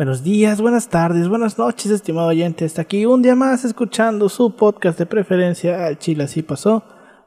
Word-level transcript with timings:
Buenos 0.00 0.22
días, 0.22 0.62
buenas 0.62 0.88
tardes, 0.88 1.28
buenas 1.28 1.58
noches, 1.58 1.92
estimado 1.92 2.28
oyente. 2.28 2.64
Está 2.64 2.80
aquí 2.80 3.04
un 3.04 3.20
día 3.20 3.34
más 3.34 3.66
escuchando 3.66 4.30
su 4.30 4.56
podcast 4.56 4.98
de 4.98 5.04
preferencia. 5.04 5.94
Chile 5.98 6.24
así 6.24 6.42
pasó. 6.42 6.84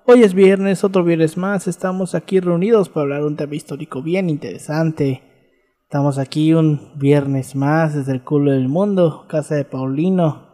Hoy 0.08 0.24
es 0.24 0.34
viernes, 0.34 0.84
otro 0.84 1.04
viernes 1.04 1.38
más. 1.38 1.68
Estamos 1.68 2.16
aquí 2.16 2.40
reunidos 2.40 2.90
para 2.90 3.04
hablar 3.04 3.26
un 3.26 3.36
tema 3.36 3.54
histórico 3.54 4.02
bien 4.02 4.28
interesante. 4.28 5.22
Estamos 5.84 6.18
aquí 6.18 6.56
un 6.56 6.94
viernes 6.96 7.56
más 7.56 7.94
desde 7.94 8.12
el 8.12 8.24
culo 8.24 8.54
del 8.54 8.70
mundo, 8.70 9.28
casa 9.30 9.54
de 9.54 9.66
Paulino. 9.66 10.48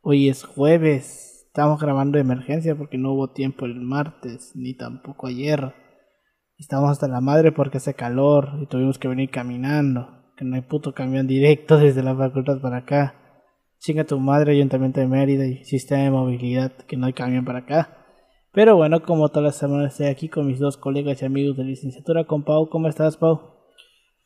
Hoy 0.00 0.28
es 0.28 0.42
jueves. 0.42 1.44
Estamos 1.46 1.80
grabando 1.80 2.16
de 2.16 2.22
emergencia 2.22 2.74
porque 2.74 2.98
no 2.98 3.12
hubo 3.12 3.30
tiempo 3.30 3.64
el 3.64 3.76
martes, 3.76 4.56
ni 4.56 4.74
tampoco 4.74 5.28
ayer. 5.28 5.72
Estamos 6.58 6.90
hasta 6.90 7.06
la 7.06 7.20
madre 7.20 7.52
porque 7.52 7.76
hace 7.76 7.94
calor 7.94 8.58
y 8.60 8.66
tuvimos 8.66 8.98
que 8.98 9.06
venir 9.06 9.30
caminando 9.30 10.17
que 10.38 10.44
no 10.44 10.54
hay 10.54 10.62
puto 10.62 10.94
camión 10.94 11.26
directo 11.26 11.78
desde 11.78 12.00
la 12.00 12.14
facultad 12.14 12.60
para 12.60 12.78
acá. 12.78 13.14
Chinga 13.80 14.04
tu 14.04 14.20
madre, 14.20 14.52
Ayuntamiento 14.52 15.00
de 15.00 15.08
Mérida 15.08 15.44
y 15.44 15.64
Sistema 15.64 16.04
de 16.04 16.10
Movilidad, 16.12 16.72
que 16.86 16.96
no 16.96 17.06
hay 17.06 17.12
camión 17.12 17.44
para 17.44 17.60
acá. 17.60 18.04
Pero 18.52 18.76
bueno, 18.76 19.02
como 19.02 19.28
todas 19.30 19.44
las 19.44 19.56
semanas 19.56 19.92
estoy 19.92 20.06
aquí 20.06 20.28
con 20.28 20.46
mis 20.46 20.60
dos 20.60 20.76
colegas 20.76 21.20
y 21.20 21.24
amigos 21.24 21.56
de 21.56 21.64
licenciatura, 21.64 22.24
con 22.24 22.44
Pau. 22.44 22.68
¿Cómo 22.70 22.86
estás, 22.86 23.16
Pau? 23.16 23.40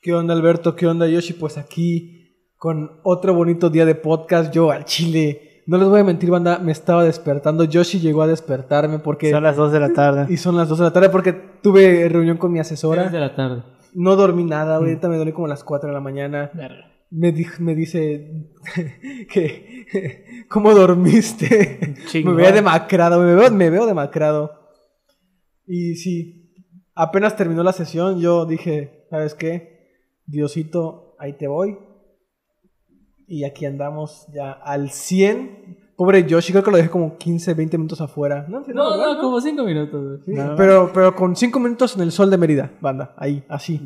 ¿Qué 0.02 0.12
onda, 0.12 0.34
Alberto? 0.34 0.76
¿Qué 0.76 0.86
onda, 0.86 1.08
Yoshi? 1.08 1.32
Pues 1.32 1.56
aquí 1.56 2.50
con 2.58 3.00
otro 3.04 3.34
bonito 3.34 3.70
día 3.70 3.86
de 3.86 3.94
podcast, 3.94 4.52
yo 4.52 4.70
al 4.70 4.84
Chile. 4.84 5.62
No 5.66 5.78
les 5.78 5.88
voy 5.88 6.00
a 6.00 6.04
mentir, 6.04 6.30
banda, 6.30 6.58
me 6.58 6.72
estaba 6.72 7.04
despertando. 7.04 7.64
Yoshi 7.64 8.00
llegó 8.00 8.20
a 8.20 8.26
despertarme 8.26 8.98
porque... 8.98 9.30
Son 9.30 9.42
las 9.42 9.56
2 9.56 9.72
de 9.72 9.80
la 9.80 9.92
tarde. 9.94 10.26
Y 10.32 10.36
son 10.36 10.56
las 10.56 10.68
2 10.68 10.78
de 10.78 10.84
la 10.84 10.92
tarde 10.92 11.08
porque 11.08 11.32
tuve 11.32 12.06
reunión 12.10 12.36
con 12.36 12.52
mi 12.52 12.58
asesora. 12.58 13.02
3 13.02 13.12
de 13.12 13.20
la 13.20 13.34
tarde. 13.34 13.62
No 13.94 14.16
dormí 14.16 14.44
nada, 14.44 14.76
ahorita 14.76 15.08
me 15.08 15.16
duele 15.16 15.32
como 15.32 15.46
a 15.46 15.50
las 15.50 15.64
4 15.64 15.88
de 15.88 15.94
la 15.94 16.00
mañana. 16.00 16.50
Me, 17.10 17.30
di- 17.32 17.46
me 17.58 17.74
dice 17.74 18.48
que... 19.30 20.44
¿Cómo 20.48 20.72
dormiste? 20.74 21.94
Chingón. 22.06 22.36
me 22.36 22.42
veo 22.42 22.52
demacrado, 22.52 23.20
me 23.20 23.34
veo, 23.34 23.50
me 23.50 23.70
veo 23.70 23.86
demacrado. 23.86 24.58
Y 25.66 25.96
sí, 25.96 26.54
apenas 26.94 27.36
terminó 27.36 27.62
la 27.62 27.72
sesión, 27.72 28.20
yo 28.20 28.46
dije, 28.46 29.06
¿sabes 29.10 29.34
qué? 29.34 29.88
Diosito, 30.26 31.14
ahí 31.18 31.34
te 31.34 31.46
voy. 31.48 31.78
Y 33.26 33.44
aquí 33.44 33.64
andamos 33.66 34.26
ya 34.34 34.52
al 34.52 34.90
100. 34.90 35.78
Pobre 36.04 36.24
Yoshi, 36.24 36.50
creo 36.52 36.64
que 36.64 36.70
lo 36.72 36.76
dejé 36.78 36.90
como 36.90 37.16
15, 37.16 37.54
20 37.54 37.78
minutos 37.78 38.00
afuera. 38.00 38.44
No, 38.48 38.60
No, 38.74 38.96
no, 39.14 39.20
como 39.20 39.40
5 39.40 39.62
minutos. 39.62 40.20
Sí, 40.24 40.32
No. 40.34 40.56
pero, 40.56 40.90
pero 40.92 41.14
con 41.14 41.36
5 41.36 41.60
minutos 41.60 41.94
en 41.94 42.02
el 42.02 42.10
sol 42.10 42.28
de 42.28 42.38
Mérida, 42.38 42.72
banda, 42.80 43.14
ahí, 43.16 43.44
así. 43.48 43.80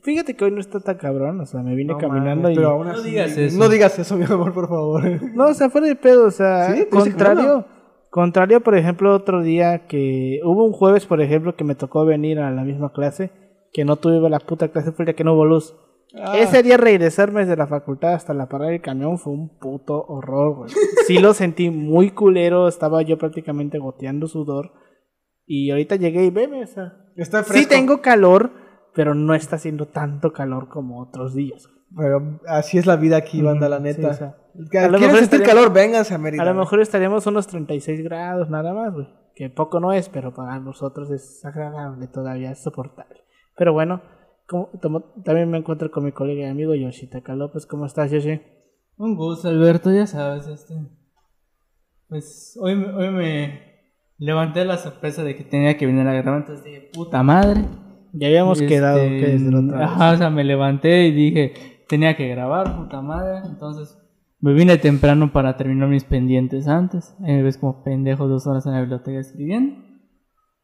Fíjate 0.00 0.34
que 0.34 0.46
hoy 0.46 0.50
no 0.50 0.60
está 0.60 0.80
tan 0.80 0.96
cabrón, 0.96 1.38
o 1.40 1.44
sea, 1.44 1.60
me 1.62 1.74
vine 1.74 1.92
No 1.92 1.98
caminando 1.98 2.50
y... 2.50 2.54
pero 2.54 2.70
aún 2.70 2.86
No 2.86 2.94
así- 2.94 3.10
digas 3.10 3.36
eso. 3.36 3.58
No 3.58 3.68
digas 3.68 3.98
eso, 3.98 4.16
mi 4.16 4.24
amor, 4.24 4.54
por 4.54 4.66
favor. 4.66 5.02
No, 5.34 5.48
o 5.48 5.52
sea, 5.54 5.68
fuera 5.68 5.88
de 5.88 5.96
pedo, 5.96 6.26
o 6.28 6.30
sea, 6.30 6.74
Sí, 6.74 6.86
contrario, 6.86 7.66
contrario, 8.08 8.62
por 8.62 8.74
ejemplo, 8.74 9.14
otro 9.14 9.42
día 9.42 9.86
que 9.86 10.40
hubo 10.44 10.64
un 10.64 10.72
jueves, 10.72 11.04
por 11.04 11.20
ejemplo, 11.20 11.54
que 11.54 11.64
me 11.64 11.74
tocó 11.74 12.06
venir 12.06 12.38
a 12.38 12.50
la 12.50 12.62
misma 12.64 12.92
clase, 12.94 13.30
que 13.74 13.84
no 13.84 13.96
tuve 13.96 14.30
la 14.30 14.38
puta 14.40 14.68
clase, 14.68 14.92
fue 14.92 15.02
el 15.02 15.08
día 15.08 15.14
que 15.16 15.24
no 15.24 15.34
hubo 15.34 15.44
luz. 15.44 15.74
Ah. 16.16 16.38
Ese 16.38 16.62
día 16.62 16.76
regresarme 16.78 17.40
desde 17.40 17.56
la 17.56 17.66
facultad 17.66 18.14
hasta 18.14 18.32
la 18.34 18.48
parada 18.48 18.70
del 18.70 18.80
camión 18.80 19.18
fue 19.18 19.32
un 19.34 19.58
puto 19.58 20.04
horror, 20.06 20.56
güey. 20.56 20.70
Sí 21.06 21.18
lo 21.18 21.34
sentí 21.34 21.70
muy 21.70 22.10
culero, 22.12 22.66
estaba 22.68 23.02
yo 23.02 23.18
prácticamente 23.18 23.78
goteando 23.78 24.26
sudor. 24.26 24.72
Y 25.46 25.70
ahorita 25.70 25.96
llegué 25.96 26.24
y 26.24 26.30
veme, 26.30 26.62
o 26.62 26.66
sea, 26.66 26.92
Está 27.16 27.42
fresco. 27.42 27.62
sí 27.62 27.68
tengo 27.68 28.00
calor, 28.00 28.52
pero 28.94 29.14
no 29.14 29.34
está 29.34 29.56
haciendo 29.56 29.88
tanto 29.88 30.32
calor 30.32 30.68
como 30.68 31.00
otros 31.00 31.34
días. 31.34 31.68
Pero 31.96 32.40
así 32.46 32.76
es 32.78 32.86
la 32.86 32.96
vida 32.96 33.16
aquí, 33.16 33.40
banda, 33.40 33.68
la 33.68 33.76
Ujú, 33.76 33.84
neta. 33.84 34.00
sí, 34.02 34.06
o 34.06 34.12
sea, 34.14 34.36
Que- 34.70 34.78
a 34.78 34.88
lo 34.88 34.98
¿Quieres 34.98 35.00
mejor 35.08 35.18
sentir 35.20 35.40
estaría- 35.42 35.54
calor? 35.62 35.72
Vénganse 35.72 36.14
a 36.14 36.18
Mérida. 36.18 36.42
A 36.42 36.46
lo 36.46 36.54
mejor 36.54 36.80
estaríamos 36.80 37.26
unos 37.26 37.46
36 37.46 38.02
grados 38.02 38.50
nada 38.50 38.74
más, 38.74 38.92
güey. 38.92 39.06
Que 39.34 39.48
poco 39.50 39.78
no 39.78 39.92
es, 39.92 40.08
pero 40.08 40.34
para 40.34 40.58
nosotros 40.58 41.10
es 41.12 41.44
agradable 41.44 42.08
todavía, 42.08 42.50
es 42.50 42.62
soportable. 42.62 43.20
Pero 43.56 43.72
bueno, 43.72 44.02
como- 44.48 44.70
tomo- 44.80 45.04
también 45.24 45.48
me 45.50 45.58
encuentro 45.58 45.90
con 45.90 46.04
mi 46.04 46.12
colega 46.12 46.46
y 46.46 46.50
amigo 46.50 46.74
Yoshitaka 46.74 47.36
López. 47.36 47.66
¿Cómo 47.66 47.86
estás, 47.86 48.10
Yoshi? 48.10 48.40
Un 48.96 49.14
gusto, 49.14 49.48
Alberto, 49.48 49.92
ya 49.92 50.06
sabes, 50.06 50.48
este. 50.48 50.74
Pues 52.08 52.58
hoy, 52.60 52.74
me- 52.74 52.92
hoy 52.94 53.10
me 53.10 53.60
levanté 54.18 54.64
la 54.64 54.76
sorpresa 54.78 55.22
de 55.22 55.36
que 55.36 55.44
tenía 55.44 55.76
que 55.76 55.86
venir 55.86 56.06
a 56.06 56.12
grabar, 56.14 56.40
entonces 56.40 56.64
dije, 56.64 56.90
puta 56.92 57.22
madre. 57.22 57.60
Ya 58.14 58.28
habíamos 58.28 58.58
Este, 58.60 58.74
quedado 58.74 58.98
que 59.00 59.26
desde 59.26 59.50
la 59.50 59.60
otra 59.60 59.78
vez. 59.78 59.86
Ajá, 59.86 60.12
o 60.12 60.16
sea, 60.16 60.30
me 60.30 60.42
levanté 60.42 61.06
y 61.08 61.12
dije, 61.12 61.52
tenía 61.88 62.16
que 62.16 62.26
grabar, 62.28 62.74
puta 62.76 63.02
madre. 63.02 63.46
Entonces 63.46 63.98
me 64.40 64.54
vine 64.54 64.78
temprano 64.78 65.30
para 65.32 65.56
terminar 65.58 65.88
mis 65.90 66.04
pendientes 66.04 66.66
antes. 66.68 67.14
Ahí 67.20 67.34
me 67.34 67.42
ves 67.42 67.58
como 67.58 67.84
pendejo 67.84 68.26
dos 68.26 68.46
horas 68.46 68.64
en 68.66 68.72
la 68.72 68.80
biblioteca 68.80 69.18
escribiendo. 69.20 69.76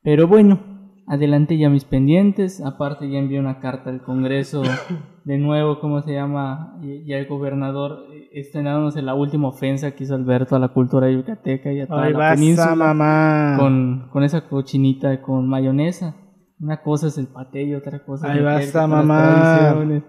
Pero 0.03 0.27
bueno, 0.27 0.74
adelanté 1.07 1.59
ya 1.59 1.69
mis 1.71 1.85
pendientes. 1.85 2.61
Aparte 2.61 3.11
ya 3.11 3.19
envié 3.19 3.41
una 3.41 3.61
carta 3.61 3.91
al 3.91 4.03
Congreso 4.03 4.63
de 5.25 5.39
nuevo, 5.39 5.81
¿cómo 5.81 6.03
se 6.03 6.13
llama? 6.13 6.79
Y, 6.83 7.13
al 7.13 7.27
gobernador 7.27 8.07
eh, 8.13 8.29
estrenándose 8.33 9.03
la 9.03 9.15
última 9.15 9.49
ofensa 9.49 9.93
que 9.93 10.05
hizo 10.05 10.15
Alberto 10.15 10.57
a 10.57 10.59
la 10.59 10.69
cultura 10.69 11.11
yucateca 11.11 11.73
y 11.73 11.81
a 11.81 11.87
toda 11.87 12.05
Ahí 12.05 12.13
la 12.13 12.19
vas 12.19 12.35
península 12.39 12.73
a 12.73 12.75
mamá. 12.75 13.57
con, 13.59 14.09
con 14.11 14.23
esa 14.25 14.49
cochinita 14.49 15.21
con 15.23 15.49
mayonesa. 15.49 16.17
Una 16.61 16.81
cosa 16.83 17.09
es 17.09 17.19
el 17.19 17.27
paté 17.27 17.65
y 17.65 17.75
otra 17.75 18.05
cosa 18.05 18.31
Ahí 18.31 18.39
es 18.63 18.75
a 18.75 18.83
con 18.83 18.91
las 18.91 19.07
mamar. 19.07 19.73
tradiciones. 19.73 20.03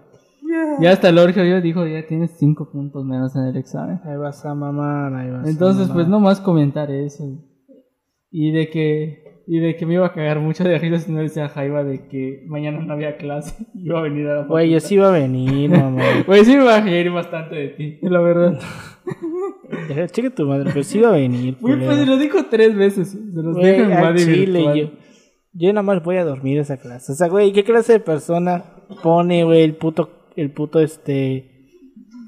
Ya 0.80 0.92
hasta 0.92 1.08
el 1.08 1.18
Orgio 1.18 1.44
yo 1.44 1.60
dijo, 1.60 1.86
ya 1.86 2.06
tienes 2.06 2.36
cinco 2.38 2.70
puntos 2.70 3.04
menos 3.04 3.34
en 3.36 3.46
el 3.46 3.56
examen. 3.56 4.00
Ahí 4.04 4.16
vas 4.16 4.44
a 4.46 4.54
mamar, 4.54 5.12
ahí 5.14 5.30
vas 5.30 5.46
a 5.46 5.50
Entonces, 5.50 5.88
pues 5.88 6.06
mamar. 6.06 6.08
no 6.08 6.20
más 6.20 6.40
comentar 6.40 6.90
eso. 6.90 7.24
Y 8.30 8.52
de 8.52 8.70
que 8.70 9.25
y 9.48 9.60
de 9.60 9.76
que 9.76 9.86
me 9.86 9.94
iba 9.94 10.06
a 10.06 10.12
cagar 10.12 10.40
mucho 10.40 10.64
de 10.64 10.76
risa 10.78 10.98
si 10.98 11.12
no 11.12 11.20
decía 11.20 11.48
Jaiba 11.48 11.84
de 11.84 12.08
que 12.08 12.42
mañana 12.46 12.80
no 12.80 12.92
había 12.92 13.16
clase 13.16 13.64
y 13.74 13.84
iba 13.86 14.00
a 14.00 14.02
venir 14.02 14.26
a 14.26 14.40
la 14.40 14.42
Güey, 14.46 14.70
yo 14.70 14.80
sí 14.80 14.94
iba 14.96 15.08
a 15.08 15.12
venir, 15.12 15.70
mamá. 15.70 16.02
Pues 16.26 16.46
sí 16.46 16.56
me 16.56 16.64
va 16.64 16.76
a 16.76 16.80
reír 16.80 17.10
bastante 17.10 17.54
de 17.54 17.68
ti, 17.68 17.98
la 18.02 18.20
verdad. 18.20 18.58
Chica 20.10 20.30
tu 20.30 20.46
madre, 20.46 20.70
pero 20.72 20.82
sí 20.82 20.98
iba 20.98 21.10
a 21.10 21.12
venir. 21.12 21.56
Güey, 21.60 21.78
pues 21.84 22.06
lo 22.06 22.16
dijo 22.18 22.44
tres 22.50 22.74
veces. 22.74 23.10
Se 23.10 23.18
los 23.42 23.56
Güey, 23.56 23.86
dijo 23.86 24.14
chile, 24.16 24.58
virtual. 24.58 24.76
yo, 24.78 24.90
yo 25.52 25.72
nada 25.72 25.82
más 25.82 26.02
voy 26.02 26.16
a 26.16 26.24
dormir 26.24 26.58
esa 26.58 26.76
clase. 26.78 27.12
O 27.12 27.14
sea, 27.14 27.28
güey, 27.28 27.52
¿qué 27.52 27.62
clase 27.62 27.94
de 27.94 28.00
persona 28.00 28.64
pone, 29.02 29.44
güey, 29.44 29.62
el 29.62 29.76
puto, 29.76 30.30
el 30.34 30.50
puto, 30.50 30.80
este, 30.80 31.70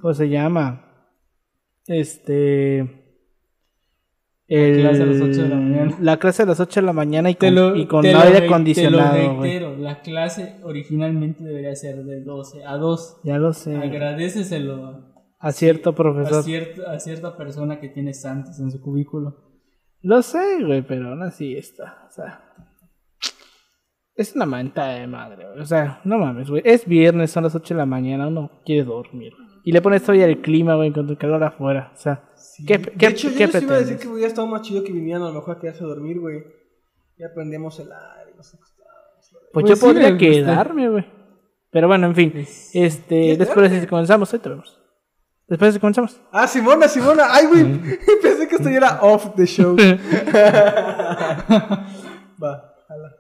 ¿cómo 0.01 0.15
se 0.15 0.29
llama? 0.29 0.85
Este... 1.87 3.08
El, 4.49 4.81
clase 4.81 5.03
a 5.03 5.07
las 5.07 5.21
8 5.21 5.43
de 5.43 5.49
la 5.49 5.57
mañana. 5.57 5.97
La 6.01 6.17
clase 6.17 6.43
a 6.43 6.47
las 6.47 6.59
8 6.61 6.81
de 6.81 6.87
la 6.87 6.93
mañana 6.95 7.31
y 7.31 7.35
con, 7.35 7.55
lo- 7.55 7.77
y 7.77 7.87
con 7.87 8.05
aire 8.05 8.41
re- 8.41 8.47
acondicionado, 8.47 9.43
Te 9.43 9.61
lo 9.61 9.77
la 9.77 10.01
clase 10.01 10.57
originalmente 10.63 11.45
debería 11.45 11.75
ser 11.77 12.03
de 12.05 12.23
12 12.25 12.65
a 12.65 12.77
2. 12.77 13.21
Ya 13.25 13.37
lo 13.39 13.53
sé. 13.53 13.77
Agradeceselo 13.77 15.05
A 15.39 15.53
cierto 15.53 15.91
a, 15.91 15.95
profesor. 15.95 16.43
cierta, 16.43 16.91
a 16.93 16.99
cierta 16.99 17.37
persona 17.37 17.79
que 17.79 17.89
tiene 17.91 18.15
santos 18.15 18.59
en 18.59 18.71
su 18.71 18.81
cubículo. 18.81 19.37
Lo 20.01 20.23
sé, 20.23 20.63
güey, 20.65 20.81
pero 20.83 21.09
aún 21.11 21.23
así 21.23 21.55
está. 21.55 22.07
O 22.09 22.11
sea. 22.11 22.45
Es 24.15 24.35
una 24.35 24.47
manta 24.47 24.89
de 24.95 25.07
madre, 25.07 25.47
güey. 25.47 25.61
O 25.61 25.67
sea, 25.67 26.01
no 26.05 26.19
mames, 26.19 26.49
güey. 26.51 26.63
Es 26.65 26.87
viernes, 26.87 27.31
son 27.31 27.45
las 27.45 27.55
8 27.55 27.75
de 27.75 27.79
la 27.79 27.87
mañana, 27.87 28.27
uno 28.29 28.51
quiere 28.65 28.85
dormir. 28.85 29.33
güey. 29.37 29.48
Y 29.69 29.73
le 29.73 29.83
pones 29.83 30.01
todavía 30.01 30.25
el 30.25 30.41
clima, 30.41 30.77
güey, 30.77 30.91
con 30.95 31.07
el 31.11 31.19
calor 31.19 31.45
afuera. 31.45 31.93
O 31.95 31.97
sea, 31.99 32.23
¿qué, 32.67 32.79
de 32.79 32.91
qué, 32.93 33.09
hecho, 33.09 33.29
qué 33.37 33.41
yo 33.41 33.49
les 33.53 33.63
iba 33.63 33.75
a 33.75 33.79
decir 33.81 33.99
que 33.99 34.09
hubiera 34.09 34.27
estado 34.27 34.47
más 34.47 34.63
chido 34.63 34.83
que 34.83 34.93
vinieran 34.93 35.25
a 35.25 35.27
lo 35.27 35.35
mejor 35.35 35.59
a 35.59 35.61
quedarse 35.61 35.85
a 35.85 35.89
dormir, 35.89 36.19
güey. 36.21 36.43
Ya 37.19 37.27
prendemos 37.35 37.79
el 37.79 37.93
aire, 37.93 38.33
nos 38.35 38.55
acostamos. 38.55 39.29
Pues, 39.31 39.43
Pues 39.53 39.67
yo 39.67 39.77
sí, 39.77 39.83
podría 39.83 40.13
gusta. 40.13 40.25
quedarme, 40.25 40.89
güey. 40.89 41.05
Pero 41.71 41.87
bueno, 41.87 42.07
en 42.07 42.15
fin. 42.15 42.33
Este, 42.73 43.37
después 43.37 43.71
de 43.71 43.83
si 43.83 43.87
comenzamos, 43.87 44.33
ahí 44.33 44.41
te 44.41 44.49
vemos. 44.49 44.81
Después 45.47 45.69
de 45.69 45.73
si 45.75 45.81
comenzamos. 45.81 46.19
Ah, 46.33 46.47
Simona, 46.47 46.89
Simona. 46.89 47.25
Ay, 47.29 47.45
güey. 47.49 47.65
Pensé 48.23 48.49
que 48.49 48.55
esto 48.55 48.71
ya 48.71 48.77
era 48.79 49.01
off 49.03 49.35
the 49.37 49.45
show. 49.45 49.77
Va, 52.43 52.75
jala. 52.89 53.18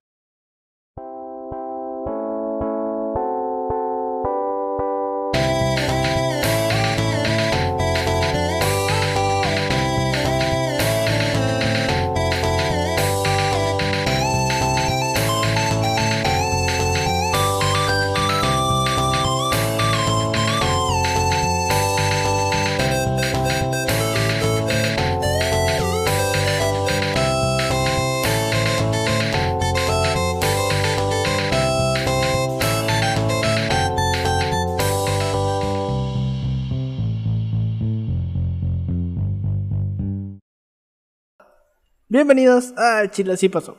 Bienvenidos 42.18 42.74
a 42.76 43.08
Chile 43.12 43.34
Así 43.34 43.48
Pasó, 43.48 43.76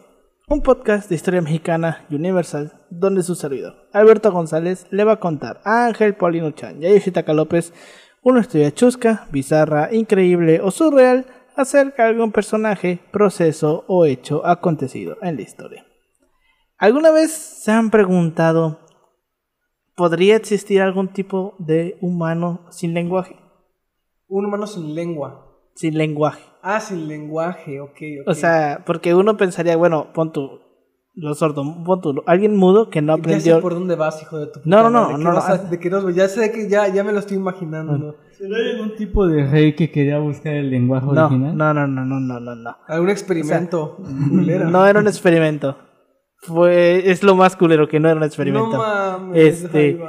un 0.47 0.61
podcast 0.61 1.09
de 1.09 1.15
historia 1.15 1.41
mexicana 1.41 2.05
y 2.09 2.15
universal 2.15 2.71
donde 2.89 3.21
su 3.21 3.35
servidor, 3.35 3.89
Alberto 3.91 4.31
González, 4.31 4.87
le 4.91 5.03
va 5.03 5.11
a 5.11 5.19
contar 5.19 5.59
a 5.65 5.87
Ángel 5.87 6.15
Paulino 6.15 6.51
Chan 6.51 6.81
y 6.81 6.85
a 6.85 6.93
Yoshitaka 6.93 7.33
López 7.33 7.73
una 8.23 8.39
historia 8.39 8.73
chusca, 8.73 9.27
bizarra, 9.29 9.93
increíble 9.93 10.61
o 10.61 10.71
surreal 10.71 11.25
acerca 11.57 12.03
de 12.03 12.11
algún 12.11 12.31
personaje, 12.31 13.01
proceso 13.11 13.83
o 13.89 14.05
hecho 14.05 14.45
acontecido 14.45 15.17
en 15.21 15.35
la 15.35 15.41
historia. 15.41 15.85
¿Alguna 16.77 17.11
vez 17.11 17.33
se 17.33 17.73
han 17.73 17.91
preguntado, 17.91 18.79
¿podría 19.97 20.37
existir 20.37 20.81
algún 20.81 21.09
tipo 21.09 21.55
de 21.59 21.97
humano 21.99 22.67
sin 22.69 22.93
lenguaje? 22.93 23.35
Un 24.29 24.45
humano 24.45 24.65
sin 24.65 24.95
lengua. 24.95 25.45
Sin 25.75 25.97
lenguaje. 25.97 26.48
Ah, 26.61 26.79
sin 26.79 27.07
lenguaje, 27.07 27.79
ok, 27.79 27.89
ok. 28.21 28.27
O 28.27 28.33
sea, 28.33 28.83
porque 28.85 29.13
uno 29.15 29.37
pensaría, 29.37 29.77
bueno, 29.77 30.07
pon 30.13 30.31
tú, 30.33 30.59
los 31.15 31.37
sordos, 31.39 31.65
pon 31.85 32.01
tú, 32.01 32.23
alguien 32.25 32.55
mudo 32.55 32.89
que 32.89 33.01
no 33.01 33.15
Ya 33.15 33.19
aprendió. 33.21 33.55
sé 33.55 33.61
por 33.61 33.73
dónde 33.73 33.95
vas, 33.95 34.21
hijo 34.21 34.37
de 34.37 34.47
tu 34.47 34.59
No, 34.65 34.77
puta 34.77 34.83
no, 34.83 34.89
no, 34.89 35.01
madre, 35.01 35.13
¿de 35.13 35.17
qué 35.17 35.23
no, 35.23 35.29
a- 35.39 35.57
no. 35.57 35.69
de 35.69 35.79
qué 35.79 35.89
nos- 35.89 36.15
Ya 36.15 36.27
sé 36.27 36.51
que 36.51 36.69
ya, 36.69 36.87
ya 36.89 37.03
me 37.03 37.11
lo 37.13 37.19
estoy 37.19 37.37
imaginando. 37.37 37.97
¿no? 37.97 38.15
¿Será 38.31 38.57
algún 38.73 38.95
tipo 38.95 39.27
de 39.27 39.45
rey 39.49 39.73
que 39.75 39.89
quería 39.91 40.19
buscar 40.19 40.53
el 40.53 40.69
lenguaje 40.69 41.05
No, 41.07 41.25
original? 41.27 41.57
no, 41.57 41.73
no, 41.73 41.87
no, 41.87 42.05
no, 42.05 42.19
no, 42.19 42.39
no, 42.39 42.55
no. 42.55 42.75
Algún 42.87 43.09
experimento. 43.09 43.97
No 43.99 44.85
era 44.85 44.99
un 44.99 45.07
experimento. 45.07 45.77
Fue, 46.41 47.09
es 47.11 47.21
lo 47.23 47.35
más 47.35 47.55
culero 47.57 47.87
que 47.89 47.99
no 47.99 48.07
era 48.09 48.17
un 48.17 48.23
experimento. 48.23 48.71
No 48.71 48.77
mames. 48.77 49.63
Este. 49.63 49.99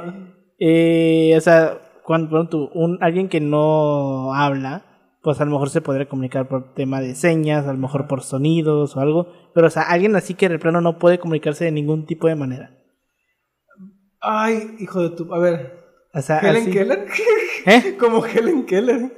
Eh, 0.59 1.33
o 1.37 1.41
sea, 1.41 1.77
cuando 2.03 2.29
pon 2.29 2.49
tú, 2.49 2.69
un, 2.73 2.97
alguien 3.01 3.27
que 3.27 3.41
no 3.41 4.33
habla, 4.33 4.83
pues 5.21 5.39
a 5.39 5.45
lo 5.45 5.51
mejor 5.51 5.69
se 5.69 5.81
podría 5.81 6.07
comunicar 6.09 6.47
por 6.47 6.73
tema 6.73 6.99
de 7.01 7.13
señas, 7.15 7.67
a 7.67 7.73
lo 7.73 7.79
mejor 7.79 8.07
por 8.07 8.23
sonidos 8.23 8.95
o 8.97 8.99
algo. 8.99 9.27
Pero, 9.53 9.67
o 9.67 9.69
sea, 9.69 9.83
alguien 9.83 10.15
así 10.15 10.33
que 10.33 10.49
de 10.49 10.59
plano 10.59 10.81
no 10.81 10.97
puede 10.99 11.19
comunicarse 11.19 11.65
de 11.65 11.71
ningún 11.71 12.05
tipo 12.05 12.27
de 12.27 12.35
manera. 12.35 12.77
Ay, 14.19 14.75
hijo 14.79 15.01
de 15.01 15.09
tu. 15.15 15.33
A 15.33 15.39
ver. 15.39 15.79
O 16.13 16.21
sea, 16.21 16.39
¿Helen 16.39 16.63
así- 16.63 16.71
Keller? 16.71 17.05
¿Eh? 17.65 17.97
Como 17.99 18.25
Helen 18.25 18.65
Keller. 18.65 19.17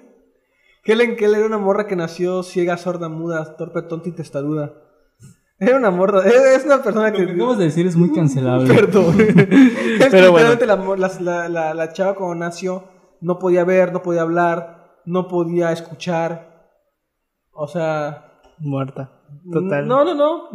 Helen 0.86 1.16
Keller 1.16 1.40
era 1.40 1.48
una 1.48 1.58
morra 1.58 1.88
que 1.88 1.96
nació 1.96 2.44
ciega, 2.44 2.78
sorda, 2.78 3.10
muda, 3.10 3.56
torpe, 3.56 3.82
tonta 3.84 4.10
y 4.10 4.12
testaruda. 4.12 4.74
Era 5.60 5.78
una 5.78 5.92
morra. 5.92 6.20
Es 6.28 6.34
es 6.34 6.66
una 6.66 6.84
persona 6.84 7.10
Lo 7.10 7.16
que. 7.18 7.26
que 7.26 7.32
acabas 7.34 7.58
de 7.58 7.66
decir 7.66 7.88
es 7.88 7.96
muy 7.96 8.12
cancelable. 8.16 8.74
Perdón. 8.74 9.16
Es 10.00 10.08
Pero 10.10 10.32
bueno. 10.32 10.50
la, 11.20 11.74
la 11.74 11.94
chava 11.94 12.16
cuando 12.16 12.36
nació 12.36 12.84
no 13.22 13.40
podía 13.40 13.64
ver, 13.64 13.94
no 13.94 14.02
podía 14.02 14.22
hablar, 14.24 14.83
no 15.06 15.28
podía 15.28 15.72
escuchar. 15.72 16.68
O 17.52 17.68
sea. 17.68 18.40
Muerta. 18.60 19.12
Total. 19.52 19.88
No, 19.88 20.04
no, 20.06 20.14
no. 20.16 20.50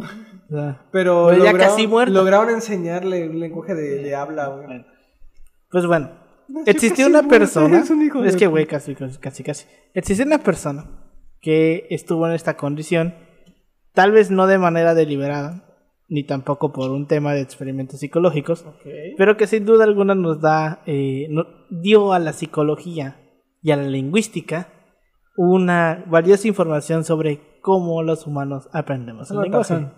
Pero 0.51 0.77
Pero 0.93 1.33
ya 1.33 1.53
lograron- 1.53 1.59
casi 1.59 1.87
muerta. 1.87 2.13
lograron 2.15 2.51
enseñarle 2.51 3.29
un 3.29 3.41
lenguaje 3.41 3.75
de, 3.75 4.03
de 4.03 4.15
habla, 4.15 4.49
güey. 4.49 4.67
Bueno. 4.67 4.85
Pues 5.71 5.87
bueno, 5.87 6.11
existió 6.65 7.07
una 7.07 7.23
muerta, 7.23 7.39
persona. 7.39 7.79
es 7.83 7.91
un 7.91 8.09
que, 8.37 8.47
güey, 8.47 8.67
casi, 8.67 8.95
casi, 8.95 9.43
casi. 9.43 9.67
Existió 9.95 10.25
una 10.25 10.39
persona 10.39 10.87
que 11.41 11.87
estuvo 11.91 12.27
en 12.27 12.33
esta 12.33 12.57
condición, 12.57 13.15
tal 13.93 14.13
vez 14.13 14.31
no 14.31 14.47
de 14.47 14.59
manera 14.59 14.95
deliberada, 14.95 15.65
ni 16.09 16.25
tampoco 16.25 16.73
por 16.73 16.91
un 16.91 17.07
tema 17.07 17.35
de 17.35 17.43
experimentos 17.43 18.01
psicológicos, 18.01 18.65
pero 19.19 19.37
que 19.37 19.47
sin 19.47 19.67
duda 19.67 19.85
alguna 19.85 20.15
nos 20.15 20.41
da, 20.41 20.83
eh, 20.87 21.27
no- 21.29 21.45
dio 21.71 22.13
a 22.15 22.19
la 22.19 22.33
psicología 22.33 23.21
y 23.69 23.71
a 23.71 23.77
la 23.77 23.83
lingüística 23.83 24.69
una 25.37 26.05
valiosa 26.09 26.49
información 26.49 27.05
sobre 27.05 27.61
cómo 27.61 28.03
los 28.03 28.27
humanos 28.27 28.69
aprendemos 28.73 29.31
el 29.31 29.37
No, 29.37 29.43
lenguaje. 29.43 29.75
Tarzán. 29.75 29.95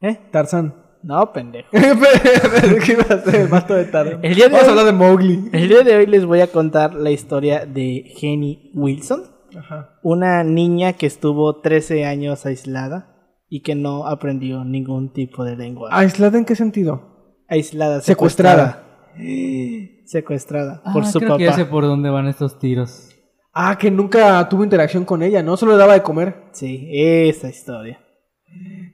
¿Eh? 0.00 0.20
Tarzán. 0.32 0.74
No, 1.04 1.32
pendejo. 1.32 1.68
¿Qué 1.72 2.92
iba 2.92 3.04
a 3.08 3.14
hacer? 3.14 3.34
El 3.42 3.48
vato 3.48 3.74
de 3.74 3.84
Tarzán. 3.86 4.20
El 4.24 4.34
día 4.34 4.46
de 4.48 4.52
Vamos 4.52 4.68
a 4.68 4.72
hoy- 4.72 4.78
hablar 4.78 4.86
de 4.86 4.98
Mowgli. 4.98 5.50
El 5.52 5.68
día 5.68 5.82
de 5.82 5.96
hoy 5.96 6.06
les 6.06 6.24
voy 6.26 6.40
a 6.40 6.46
contar 6.48 6.94
la 6.94 7.10
historia 7.10 7.64
de 7.66 8.12
Jenny 8.16 8.70
Wilson, 8.74 9.22
Ajá. 9.56 9.98
una 10.02 10.42
niña 10.44 10.92
que 10.94 11.06
estuvo 11.06 11.60
13 11.60 12.04
años 12.04 12.44
aislada 12.46 13.08
y 13.48 13.62
que 13.62 13.74
no 13.74 14.06
aprendió 14.06 14.64
ningún 14.64 15.12
tipo 15.12 15.44
de 15.44 15.56
lengua. 15.56 15.90
¿Aislada 15.92 16.38
en 16.38 16.44
qué 16.44 16.54
sentido? 16.56 17.08
aislada, 17.48 18.00
Secuestrada. 18.00 18.82
secuestrada. 19.14 20.02
Secuestrada 20.06 20.82
Ah, 20.84 20.92
por 20.92 21.04
su 21.06 21.18
creo 21.20 21.36
que 21.38 21.44
ya 21.44 21.52
sé 21.52 21.62
papá. 21.62 21.70
por 21.70 21.84
dónde 21.84 22.10
van 22.10 22.26
estos 22.26 22.58
tiros. 22.58 23.08
Ah, 23.52 23.76
que 23.78 23.90
nunca 23.90 24.48
tuvo 24.48 24.64
interacción 24.64 25.04
con 25.04 25.22
ella, 25.22 25.42
¿no? 25.42 25.56
Solo 25.56 25.72
le 25.72 25.78
daba 25.78 25.92
de 25.94 26.02
comer. 26.02 26.44
Sí, 26.52 26.88
esa 26.92 27.48
historia. 27.48 28.00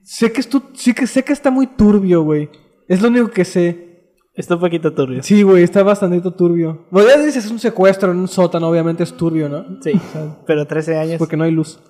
Sé 0.02 0.32
que, 0.32 0.40
estu- 0.40 0.70
sí 0.74 0.94
que, 0.94 1.06
sé 1.06 1.22
que 1.22 1.32
está 1.32 1.50
muy 1.50 1.66
turbio, 1.66 2.22
güey. 2.22 2.48
Es 2.88 3.00
lo 3.02 3.08
único 3.08 3.28
que 3.28 3.44
sé. 3.44 3.86
Está 4.34 4.54
un 4.54 4.60
poquito 4.60 4.94
turbio. 4.94 5.22
Sí, 5.22 5.42
güey, 5.42 5.64
está 5.64 5.82
bastante 5.82 6.20
turbio. 6.30 6.86
Bueno, 6.90 7.08
ya 7.08 7.16
dices 7.18 7.44
es 7.44 7.50
un 7.50 7.58
secuestro 7.58 8.12
en 8.12 8.18
un 8.18 8.28
sótano, 8.28 8.68
obviamente 8.68 9.02
es 9.02 9.12
turbio, 9.16 9.48
¿no? 9.48 9.64
Sí, 9.82 9.92
pero 10.46 10.64
13 10.66 10.96
años. 10.96 11.18
Porque 11.18 11.36
no 11.36 11.42
hay 11.44 11.50
luz. 11.50 11.80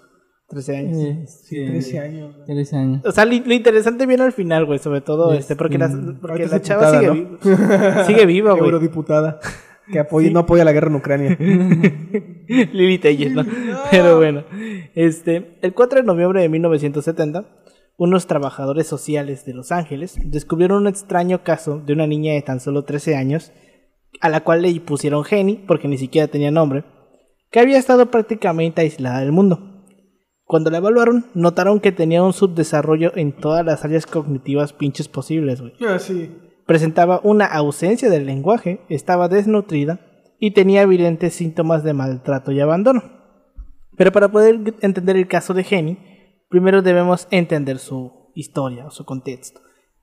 13 0.48 0.76
años. 0.78 0.96
Eh, 0.98 1.24
sí, 1.26 1.56
13 1.66 1.98
años. 2.00 2.34
güey. 2.34 2.46
13 2.46 2.76
años. 2.76 3.02
O 3.04 3.12
sea, 3.12 3.26
lo 3.26 3.34
interesante 3.34 4.06
viene 4.06 4.22
al 4.24 4.32
final, 4.32 4.64
güey, 4.64 4.78
sobre 4.78 5.02
todo 5.02 5.34
este, 5.34 5.56
porque, 5.56 5.76
la, 5.76 5.90
porque 6.22 6.46
la 6.46 6.62
chava 6.62 6.90
diputada, 7.00 7.12
sigue, 7.14 7.28
vi- 8.00 8.04
sigue 8.06 8.26
viva, 8.26 8.52
güey. 8.54 8.64
Eurodiputada. 8.64 9.40
Que 9.92 9.98
apoya, 9.98 10.30
no 10.30 10.40
apoya 10.40 10.64
la 10.64 10.72
guerra 10.72 10.88
en 10.88 10.96
Ucrania. 10.96 11.36
Lili 12.48 12.98
Telles, 12.98 13.32
¿no? 13.32 13.44
Pero 13.90 14.18
bueno, 14.18 14.44
este, 14.94 15.58
el 15.62 15.74
4 15.74 16.00
de 16.00 16.06
noviembre 16.06 16.42
de 16.42 16.48
1970, 16.48 17.46
unos 17.96 18.26
trabajadores 18.26 18.86
sociales 18.86 19.44
de 19.44 19.54
Los 19.54 19.72
Ángeles 19.72 20.16
descubrieron 20.24 20.82
un 20.82 20.88
extraño 20.88 21.42
caso 21.42 21.80
de 21.80 21.92
una 21.92 22.06
niña 22.06 22.32
de 22.32 22.42
tan 22.42 22.60
solo 22.60 22.84
13 22.84 23.16
años, 23.16 23.52
a 24.20 24.28
la 24.28 24.40
cual 24.42 24.62
le 24.62 24.80
pusieron 24.80 25.24
Jenny, 25.24 25.56
porque 25.66 25.88
ni 25.88 25.98
siquiera 25.98 26.28
tenía 26.28 26.50
nombre, 26.50 26.84
que 27.50 27.60
había 27.60 27.78
estado 27.78 28.10
prácticamente 28.10 28.82
aislada 28.82 29.20
del 29.20 29.32
mundo. 29.32 29.84
Cuando 30.44 30.70
la 30.70 30.78
evaluaron, 30.78 31.26
notaron 31.34 31.80
que 31.80 31.92
tenía 31.92 32.22
un 32.22 32.32
subdesarrollo 32.32 33.12
en 33.16 33.32
todas 33.32 33.66
las 33.66 33.84
áreas 33.84 34.06
cognitivas 34.06 34.72
pinches 34.72 35.08
posibles, 35.08 35.60
güey 35.60 35.74
Ah, 35.86 35.98
sí. 35.98 36.30
Presentaba 36.68 37.22
una 37.24 37.46
ausencia 37.46 38.10
del 38.10 38.26
lenguaje, 38.26 38.82
estaba 38.90 39.28
desnutrida 39.28 40.00
y 40.38 40.50
tenía 40.50 40.82
evidentes 40.82 41.32
síntomas 41.32 41.82
de 41.82 41.94
maltrato 41.94 42.52
y 42.52 42.60
abandono. 42.60 43.02
Pero 43.96 44.12
para 44.12 44.28
poder 44.28 44.74
entender 44.82 45.16
el 45.16 45.26
caso 45.28 45.54
de 45.54 45.64
Jenny, 45.64 45.96
primero 46.50 46.82
debemos 46.82 47.26
entender 47.30 47.78
su 47.78 48.30
historia 48.34 48.84
o 48.84 48.90
su 48.90 49.06
contexto. 49.06 49.60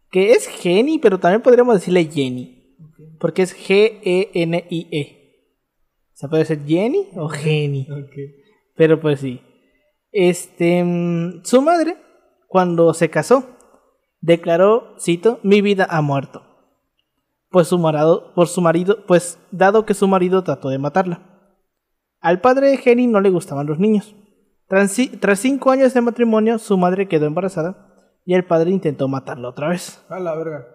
Que 0.09 0.31
es 0.31 0.47
Jenny, 0.47 0.97
pero 0.97 1.19
también 1.19 1.43
podríamos 1.43 1.75
decirle 1.75 2.05
Jenny. 2.05 2.75
Porque 3.19 3.43
es 3.43 3.55
G-E-N-I-E. 3.55 5.21
O 6.15 6.17
sea, 6.17 6.29
puede 6.29 6.45
ser 6.45 6.65
Jenny 6.65 7.09
o 7.15 7.29
Jenny. 7.29 7.87
Pero 8.75 8.99
pues 8.99 9.19
sí. 9.19 9.41
Este, 10.11 10.83
mm, 10.83 11.43
su 11.43 11.61
madre, 11.61 11.97
cuando 12.47 12.93
se 12.93 13.09
casó, 13.09 13.55
declaró, 14.19 14.95
cito, 14.99 15.39
mi 15.43 15.61
vida 15.61 15.85
ha 15.89 16.01
muerto. 16.01 16.54
Pues 17.55 17.69
su 17.69 17.79
marido, 17.79 18.33
por 18.35 18.49
su 18.49 18.59
marido, 18.59 19.05
pues 19.07 19.39
dado 19.49 19.85
que 19.85 19.93
su 19.93 20.09
marido 20.09 20.43
trató 20.43 20.67
de 20.67 20.77
matarla. 20.77 21.21
Al 22.19 22.41
padre 22.41 22.67
de 22.71 22.75
Jenny 22.77 23.07
no 23.07 23.21
le 23.21 23.29
gustaban 23.29 23.65
los 23.65 23.79
niños. 23.79 24.13
Tras, 24.67 24.93
tras 25.21 25.39
cinco 25.39 25.71
años 25.71 25.93
de 25.93 26.01
matrimonio, 26.01 26.59
su 26.59 26.77
madre 26.77 27.07
quedó 27.07 27.27
embarazada 27.27 27.93
y 28.25 28.33
el 28.33 28.43
padre 28.43 28.71
intentó 28.71 29.07
matarla 29.07 29.47
otra 29.47 29.69
vez. 29.69 30.03
A 30.09 30.19
la 30.19 30.35
verga. 30.35 30.65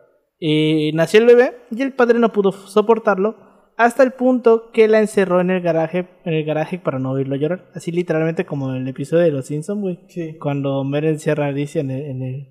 Eh, 0.41 0.91
nació 0.95 1.21
el 1.21 1.27
bebé 1.27 1.59
y 1.71 1.83
el 1.83 1.93
padre 1.93 2.19
no 2.19 2.33
pudo 2.33 2.51
soportarlo 2.53 3.37
hasta 3.77 4.03
el 4.03 4.13
punto 4.13 4.71
que 4.73 4.89
la 4.89 5.01
encerró 5.01 5.43
en 5.43 5.51
el 5.51 5.61
garaje, 5.61 6.09
en 6.25 6.33
el 6.33 6.47
garaje 6.47 6.79
para 6.79 6.99
no 6.99 7.11
oírlo 7.11 7.37
llorar. 7.37 7.67
Así 7.75 7.93
literalmente 7.93 8.47
como 8.47 8.71
en 8.71 8.77
el 8.81 8.89
episodio 8.89 9.25
de 9.25 9.33
Los 9.33 9.45
Simpsons, 9.49 9.83
güey. 9.83 9.99
Sí. 10.09 10.39
Cuando 10.39 10.79
Homer 10.79 11.05
encierra 11.05 11.45
a 11.45 11.49
Alicia 11.49 11.83
en, 11.83 11.91
el- 11.91 12.07
en, 12.07 12.23
el- 12.23 12.47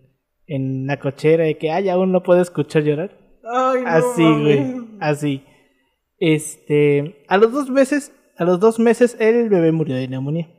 en 0.45 0.86
la 0.86 1.00
cochera 1.00 1.50
y 1.50 1.55
que, 1.55 1.71
ay, 1.71 1.89
aún 1.89 2.12
no 2.12 2.21
puedo 2.21 2.41
escuchar 2.41 2.83
llorar. 2.83 3.27
Ay, 3.51 3.82
no 3.84 3.88
Así, 3.89 4.24
güey. 4.24 4.88
Así. 5.00 5.44
Este. 6.18 7.24
A 7.27 7.38
los 7.38 7.51
dos 7.51 7.70
meses. 7.70 8.13
A 8.38 8.46
los 8.46 8.60
dos 8.60 8.79
meses 8.79 9.18
el 9.20 9.50
bebé 9.50 9.72
murió 9.72 9.96
de 9.96 10.08
neumonía. 10.08 10.50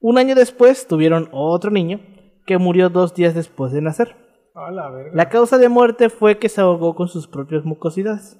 Un 0.00 0.18
año 0.18 0.34
después 0.34 0.86
tuvieron 0.86 1.28
otro 1.32 1.70
niño 1.70 2.00
que 2.46 2.58
murió 2.58 2.90
dos 2.90 3.14
días 3.14 3.34
después 3.34 3.72
de 3.72 3.80
nacer. 3.82 4.14
A 4.54 4.70
la 4.70 4.90
verga. 4.90 5.10
La 5.14 5.28
causa 5.28 5.58
de 5.58 5.68
muerte 5.68 6.10
fue 6.10 6.38
que 6.38 6.48
se 6.48 6.60
ahogó 6.60 6.94
con 6.94 7.08
sus 7.08 7.28
propias 7.28 7.64
mucosidades. 7.64 8.38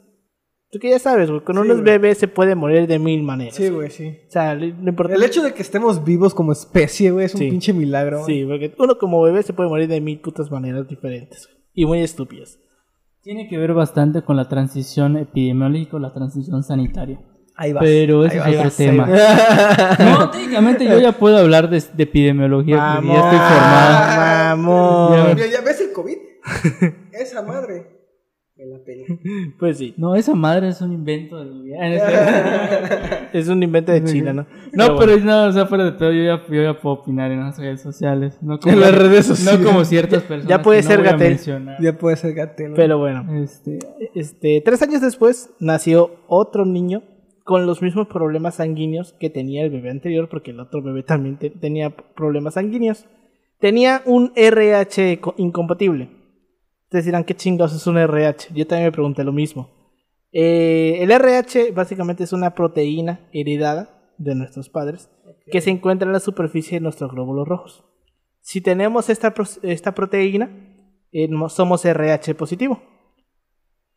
Tú 0.71 0.79
que 0.81 0.91
ya 0.91 0.99
sabes, 0.99 1.31
güey, 1.31 1.43
con 1.43 1.57
Sí, 1.57 1.63
unos 1.63 1.83
bebés 1.83 2.19
se 2.19 2.29
puede 2.29 2.55
morir 2.55 2.87
de 2.87 2.99
mil 2.99 3.23
maneras. 3.23 3.55
Sí, 3.55 3.69
güey, 3.71 3.91
sí. 3.91 4.19
O 4.27 4.31
sea, 4.31 4.55
lo 4.55 4.65
importante 4.67 5.15
El 5.15 5.23
hecho 5.23 5.43
de 5.43 5.55
que 5.55 5.63
estemos 5.63 6.05
vivos 6.05 6.35
como 6.35 6.53
especie, 6.53 7.11
güey, 7.13 7.27
es 7.27 7.35
un 7.35 7.41
Sí. 7.41 7.51
pinche 7.51 7.73
milagro. 7.73 8.25
Sí, 8.25 8.45
porque 8.45 8.75
uno 8.79 8.99
como 8.99 9.23
bebé 9.23 9.43
se 9.43 9.53
puede 9.53 9.69
morir 9.69 9.89
de 9.89 10.01
mil 10.01 10.21
putas 10.21 10.51
maneras 10.51 10.89
diferentes. 10.89 11.47
güey, 11.47 11.59
Y 11.73 11.87
muy 11.87 12.01
estúpidas. 12.03 12.59
Tiene 13.27 13.49
que 13.49 13.59
ver 13.59 13.75
bastante 13.75 14.23
con 14.23 14.37
la 14.37 14.45
transición 14.49 15.17
epidemiológica 15.17 15.97
o 15.97 15.99
la 15.99 16.13
transición 16.13 16.63
sanitaria. 16.63 17.19
Ahí 17.57 17.73
va. 17.73 17.81
Pero 17.81 18.25
ese 18.25 18.39
Ahí 18.41 18.53
es 18.53 18.59
vas, 18.59 18.67
otro 18.73 18.77
tema. 18.87 19.05
vas. 19.05 19.99
No, 19.99 20.31
técnicamente 20.31 20.85
yo 20.85 20.97
ya 21.01 21.11
puedo 21.11 21.37
hablar 21.37 21.69
de, 21.69 21.83
de 21.93 22.03
epidemiología 22.05 22.95
porque 22.95 23.09
ya 23.09 23.15
estoy 23.15 23.39
formado. 23.39 24.57
Mamón. 24.57 25.35
Mira, 25.35 25.47
¿Ya 25.49 25.61
ves 25.61 25.81
el 25.81 25.93
COVID? 25.93 26.17
Esa 27.11 27.43
madre. 27.43 27.96
La 28.59 28.79
pena. 28.85 29.05
Pues 29.59 29.79
sí. 29.79 29.95
No, 29.97 30.15
esa 30.15 30.35
madre 30.35 30.69
es 30.69 30.81
un 30.81 30.93
invento 30.93 31.39
del 31.39 31.51
gobierno. 31.59 32.01
Es 33.33 33.49
un 33.49 33.63
invento 33.63 33.93
de 33.93 34.03
China, 34.05 34.33
¿no? 34.33 34.47
No, 34.73 34.97
pero 34.97 35.17
no, 35.19 35.45
o 35.47 35.53
sea, 35.53 35.67
fuera 35.67 35.85
de 35.85 35.93
todo, 35.93 36.11
yo 36.11 36.23
ya, 36.25 36.43
yo 36.49 36.63
ya 36.63 36.81
puedo 36.81 36.97
opinar 36.97 37.31
en 37.31 37.41
las 37.41 37.59
redes 37.59 37.83
sociales. 37.83 38.39
No 38.41 38.59
como, 38.59 38.73
En 38.75 38.81
las 38.81 38.95
redes 38.97 39.27
sociales. 39.27 39.61
No 39.61 39.67
como 39.67 39.85
ciertas 39.85 40.23
personas. 40.23 40.49
Ya 40.49 40.63
puede 40.63 40.79
que 40.81 40.85
no 40.85 40.91
ser 40.91 41.03
Gatell. 41.03 41.29
mencionar. 41.29 41.77
Ya 41.83 41.99
puede 41.99 42.17
ser 42.17 42.33
Gatel. 42.35 42.73
Pero 42.75 42.99
bueno. 42.99 43.27
Este, 43.43 43.79
Este, 44.15 44.63
tres 44.65 44.81
años 44.83 45.03
después 45.03 45.51
nació 45.61 46.13
otro 46.29 46.65
niño 46.65 47.03
con 47.45 47.67
los 47.67 47.83
mismos 47.83 48.09
problemas 48.09 48.55
sanguíneos 48.55 49.13
que 49.13 49.29
tenía 49.29 49.65
el 49.65 49.71
bebé 49.71 49.91
anterior, 49.91 50.29
porque 50.31 50.53
el 50.53 50.61
otro 50.61 50.83
bebé 50.83 51.03
también 51.03 51.37
te- 51.37 51.51
tenía 51.51 51.91
problemas 51.91 52.55
sanguíneos. 52.55 53.05
Tenía 53.61 54.01
un 54.07 54.33
RH 54.35 55.21
co- 55.21 55.35
incompatible. 55.37 56.09
Ustedes 56.87 57.05
dirán, 57.05 57.25
¿qué 57.25 57.35
chingados 57.35 57.75
es 57.75 57.87
un 57.89 57.99
RH? 57.99 58.55
Yo 58.55 58.67
también 58.67 58.87
me 58.87 58.93
pregunté 58.93 59.25
lo 59.25 59.33
mismo. 59.33 59.71
Eh, 60.31 61.03
el 61.03 61.11
RH 61.11 61.73
básicamente 61.73 62.23
es 62.23 62.33
una 62.33 62.55
proteína 62.55 63.29
heredada 63.33 64.13
de 64.19 64.35
nuestros 64.35 64.69
padres 64.69 65.11
que 65.51 65.61
se 65.61 65.71
encuentra 65.71 66.07
en 66.07 66.13
la 66.13 66.21
superficie 66.21 66.79
de 66.79 66.83
nuestros 66.83 67.11
glóbulos 67.11 67.49
rojos. 67.49 67.85
Si 68.41 68.61
tenemos 68.61 69.11
esta, 69.11 69.35
esta 69.63 69.95
proteína, 69.95 70.51
eh, 71.11 71.29
somos 71.49 71.85
RH 71.85 72.35
positivo. 72.37 72.81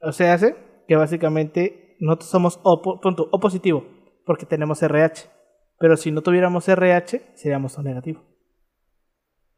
O 0.01 0.11
sea, 0.11 0.33
hace 0.33 0.55
que 0.87 0.95
básicamente 0.95 1.95
nosotros 1.99 2.29
somos 2.31 2.59
O, 2.63 2.81
punto, 2.81 3.29
O 3.31 3.39
positivo 3.39 3.85
porque 4.25 4.45
tenemos 4.45 4.81
RH. 4.81 5.29
Pero 5.77 5.95
si 5.95 6.11
no 6.11 6.21
tuviéramos 6.21 6.67
RH, 6.67 7.33
seríamos 7.35 7.77
O 7.77 7.83
negativo. 7.83 8.28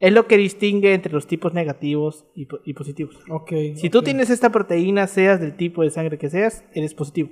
Es 0.02 0.12
lo 0.12 0.26
que 0.28 0.36
distingue 0.36 0.94
entre 0.94 1.14
los 1.14 1.28
tipos 1.28 1.54
negativos 1.54 2.26
y, 2.36 2.48
po- 2.48 2.60
y 2.66 2.74
positivos. 2.74 3.16
Ok. 3.30 3.52
Si 3.76 3.90
tú 3.90 4.02
tienes 4.02 4.30
esta 4.30 4.50
proteína, 4.50 5.08
seas 5.08 5.40
del 5.40 5.56
tipo 5.56 5.84
de 5.84 5.92
sangre 5.92 6.18
que 6.18 6.30
seas, 6.30 6.66
eres 6.74 6.94
positivo. 6.96 7.30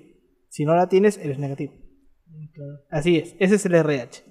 Si 0.50 0.66
no 0.66 0.76
la 0.76 0.88
tienes, 0.88 1.18
eres 1.18 1.40
negativo. 1.40 1.74
Así 2.90 3.18
es, 3.18 3.36
ese 3.40 3.56
es 3.56 3.66
el 3.66 3.74
RH. 3.76 4.24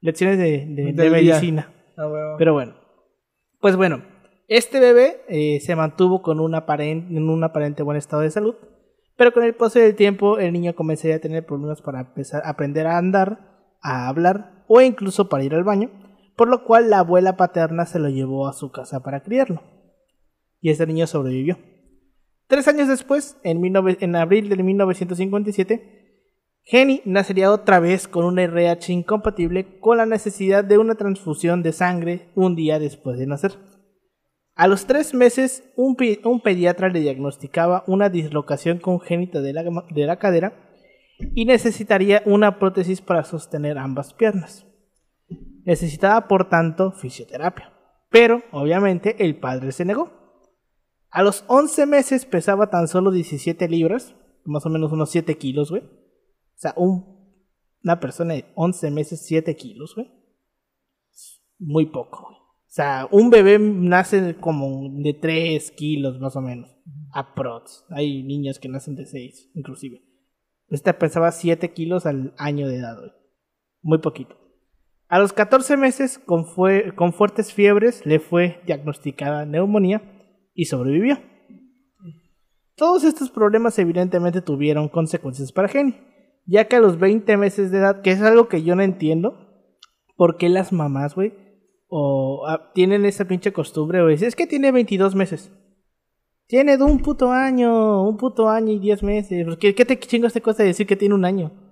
Lecciones 0.00 0.38
de, 0.38 0.66
medicina. 1.10 1.72
Ah. 1.96 2.34
Pero 2.38 2.54
bueno, 2.54 2.74
pues 3.60 3.76
bueno, 3.76 4.02
este 4.48 4.80
bebé 4.80 5.22
eh, 5.28 5.60
se 5.60 5.76
mantuvo 5.76 6.22
con 6.22 6.40
un 6.40 6.54
aparente, 6.54 7.14
en 7.16 7.28
un 7.28 7.44
aparente 7.44 7.82
buen 7.82 7.96
estado 7.96 8.22
de 8.22 8.30
salud, 8.30 8.54
pero 9.16 9.32
con 9.32 9.44
el 9.44 9.54
paso 9.54 9.78
del 9.78 9.94
tiempo 9.94 10.38
el 10.38 10.52
niño 10.52 10.74
comenzaría 10.74 11.16
a 11.16 11.20
tener 11.20 11.46
problemas 11.46 11.80
para 11.82 12.00
empezar 12.00 12.42
aprender 12.44 12.86
a 12.86 12.98
andar, 12.98 13.76
a 13.80 14.08
hablar 14.08 14.64
o 14.68 14.80
incluso 14.80 15.28
para 15.28 15.44
ir 15.44 15.54
al 15.54 15.64
baño, 15.64 15.90
por 16.36 16.48
lo 16.48 16.64
cual 16.64 16.90
la 16.90 17.00
abuela 17.00 17.36
paterna 17.36 17.86
se 17.86 17.98
lo 17.98 18.08
llevó 18.08 18.48
a 18.48 18.52
su 18.52 18.70
casa 18.70 19.00
para 19.02 19.22
criarlo. 19.22 19.62
Y 20.60 20.70
este 20.70 20.86
niño 20.86 21.06
sobrevivió. 21.06 21.58
Tres 22.46 22.68
años 22.68 22.88
después, 22.88 23.36
en, 23.42 23.60
19 23.60 23.98
en 24.00 24.16
abril 24.16 24.48
de 24.48 24.62
1957, 24.62 26.04
Jenny 26.62 27.02
nacería 27.04 27.52
otra 27.52 27.78
vez 27.78 28.08
con 28.08 28.24
un 28.24 28.38
RH 28.38 28.92
incompatible 28.92 29.78
con 29.80 29.98
la 29.98 30.06
necesidad 30.06 30.64
de 30.64 30.78
una 30.78 30.94
transfusión 30.94 31.62
de 31.62 31.72
sangre 31.72 32.30
un 32.34 32.56
día 32.56 32.78
después 32.78 33.18
de 33.18 33.26
nacer. 33.26 33.52
A 34.54 34.68
los 34.68 34.86
tres 34.86 35.14
meses, 35.14 35.64
un, 35.76 35.96
pediatra 35.96 36.88
le 36.88 37.00
diagnosticaba 37.00 37.84
una 37.86 38.08
dislocación 38.08 38.78
congénita 38.78 39.40
de 39.40 39.52
la 40.06 40.16
cadera 40.18 40.64
y 41.18 41.44
necesitaría 41.44 42.22
una 42.24 42.58
prótesis 42.58 43.00
para 43.00 43.24
sostener 43.24 43.78
ambas 43.78 44.14
piernas. 44.14 44.66
Necesitaba, 45.64 46.28
por 46.28 46.48
tanto, 46.48 46.92
fisioterapia. 46.92 47.72
Pero, 48.10 48.42
obviamente, 48.52 49.24
el 49.24 49.38
padre 49.38 49.72
se 49.72 49.84
negó. 49.84 50.12
A 51.10 51.22
los 51.22 51.44
11 51.48 51.86
meses 51.86 52.26
pesaba 52.26 52.70
tan 52.70 52.88
solo 52.88 53.10
17 53.10 53.68
libras, 53.68 54.14
más 54.44 54.66
o 54.66 54.70
menos 54.70 54.92
unos 54.92 55.10
7 55.10 55.36
kilos, 55.38 55.70
güey. 55.70 55.82
O 55.82 56.56
sea, 56.56 56.74
un, 56.76 57.42
una 57.82 58.00
persona 58.00 58.34
de 58.34 58.46
11 58.54 58.90
meses, 58.90 59.24
7 59.24 59.56
kilos, 59.56 59.94
güey. 59.94 60.10
Muy 61.58 61.86
poco, 61.86 62.26
güey. 62.28 62.36
O 62.36 62.76
sea, 62.76 63.06
un 63.12 63.30
bebé 63.30 63.58
nace 63.60 64.36
como 64.40 64.88
de 65.02 65.14
3 65.14 65.70
kilos, 65.70 66.18
más 66.18 66.34
o 66.34 66.40
menos. 66.40 66.76
Aprox. 67.12 67.84
Hay 67.90 68.24
niños 68.24 68.58
que 68.58 68.68
nacen 68.68 68.96
de 68.96 69.06
6, 69.06 69.52
inclusive. 69.54 70.02
Esta 70.68 70.98
pesaba 70.98 71.30
7 71.30 71.72
kilos 71.72 72.06
al 72.06 72.34
año 72.36 72.66
de 72.66 72.78
edad, 72.78 72.98
güey. 72.98 73.12
Muy 73.82 73.98
poquito. 73.98 74.43
A 75.14 75.20
los 75.20 75.32
14 75.32 75.76
meses, 75.76 76.18
con, 76.18 76.44
fue- 76.44 76.92
con 76.96 77.12
fuertes 77.12 77.52
fiebres, 77.52 78.04
le 78.04 78.18
fue 78.18 78.60
diagnosticada 78.66 79.46
neumonía 79.46 80.02
y 80.54 80.64
sobrevivió. 80.64 81.20
Todos 82.74 83.04
estos 83.04 83.30
problemas 83.30 83.78
evidentemente 83.78 84.42
tuvieron 84.42 84.88
consecuencias 84.88 85.52
para 85.52 85.68
Jenny, 85.68 85.94
ya 86.46 86.66
que 86.66 86.74
a 86.74 86.80
los 86.80 86.98
20 86.98 87.36
meses 87.36 87.70
de 87.70 87.78
edad, 87.78 88.02
que 88.02 88.10
es 88.10 88.20
algo 88.22 88.48
que 88.48 88.64
yo 88.64 88.74
no 88.74 88.82
entiendo, 88.82 89.38
¿por 90.16 90.36
qué 90.36 90.48
las 90.48 90.72
mamás, 90.72 91.14
güey, 91.14 91.32
o 91.86 92.44
ah, 92.48 92.72
tienen 92.74 93.04
esa 93.04 93.24
pinche 93.26 93.52
costumbre, 93.52 94.02
güey? 94.02 94.16
Es 94.20 94.34
que 94.34 94.48
tiene 94.48 94.72
22 94.72 95.14
meses. 95.14 95.52
Tiene 96.48 96.76
de 96.76 96.82
un 96.82 96.98
puto 96.98 97.30
año, 97.30 98.02
un 98.02 98.16
puto 98.16 98.48
año 98.48 98.72
y 98.72 98.80
10 98.80 99.04
meses. 99.04 99.46
¿Qué, 99.60 99.76
qué 99.76 99.84
te 99.84 99.96
chingos 99.96 100.32
te 100.32 100.42
cuesta 100.42 100.64
decir 100.64 100.88
que 100.88 100.96
tiene 100.96 101.14
un 101.14 101.24
año? 101.24 101.63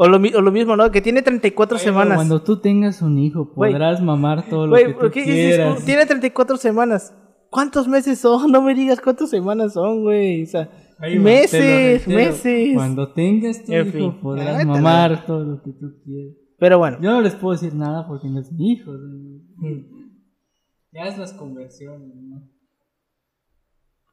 O 0.00 0.06
lo, 0.06 0.16
o 0.18 0.40
lo 0.40 0.52
mismo, 0.52 0.76
¿no? 0.76 0.90
Que 0.92 1.00
tiene 1.00 1.22
34 1.22 1.76
semanas. 1.76 2.14
Cuando 2.16 2.40
tú 2.42 2.60
tengas 2.60 3.02
un 3.02 3.18
hijo, 3.18 3.52
podrás 3.52 4.00
mamar 4.00 4.48
todo 4.48 4.66
lo 4.66 4.70
Güey, 4.70 4.86
que 4.86 4.92
tú 4.92 4.98
¿por 5.00 5.10
qué 5.10 5.20
dices, 5.24 5.56
quieras. 5.56 5.82
"Uh, 5.82 5.84
tiene 5.84 6.06
34 6.06 6.56
semanas. 6.56 7.14
¿Cuántos 7.50 7.88
meses 7.88 8.18
son? 8.20 8.52
No 8.52 8.62
me 8.62 8.74
digas 8.74 9.00
cuántas 9.00 9.28
semanas 9.30 9.72
son, 9.72 10.02
güey. 10.04 10.44
O 10.44 10.46
sea, 10.46 10.70
meses, 11.00 12.06
meses. 12.06 12.74
Cuando 12.76 13.12
tengas 13.12 13.64
tu 13.64 13.72
En 13.72 13.88
hijo, 13.88 13.98
fin. 14.12 14.20
podrás 14.20 14.64
mamar 14.64 15.26
todo 15.26 15.42
lo 15.44 15.62
que 15.62 15.72
tú 15.72 16.00
quieras. 16.04 16.34
Pero 16.60 16.78
bueno, 16.78 16.98
Yo 17.00 17.10
no 17.10 17.20
les 17.20 17.34
puedo 17.34 17.52
decir 17.52 17.74
nada 17.74 18.06
porque 18.06 18.28
no 18.28 18.38
es 18.40 18.52
mi 18.52 18.72
hijo. 18.74 18.92
Ya 20.92 21.06
es 21.08 21.18
las 21.18 21.32
conversiones, 21.32 22.14
¿no? 22.14 22.48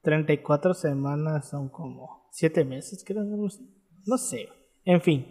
34 0.01 0.73
semanas 0.73 1.49
son 1.49 1.69
como 1.69 2.27
7 2.31 2.65
meses, 2.65 3.03
creo. 3.05 3.23
No 3.23 4.17
sé. 4.17 4.47
En 4.83 5.01
fin. 5.01 5.25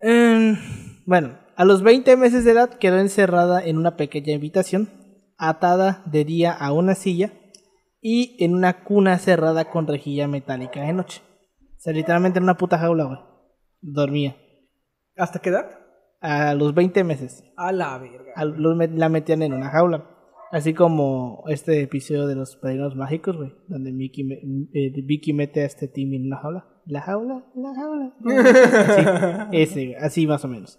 Em, 0.00 0.56
bueno, 1.06 1.38
a 1.56 1.64
los 1.64 1.82
20 1.82 2.16
meses 2.16 2.44
de 2.44 2.52
edad 2.52 2.70
quedó 2.78 2.98
encerrada 2.98 3.64
en 3.64 3.78
una 3.78 3.96
pequeña 3.96 4.36
habitación, 4.36 4.88
atada 5.38 6.02
de 6.06 6.24
día 6.24 6.52
a 6.52 6.72
una 6.72 6.94
silla 6.94 7.32
y 8.00 8.36
en 8.44 8.54
una 8.54 8.84
cuna 8.84 9.18
cerrada 9.18 9.70
con 9.70 9.86
rejilla 9.86 10.28
metálica 10.28 10.82
de 10.82 10.92
noche. 10.92 11.22
O 11.76 11.78
sea, 11.80 11.92
literalmente 11.92 12.38
en 12.38 12.44
una 12.44 12.56
puta 12.56 12.78
jaula, 12.78 13.04
güey. 13.04 13.18
Dormía. 13.80 14.36
¿Hasta 15.16 15.38
qué 15.38 15.50
edad? 15.50 15.66
A 16.20 16.54
los 16.54 16.74
20 16.74 17.04
meses. 17.04 17.44
A 17.56 17.72
la 17.72 17.96
verga. 17.98 18.32
a- 18.34 18.44
los 18.44 18.76
la 18.90 19.08
metían 19.08 19.42
en 19.42 19.52
una 19.52 19.70
jaula. 19.70 20.10
Así 20.52 20.74
como 20.74 21.44
este 21.48 21.82
episodio 21.82 22.26
de 22.26 22.36
los 22.36 22.56
padrinos 22.56 22.94
mágicos, 22.96 23.36
güey. 23.36 23.52
Donde 23.68 23.92
Mickey 23.92 24.24
eh, 24.72 24.92
Vicky 25.04 25.32
mete 25.32 25.62
a 25.62 25.66
este 25.66 25.88
Timmy 25.88 26.16
en 26.16 26.26
una 26.26 26.38
jaula. 26.38 26.66
La 26.86 27.00
jaula, 27.00 27.44
la 27.54 27.74
jaula. 27.74 28.12
Sí, 29.50 29.56
ese, 29.56 29.96
así 29.96 30.26
más 30.26 30.44
o 30.44 30.48
menos. 30.48 30.78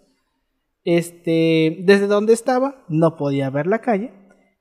Este, 0.85 1.83
desde 1.83 2.07
donde 2.07 2.31
estaba, 2.31 2.85
no 2.87 3.17
podía 3.17 3.49
ver 3.49 3.67
la 3.67 3.79
calle, 3.79 4.13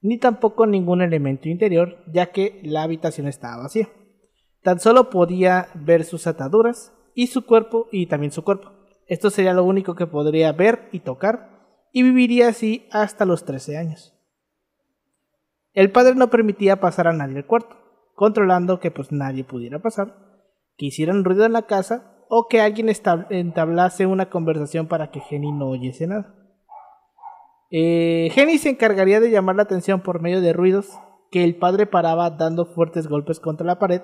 ni 0.03 0.19
tampoco 0.19 0.67
ningún 0.67 1.03
elemento 1.03 1.49
interior, 1.49 1.99
ya 2.13 2.33
que 2.33 2.61
la 2.65 2.83
habitación 2.83 3.29
estaba 3.29 3.63
vacía. 3.63 3.89
Tan 4.63 4.81
solo 4.81 5.09
podía 5.09 5.69
ver 5.75 6.05
sus 6.05 6.27
ataduras 6.27 6.93
y 7.15 7.29
su 7.29 7.47
cuerpo 7.47 7.87
y 7.93 8.07
también 8.07 8.33
su 8.33 8.43
cuerpo. 8.43 8.73
Esto 9.07 9.31
sería 9.31 9.55
lo 9.55 9.63
único 9.63 9.95
que 9.95 10.09
podría 10.09 10.51
ver 10.51 10.89
y 10.91 11.01
tocar, 11.01 11.51
y 11.93 12.03
viviría 12.03 12.49
así 12.49 12.89
hasta 12.91 13.25
los 13.25 13.45
13 13.45 13.79
años. 13.79 14.13
El 15.73 15.93
padre 15.93 16.17
no 16.17 16.29
permitía 16.29 16.81
pasar 16.81 17.07
a 17.07 17.13
nadie 17.13 17.37
al 17.37 17.47
cuarto, 17.47 17.77
controlando 18.17 18.81
que 18.81 18.91
pues 18.91 19.13
nadie 19.13 19.45
pudiera 19.45 19.79
pasar, 19.79 20.36
que 20.77 20.87
hicieran 20.87 21.25
ruido 21.25 21.45
en 21.45 21.53
la 21.53 21.63
casa 21.63 22.13
o 22.29 22.49
que 22.49 22.61
alguien 22.61 22.91
entablase 23.31 24.07
una 24.07 24.31
conversación 24.31 24.89
para 24.89 25.11
que 25.11 25.21
Jenny 25.21 25.53
no 25.53 25.69
oyese 25.69 26.07
nada. 26.07 26.35
Eh, 27.71 28.31
Jenny 28.33 28.59
se 28.59 28.71
encargaría 28.71 29.21
de 29.21 29.31
llamar 29.31 29.57
la 29.57 29.63
atención 29.63 30.01
por 30.01 30.21
medio 30.21 30.41
de 30.41 30.53
ruidos 30.53 30.99
que 31.31 31.45
el 31.45 31.57
padre 31.57 31.87
paraba 31.87 32.31
dando 32.31 32.67
fuertes 32.67 33.09
golpes 33.09 33.41
contra 33.41 33.67
la 33.67 33.79
pared 33.79 34.03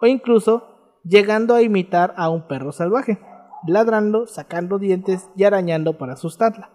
o 0.00 0.06
incluso 0.06 1.00
llegando 1.04 1.54
a 1.54 1.62
imitar 1.62 2.14
a 2.16 2.28
un 2.28 2.46
perro 2.48 2.72
salvaje, 2.72 3.18
ladrando, 3.66 4.26
sacando 4.26 4.78
dientes 4.78 5.28
y 5.36 5.44
arañando 5.44 5.98
para 5.98 6.14
asustarla. 6.14 6.70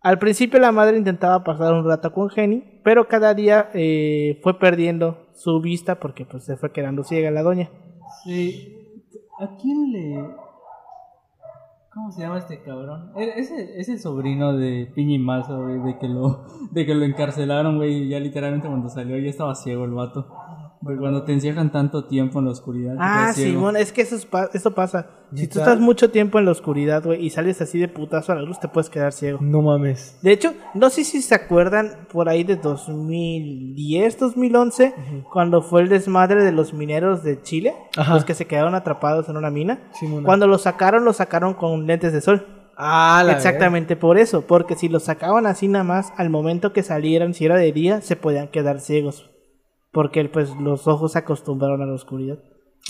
Al 0.00 0.18
principio 0.18 0.58
la 0.58 0.72
madre 0.72 0.96
intentaba 0.96 1.44
pasar 1.44 1.74
un 1.74 1.86
rato 1.86 2.12
con 2.12 2.28
Jenny, 2.28 2.80
pero 2.82 3.06
cada 3.06 3.34
día 3.34 3.70
eh, 3.72 4.40
fue 4.42 4.58
perdiendo 4.58 5.28
su 5.34 5.60
vista 5.60 6.00
porque 6.00 6.24
pues 6.24 6.44
se 6.44 6.56
fue 6.56 6.72
quedando 6.72 7.04
ciega 7.04 7.30
la 7.30 7.42
doña. 7.42 7.70
Sí. 8.24 8.78
¿A 9.38 9.56
quién 9.56 9.92
le.? 9.92 10.28
¿Cómo 11.92 12.10
se 12.10 12.22
llama 12.22 12.38
este 12.38 12.62
cabrón? 12.62 13.12
Era- 13.16 13.34
Ese, 13.34 13.78
ese 13.78 13.98
sobrino 13.98 14.54
de 14.56 14.90
Piña 14.94 15.14
y 15.14 15.18
Mazo, 15.18 15.62
güey, 15.62 15.78
de 15.80 15.98
que 15.98 16.08
lo, 16.08 16.44
de 16.70 16.86
que 16.86 16.94
lo 16.94 17.04
encarcelaron, 17.04 17.76
güey, 17.76 18.08
ya 18.08 18.18
literalmente 18.18 18.68
cuando 18.68 18.88
salió 18.88 19.18
ya 19.18 19.28
estaba 19.28 19.54
ciego 19.54 19.84
el 19.84 19.90
vato. 19.92 20.26
Porque 20.82 20.98
cuando 20.98 21.22
te 21.22 21.32
encierran 21.32 21.70
tanto 21.70 22.04
tiempo 22.06 22.38
en 22.40 22.46
la 22.46 22.50
oscuridad, 22.50 22.96
Ah. 22.98 23.32
Simón, 23.34 23.76
es 23.76 23.92
que 23.92 24.02
eso, 24.02 24.16
es 24.16 24.26
pa- 24.26 24.50
eso 24.52 24.74
pasa. 24.74 25.06
Si 25.34 25.46
tú 25.46 25.60
estás 25.60 25.78
mucho 25.80 26.10
tiempo 26.10 26.38
en 26.38 26.44
la 26.44 26.50
oscuridad, 26.50 27.02
güey, 27.04 27.24
y 27.24 27.30
sales 27.30 27.60
así 27.62 27.78
de 27.78 27.88
putazo 27.88 28.32
a 28.32 28.34
la 28.34 28.42
luz, 28.42 28.60
te 28.60 28.68
puedes 28.68 28.90
quedar 28.90 29.12
ciego. 29.12 29.38
No 29.40 29.62
mames. 29.62 30.18
De 30.22 30.30
hecho, 30.32 30.52
no 30.74 30.90
sé 30.90 31.04
si 31.04 31.22
se 31.22 31.34
acuerdan 31.34 32.06
por 32.12 32.28
ahí 32.28 32.44
de 32.44 32.56
2010, 32.56 34.18
2011, 34.18 34.94
cuando 35.32 35.62
fue 35.62 35.82
el 35.82 35.88
desmadre 35.88 36.44
de 36.44 36.52
los 36.52 36.74
mineros 36.74 37.22
de 37.22 37.40
Chile, 37.42 37.74
Ajá. 37.96 38.14
los 38.14 38.24
que 38.24 38.34
se 38.34 38.46
quedaron 38.46 38.74
atrapados 38.74 39.28
en 39.28 39.36
una 39.36 39.50
mina. 39.50 39.78
Simona. 39.98 40.26
Cuando 40.26 40.46
los 40.46 40.62
sacaron, 40.62 41.04
los 41.04 41.16
sacaron 41.16 41.54
con 41.54 41.86
lentes 41.86 42.12
de 42.12 42.20
sol. 42.20 42.46
Ah, 42.76 43.22
la 43.24 43.32
Exactamente 43.32 43.96
por 43.96 44.18
eso, 44.18 44.42
porque 44.46 44.74
si 44.74 44.88
los 44.88 45.04
sacaban 45.04 45.46
así 45.46 45.68
nada 45.68 45.84
más, 45.84 46.12
al 46.16 46.30
momento 46.30 46.72
que 46.72 46.82
salieran, 46.82 47.34
si 47.34 47.44
era 47.44 47.56
de 47.56 47.70
día, 47.72 48.00
se 48.00 48.16
podían 48.16 48.48
quedar 48.48 48.80
ciegos. 48.80 49.30
Porque 49.92 50.24
pues 50.24 50.56
los 50.56 50.88
ojos 50.88 51.12
se 51.12 51.18
acostumbraron 51.18 51.82
a 51.82 51.86
la 51.86 51.92
oscuridad 51.92 52.38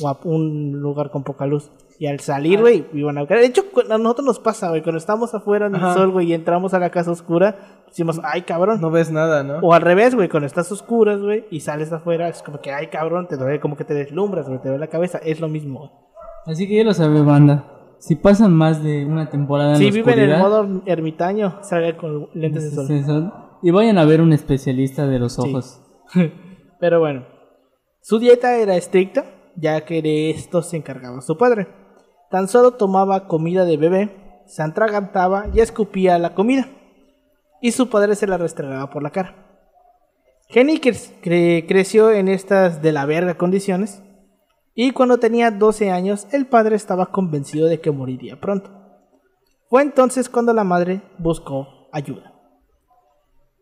o 0.00 0.08
a 0.08 0.18
un 0.24 0.80
lugar 0.80 1.10
con 1.10 1.24
poca 1.24 1.46
luz. 1.46 1.70
Y 1.98 2.06
al 2.06 2.20
salir, 2.20 2.60
güey, 2.60 2.86
iban 2.94 3.18
a 3.18 3.24
De 3.24 3.44
hecho, 3.44 3.62
a 3.88 3.98
nosotros 3.98 4.26
nos 4.26 4.38
pasa, 4.40 4.70
güey, 4.70 4.82
cuando 4.82 4.98
estamos 4.98 5.34
afuera 5.34 5.66
en 5.66 5.76
el 5.76 5.80
sol, 5.92 6.10
güey, 6.10 6.30
y 6.30 6.34
entramos 6.34 6.74
a 6.74 6.80
la 6.80 6.90
casa 6.90 7.12
oscura, 7.12 7.84
decimos, 7.86 8.20
ay, 8.24 8.42
cabrón. 8.42 8.80
No 8.80 8.90
ves 8.90 9.12
nada, 9.12 9.44
¿no? 9.44 9.58
O 9.58 9.72
al 9.72 9.82
revés, 9.82 10.14
güey, 10.14 10.28
cuando 10.28 10.46
estás 10.46 10.72
oscuras, 10.72 11.20
güey, 11.20 11.44
y 11.50 11.60
sales 11.60 11.92
afuera, 11.92 12.28
es 12.28 12.42
como 12.42 12.60
que, 12.60 12.72
ay, 12.72 12.88
cabrón, 12.88 13.28
te 13.28 13.36
duele, 13.36 13.60
como 13.60 13.76
que 13.76 13.84
te 13.84 13.94
deslumbras, 13.94 14.48
güey, 14.48 14.60
te 14.60 14.68
duele 14.68 14.80
la 14.80 14.90
cabeza. 14.90 15.18
Es 15.18 15.40
lo 15.40 15.48
mismo. 15.48 16.10
Así 16.46 16.66
que 16.66 16.78
ya 16.78 16.84
lo 16.84 16.94
sabe, 16.94 17.22
banda. 17.22 17.66
Si 17.98 18.16
pasan 18.16 18.52
más 18.52 18.82
de 18.82 19.06
una 19.06 19.30
temporada 19.30 19.72
en 19.72 19.76
Si 19.76 19.84
la 19.84 19.90
viven 19.92 20.18
en 20.18 20.30
el 20.30 20.38
modo 20.40 20.82
ermitaño, 20.86 21.58
salgan 21.62 21.96
con 21.96 22.28
lentes 22.34 22.74
de 22.74 22.84
sol. 23.04 23.32
y 23.62 23.70
vayan 23.70 23.98
a 23.98 24.04
ver 24.04 24.20
un 24.20 24.32
especialista 24.32 25.06
de 25.06 25.20
los 25.20 25.38
ojos. 25.38 25.80
Pero 26.82 26.98
bueno, 26.98 27.24
su 28.00 28.18
dieta 28.18 28.56
era 28.56 28.74
estricta, 28.74 29.24
ya 29.54 29.84
que 29.84 30.02
de 30.02 30.30
esto 30.30 30.62
se 30.62 30.76
encargaba 30.76 31.20
su 31.20 31.38
padre. 31.38 31.68
Tan 32.28 32.48
solo 32.48 32.72
tomaba 32.72 33.28
comida 33.28 33.64
de 33.64 33.76
bebé, 33.76 34.42
se 34.46 34.64
atragantaba 34.64 35.46
y 35.54 35.60
escupía 35.60 36.18
la 36.18 36.34
comida. 36.34 36.66
Y 37.60 37.70
su 37.70 37.88
padre 37.88 38.16
se 38.16 38.26
la 38.26 38.36
restregaba 38.36 38.90
por 38.90 39.04
la 39.04 39.10
cara. 39.10 39.36
Jenny 40.48 40.80
cre- 40.80 41.20
cre- 41.22 41.68
creció 41.68 42.10
en 42.10 42.26
estas 42.26 42.82
de 42.82 42.90
la 42.90 43.06
verga 43.06 43.34
condiciones. 43.38 44.02
Y 44.74 44.90
cuando 44.90 45.18
tenía 45.18 45.52
12 45.52 45.92
años, 45.92 46.26
el 46.32 46.46
padre 46.48 46.74
estaba 46.74 47.12
convencido 47.12 47.68
de 47.68 47.80
que 47.80 47.92
moriría 47.92 48.40
pronto. 48.40 48.72
Fue 49.68 49.82
entonces 49.82 50.28
cuando 50.28 50.52
la 50.52 50.64
madre 50.64 51.00
buscó 51.16 51.68
ayuda. 51.92 52.32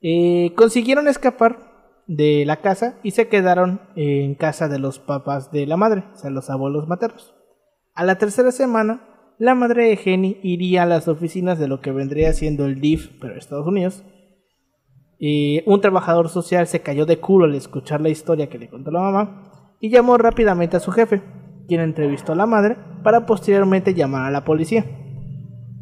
Eh, 0.00 0.54
consiguieron 0.56 1.06
escapar 1.06 1.69
de 2.10 2.44
la 2.44 2.56
casa 2.56 2.98
y 3.04 3.12
se 3.12 3.28
quedaron 3.28 3.82
en 3.94 4.34
casa 4.34 4.66
de 4.66 4.80
los 4.80 4.98
papás 4.98 5.52
de 5.52 5.64
la 5.64 5.76
madre, 5.76 6.02
o 6.12 6.16
sea, 6.16 6.30
los 6.30 6.50
abuelos 6.50 6.88
maternos. 6.88 7.36
A 7.94 8.04
la 8.04 8.18
tercera 8.18 8.50
semana, 8.50 9.34
la 9.38 9.54
madre 9.54 9.88
de 9.88 9.96
Jenny 9.96 10.40
iría 10.42 10.82
a 10.82 10.86
las 10.86 11.06
oficinas 11.06 11.60
de 11.60 11.68
lo 11.68 11.80
que 11.80 11.92
vendría 11.92 12.32
siendo 12.32 12.66
el 12.66 12.80
DIF, 12.80 13.12
pero 13.20 13.36
Estados 13.36 13.64
Unidos. 13.64 14.02
Y 15.20 15.62
un 15.70 15.80
trabajador 15.80 16.30
social 16.30 16.66
se 16.66 16.80
cayó 16.80 17.06
de 17.06 17.20
culo 17.20 17.44
al 17.44 17.54
escuchar 17.54 18.00
la 18.00 18.08
historia 18.08 18.48
que 18.48 18.58
le 18.58 18.68
contó 18.68 18.90
la 18.90 19.02
mamá 19.02 19.76
y 19.78 19.90
llamó 19.90 20.18
rápidamente 20.18 20.76
a 20.76 20.80
su 20.80 20.90
jefe, 20.90 21.22
quien 21.68 21.80
entrevistó 21.80 22.32
a 22.32 22.36
la 22.36 22.46
madre 22.46 22.76
para 23.04 23.24
posteriormente 23.24 23.94
llamar 23.94 24.26
a 24.26 24.32
la 24.32 24.44
policía. 24.44 24.84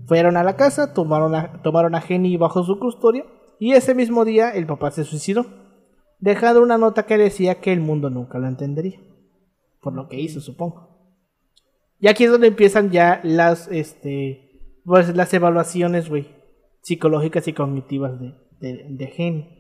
Fueron 0.06 0.36
a 0.36 0.44
la 0.44 0.56
casa, 0.56 0.92
tomaron 0.92 1.34
a, 1.34 1.62
tomaron 1.62 1.94
a 1.94 2.02
Jenny 2.02 2.36
bajo 2.36 2.62
su 2.64 2.78
custodia 2.78 3.24
y 3.58 3.72
ese 3.72 3.94
mismo 3.94 4.26
día 4.26 4.50
el 4.50 4.66
papá 4.66 4.90
se 4.90 5.04
suicidó, 5.04 5.46
dejando 6.18 6.62
una 6.62 6.78
nota 6.78 7.06
que 7.06 7.18
decía 7.18 7.60
que 7.60 7.72
el 7.72 7.80
mundo 7.80 8.10
nunca 8.10 8.38
lo 8.38 8.46
entendería. 8.46 9.00
Por 9.80 9.94
lo 9.94 10.08
que 10.08 10.20
hizo, 10.20 10.40
supongo. 10.40 10.88
Y 12.00 12.08
aquí 12.08 12.24
es 12.24 12.30
donde 12.30 12.48
empiezan 12.48 12.90
ya 12.90 13.20
las, 13.24 13.68
este, 13.68 14.78
pues, 14.84 15.14
las 15.14 15.32
evaluaciones, 15.34 16.08
güey, 16.08 16.28
psicológicas 16.80 17.48
y 17.48 17.52
cognitivas 17.52 18.18
de, 18.20 18.34
de. 18.60 19.58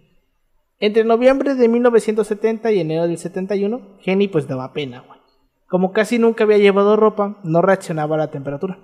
Entre 0.80 1.04
noviembre 1.04 1.54
de 1.54 1.68
1970 1.68 2.70
y 2.72 2.80
enero 2.80 3.08
del 3.08 3.18
71, 3.18 3.98
Jenny 4.00 4.28
pues 4.28 4.46
daba 4.46 4.72
pena, 4.72 5.00
güey. 5.06 5.18
Como 5.66 5.92
casi 5.92 6.18
nunca 6.18 6.44
había 6.44 6.58
llevado 6.58 6.96
ropa, 6.96 7.40
no 7.42 7.60
reaccionaba 7.60 8.14
a 8.14 8.18
la 8.18 8.30
temperatura. 8.30 8.78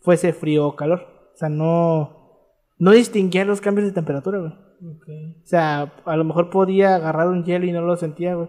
Fuese 0.00 0.32
frío 0.32 0.66
o 0.66 0.76
calor. 0.76 1.06
O 1.34 1.36
sea, 1.36 1.48
no, 1.48 2.54
no 2.78 2.90
distinguía 2.92 3.44
los 3.44 3.60
cambios 3.60 3.86
de 3.86 3.92
temperatura, 3.92 4.38
güey. 4.38 4.65
O 4.82 5.46
sea, 5.46 5.92
a 6.04 6.16
lo 6.16 6.24
mejor 6.24 6.50
podía 6.50 6.94
agarrar 6.96 7.28
un 7.28 7.44
hielo 7.44 7.66
y 7.66 7.72
no 7.72 7.80
lo 7.82 7.96
sentía, 7.96 8.34
güey. 8.34 8.48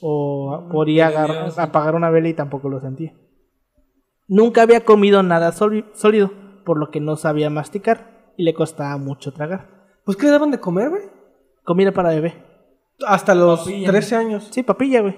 O 0.00 0.68
podía 0.70 1.08
pero 1.08 1.18
agarrar- 1.20 1.52
apagar 1.60 1.94
una 1.94 2.10
vela 2.10 2.28
y 2.28 2.34
tampoco 2.34 2.68
lo 2.68 2.80
sentía. 2.80 3.14
Nunca 4.28 4.62
había 4.62 4.84
comido 4.84 5.22
nada 5.22 5.52
sólido, 5.52 6.30
por 6.64 6.78
lo 6.78 6.90
que 6.90 7.00
no 7.00 7.16
sabía 7.16 7.50
masticar 7.50 8.32
y 8.36 8.44
le 8.44 8.54
costaba 8.54 8.96
mucho 8.96 9.32
tragar. 9.32 9.68
Pues, 10.04 10.16
¿qué 10.16 10.26
le 10.26 10.32
daban 10.32 10.50
de 10.50 10.60
comer, 10.60 10.88
güey? 10.90 11.02
Comida 11.64 11.92
para 11.92 12.10
bebé. 12.10 12.34
Hasta 13.06 13.34
los 13.34 13.60
Papilla. 13.60 13.88
13 13.90 14.16
años. 14.16 14.48
Sí, 14.50 14.62
papilla, 14.62 15.00
güey. 15.00 15.16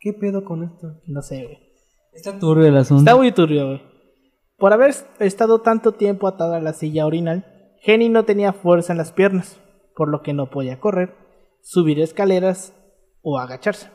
¿Qué 0.00 0.12
pedo 0.12 0.44
con 0.44 0.62
esto? 0.64 1.00
No 1.06 1.22
sé, 1.22 1.44
güey. 1.44 1.58
Está 2.12 2.38
turbio 2.38 2.66
el 2.66 2.76
asunto. 2.76 3.00
Está 3.00 3.16
muy 3.16 3.32
turbio, 3.32 3.66
güey. 3.66 3.82
Por 4.58 4.72
haber 4.72 4.94
estado 5.18 5.60
tanto 5.60 5.92
tiempo 5.92 6.28
atada 6.28 6.58
a 6.58 6.60
la 6.60 6.72
silla 6.72 7.06
orinal, 7.06 7.44
Jenny 7.84 8.08
no 8.08 8.24
tenía 8.24 8.52
fuerza 8.52 8.92
en 8.92 8.98
las 8.98 9.12
piernas, 9.12 9.60
por 9.94 10.08
lo 10.08 10.22
que 10.22 10.32
no 10.32 10.50
podía 10.50 10.80
correr, 10.80 11.14
subir 11.60 12.00
escaleras 12.00 12.74
o 13.22 13.38
agacharse. 13.38 13.88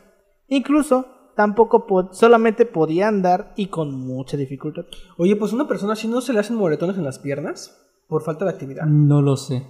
Incluso 0.47 1.05
tampoco 1.35 1.87
po- 1.87 2.13
solamente 2.13 2.65
podía 2.65 3.07
andar 3.07 3.53
y 3.55 3.67
con 3.67 3.91
mucha 3.95 4.37
dificultad. 4.37 4.85
Oye, 5.17 5.35
pues 5.35 5.53
una 5.53 5.67
persona 5.67 5.93
así 5.93 6.07
no 6.07 6.21
se 6.21 6.33
le 6.33 6.39
hacen 6.39 6.55
moretones 6.55 6.97
en 6.97 7.03
las 7.05 7.19
piernas 7.19 7.79
por 8.07 8.23
falta 8.23 8.45
de 8.45 8.51
actividad. 8.51 8.85
No 8.85 9.21
lo 9.21 9.37
sé. 9.37 9.65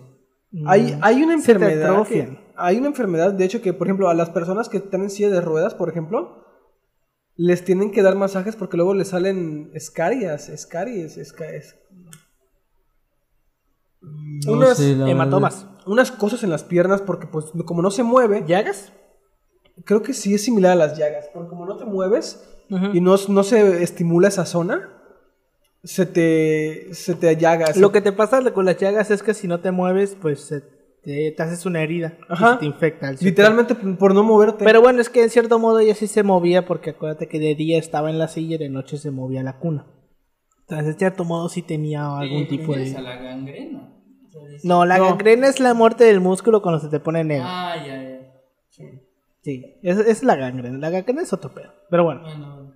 Hay, 0.65 0.97
hay 1.01 1.17
una 1.23 1.35
Mm. 1.35 1.39
Enfermedad. 1.39 2.07
que- 2.07 2.39
hay 2.55 2.77
una 2.77 2.87
enfermedad, 2.87 3.33
de 3.33 3.45
hecho, 3.45 3.61
que 3.61 3.71
por 3.73 3.87
ejemplo, 3.87 4.09
a 4.09 4.13
las 4.15 4.31
personas 4.31 4.67
que 4.67 4.77
están 4.77 5.01
en 5.03 5.09
silla 5.09 5.29
de 5.29 5.41
ruedas, 5.41 5.75
por 5.75 5.89
ejemplo, 5.89 6.43
les 7.35 7.63
tienen 7.63 7.91
que 7.91 8.01
dar 8.01 8.15
masajes 8.15 8.55
porque 8.57 8.75
luego 8.75 8.93
les 8.95 9.09
salen 9.09 9.69
escarias, 9.73 10.49
escaries, 10.49 11.17
esca- 11.17 11.53
es- 11.53 11.77
No 14.01 14.53
Unas 14.53 14.77
sé, 14.77 14.91
Hematomas. 14.91 15.67
unas 15.85 16.11
cosas 16.11 16.43
en 16.43 16.49
las 16.49 16.63
piernas 16.63 17.01
porque 17.01 17.27
pues 17.27 17.45
como 17.65 17.81
no 17.81 17.91
se 17.91 18.03
mueve, 18.03 18.43
¿Llagas? 18.47 18.93
creo 19.85 20.01
que 20.01 20.13
sí 20.13 20.33
es 20.33 20.43
similar 20.43 20.71
a 20.73 20.75
las 20.75 20.97
llagas, 20.97 21.29
porque 21.33 21.49
como 21.49 21.65
no 21.65 21.75
te 21.77 21.85
mueves 21.85 22.43
Ujú. 22.69 22.87
y 22.93 23.01
no, 23.01 23.15
no 23.27 23.43
se 23.43 23.81
estimula 23.83 24.27
esa 24.29 24.45
zona, 24.45 24.89
se 25.83 26.05
te, 26.05 26.93
se 26.93 27.15
te 27.15 27.35
llaga. 27.37 27.67
se- 27.73 27.79
Lo 27.79 27.91
que 27.91 28.01
te 28.01 28.11
pasa 28.11 28.41
con 28.53 28.65
las 28.65 28.77
llagas 28.77 29.11
es 29.11 29.23
que 29.23 29.33
si 29.33 29.47
no 29.47 29.59
te 29.61 29.71
mueves, 29.71 30.15
pues 30.21 30.41
se 30.41 30.61
te, 31.01 31.31
te 31.31 31.43
haces 31.43 31.65
una 31.65 31.81
herida 31.81 32.17
Ajá. 32.27 32.49
y 32.49 32.53
se 32.53 32.59
te 32.59 32.65
infecta. 32.65 33.11
Literalmente 33.13 33.75
por 33.75 34.13
no 34.13 34.23
moverte. 34.23 34.65
Pero 34.65 34.81
bueno, 34.81 34.99
es 35.01 35.09
que 35.09 35.23
en 35.23 35.29
cierto 35.29 35.57
modo 35.59 35.79
ella 35.79 35.95
sí 35.95 36.07
se 36.07 36.23
movía 36.23 36.65
porque 36.65 36.89
acuérdate 36.91 37.27
que 37.29 37.39
de 37.39 37.55
día 37.55 37.79
estaba 37.79 38.09
en 38.09 38.19
la 38.19 38.27
silla 38.27 38.55
y 38.55 38.59
de 38.59 38.69
noche 38.69 38.97
se 38.97 39.11
movía 39.11 39.43
la 39.43 39.57
cuna. 39.59 39.85
Entonces, 40.69 40.93
en 40.93 40.99
cierto 40.99 41.23
modo 41.25 41.49
sí 41.49 41.61
tenía 41.63 42.15
algún 42.17 42.47
tipo 42.47 42.75
de... 42.75 42.91
la 42.91 43.15
gangrena. 43.15 43.95
No, 44.63 44.85
la 44.85 44.97
No. 44.99 45.05
gangrena 45.05 45.47
es 45.47 45.59
la 45.59 45.73
muerte 45.73 46.03
del 46.03 46.21
músculo 46.21 46.61
cuando 46.61 46.79
se 46.79 46.89
te 46.89 46.99
pone 46.99 47.23
negro. 47.23 47.45
Ah, 47.47 47.75
ya, 47.77 48.01
ya. 48.03 48.19
Sí, 49.41 49.63
es, 49.81 49.97
es 49.97 50.21
la 50.23 50.35
gangrena. 50.35 50.77
La 50.77 50.89
gangrena 50.91 51.21
es 51.23 51.33
otro 51.33 51.53
pedo. 51.53 51.71
Pero 51.89 52.03
bueno. 52.03 52.21
Bueno, 52.21 52.73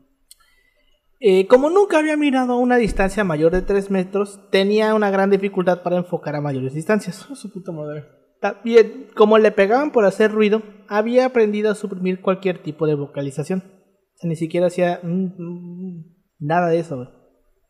Eh, 1.20 1.46
como 1.48 1.70
nunca 1.70 2.00
había 2.00 2.18
mirado 2.18 2.54
a 2.54 2.58
una 2.58 2.76
distancia 2.78 3.24
mayor 3.24 3.52
de 3.54 3.62
3 3.62 3.92
metros, 3.92 4.40
tenía 4.50 4.94
una 4.96 5.10
gran 5.12 5.30
dificultad 5.30 5.82
para 5.84 5.98
enfocar 5.98 6.36
a 6.36 6.42
mayores 6.42 6.74
distancias. 6.74 7.26
Oh, 7.30 7.36
su 7.36 7.52
puta 7.52 7.72
madre. 7.72 8.06
También, 8.42 9.08
como 9.16 9.38
le 9.38 9.52
pegaban 9.52 9.92
por 9.92 10.04
hacer 10.06 10.32
ruido, 10.32 10.64
había 10.90 11.26
aprendido 11.28 11.72
a 11.72 11.76
suprimir 11.76 12.22
cualquier 12.22 12.62
tipo 12.62 12.88
de 12.88 12.96
vocalización. 12.96 13.60
O 13.60 14.18
sea, 14.18 14.30
ni 14.30 14.36
siquiera 14.36 14.68
hacía 14.68 15.00
mm, 15.02 15.26
mm, 15.38 16.04
nada 16.40 16.68
de 16.68 16.80
eso, 16.80 16.96
güey. 16.98 17.08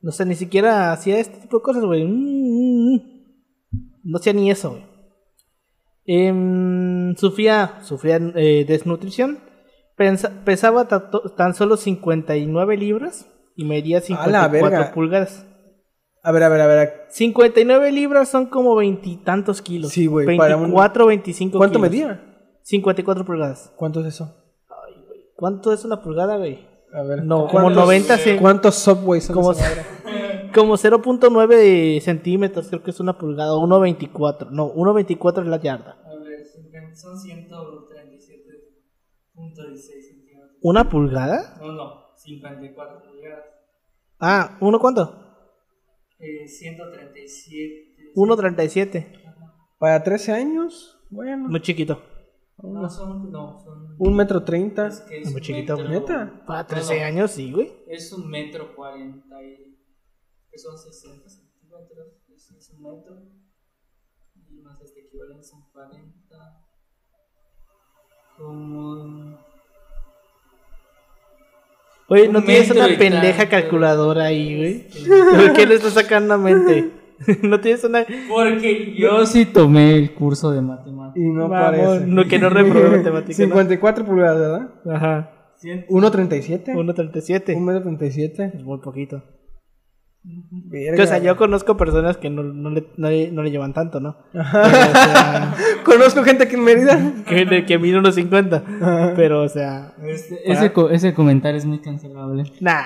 No 0.04 0.12
sé, 0.12 0.26
ni 0.26 0.36
siquiera 0.36 0.92
hacía 0.92 1.18
este 1.18 1.38
tipo 1.40 1.58
de 1.58 1.64
cosas, 1.64 1.84
güey. 1.84 2.04
Mm, 2.06 2.12
mm, 2.12 2.94
mm. 2.96 3.02
No 4.04 4.18
hacía 4.18 4.34
ni 4.34 4.52
eso, 4.52 4.72
güey. 4.72 4.84
Em, 6.06 7.16
sufría 7.16 7.80
sufría 7.84 8.18
eh, 8.36 8.66
desnutrición. 8.68 9.40
Pensa- 9.96 10.44
pesaba 10.44 10.88
ta- 10.88 11.10
tan 11.38 11.54
solo 11.56 11.78
59 11.78 12.76
libras 12.78 13.28
y 13.56 13.64
medía 13.66 13.98
A 13.98 14.02
la 14.02 14.06
54 14.06 14.52
verga. 14.52 14.92
pulgadas. 14.94 15.46
A 16.22 16.32
ver, 16.32 16.44
a 16.44 16.50
ver, 16.50 16.62
a 16.62 16.68
ver. 16.68 16.94
59 17.10 17.92
libras 17.92 18.30
son 18.30 18.48
como 18.48 18.76
veintitantos 18.76 19.62
kilos. 19.62 19.92
Sí, 19.92 20.08
güey, 20.08 20.38
para 20.38 20.56
un- 20.58 20.64
24, 20.64 21.08
25 21.08 21.58
¿Cuánto 21.58 21.80
kilos. 21.80 21.92
medía? 21.92 22.24
54 22.64 23.26
pulgadas. 23.26 23.72
¿Cuánto 23.76 24.02
es 24.02 24.08
eso? 24.08 24.36
¿Cuánto 25.36 25.74
es 25.74 25.84
una 25.86 26.02
pulgada, 26.02 26.38
güey? 26.38 26.68
A 26.94 27.02
ver. 27.04 27.24
No, 27.24 27.48
como 27.48 27.64
¿cuántos- 27.64 27.84
90 27.84 28.18
se- 28.18 28.38
¿Cuántos 28.38 28.76
subways 28.76 29.24
son 29.26 29.36
Como 29.36 29.54
como 30.54 30.78
0.9 30.78 32.00
centímetros, 32.02 32.68
creo 32.70 32.84
que 32.84 32.92
es 32.92 33.00
una 33.00 33.18
pulgada, 33.18 33.54
o 33.56 33.66
1.24. 33.66 34.50
No, 34.52 34.72
1.24 34.74 35.42
es 35.42 35.48
la 35.48 35.58
yarda. 35.60 35.98
A 36.06 36.16
ver, 36.24 36.46
son 36.54 36.64
137.16 37.18 40.08
centímetros. 40.08 40.52
¿Una 40.62 40.88
pulgada? 40.90 41.56
No, 41.60 41.72
no, 41.74 41.94
54 42.18 43.02
pulgadas. 43.04 43.46
Ah, 44.20 44.58
¿uno 44.62 44.80
cuánto? 44.80 45.20
Eh, 46.20 46.48
137. 46.48 48.12
1.37. 48.16 49.08
Para 49.80 50.04
13 50.04 50.32
años, 50.34 51.00
bueno. 51.10 51.50
Muy 51.50 51.62
chiquito. 51.62 52.00
No, 52.62 52.90
son. 52.90 53.32
No, 53.32 53.60
son. 53.64 53.96
Un 53.98 54.16
metro 54.16 54.44
treinta. 54.44 54.88
Es 54.88 55.02
que 55.02 55.20
es 55.22 55.26
Muy 55.26 55.36
un 55.36 55.42
chiquito, 55.42 55.78
metro- 55.78 55.90
¿neta? 55.90 56.44
Para 56.46 56.62
No, 56.62 56.68
13 56.68 57.00
no, 57.00 57.06
años, 57.06 57.32
sí, 57.32 57.52
güey. 57.52 57.72
Es 57.88 58.12
un 58.14 58.30
metro 58.30 58.76
cuarenta 58.76 59.42
y. 59.44 59.78
que 60.52 60.58
son 60.58 60.78
60 60.78 61.28
centímetros. 61.30 62.08
Es, 62.34 62.52
es 62.52 62.70
un 62.72 62.84
metro. 62.84 63.16
Y 64.50 64.62
más 64.62 64.82
este 64.82 65.02
equivalente 65.02 65.44
son 65.44 65.64
40. 65.72 66.64
Como. 68.38 69.38
Oye, 72.10 72.28
¿no 72.28 72.40
Un 72.40 72.46
tienes 72.46 72.70
una 72.70 72.86
pendeja 72.98 73.50
calculadora 73.50 74.26
ahí, 74.26 74.58
güey? 74.58 74.88
¿Por 75.48 75.54
qué 75.54 75.66
le 75.66 75.76
estás 75.76 75.94
sacando 75.94 76.34
a 76.36 76.38
mente? 76.38 76.92
¿No 77.44 77.60
tienes 77.60 77.84
una...? 77.84 78.06
Porque 78.30 78.94
yo 78.96 79.26
sí 79.26 79.46
tomé 79.46 79.96
el 79.98 80.14
curso 80.14 80.52
de 80.52 80.62
matemáticas. 80.62 81.18
Y 81.24 81.30
no 81.32 81.48
Vamos, 81.50 81.78
parece. 81.78 82.08
no, 82.08 82.26
que 82.28 82.40
no 82.40 82.50
reprobé 82.50 82.90
matemáticas, 82.98 83.40
¿no? 83.40 83.46
54 83.46 84.06
pulgadas, 84.06 84.40
¿verdad? 84.40 84.70
Ajá. 84.96 85.30
1.37. 85.90 86.66
1.37. 86.74 87.56
Un 87.56 87.66
metro 87.66 87.84
37. 87.84 88.52
Es 88.56 88.64
muy 88.64 88.80
poquito. 88.80 89.24
Verga. 90.26 90.96
Que, 90.96 91.02
o 91.04 91.06
sea, 91.08 91.18
yo 91.18 91.36
conozco 91.36 91.76
personas 91.76 92.16
que 92.16 92.30
no, 92.30 92.44
no, 92.44 92.70
le, 92.70 92.88
no, 92.96 93.10
le, 93.10 93.30
no 93.32 93.44
le 93.44 93.52
llevan 93.52 93.74
tanto, 93.74 94.00
¿no? 94.00 94.16
Pero, 94.32 94.42
o 94.42 94.94
sea, 94.94 95.54
Conozco 95.84 96.24
gente 96.24 96.46
aquí 96.46 96.56
en 96.56 96.64
Mérida. 96.64 97.14
que, 97.28 97.66
que 97.66 97.78
mide 97.78 97.98
unos 98.00 98.16
50. 98.16 99.14
Pero, 99.18 99.42
o 99.44 99.50
sea, 99.50 99.94
Este, 100.02 100.50
ese, 100.50 100.72
co- 100.72 100.90
ese 100.90 101.14
comentario 101.14 101.58
es 101.58 101.66
muy 101.66 101.80
cancelable. 101.80 102.44
nah. 102.62 102.84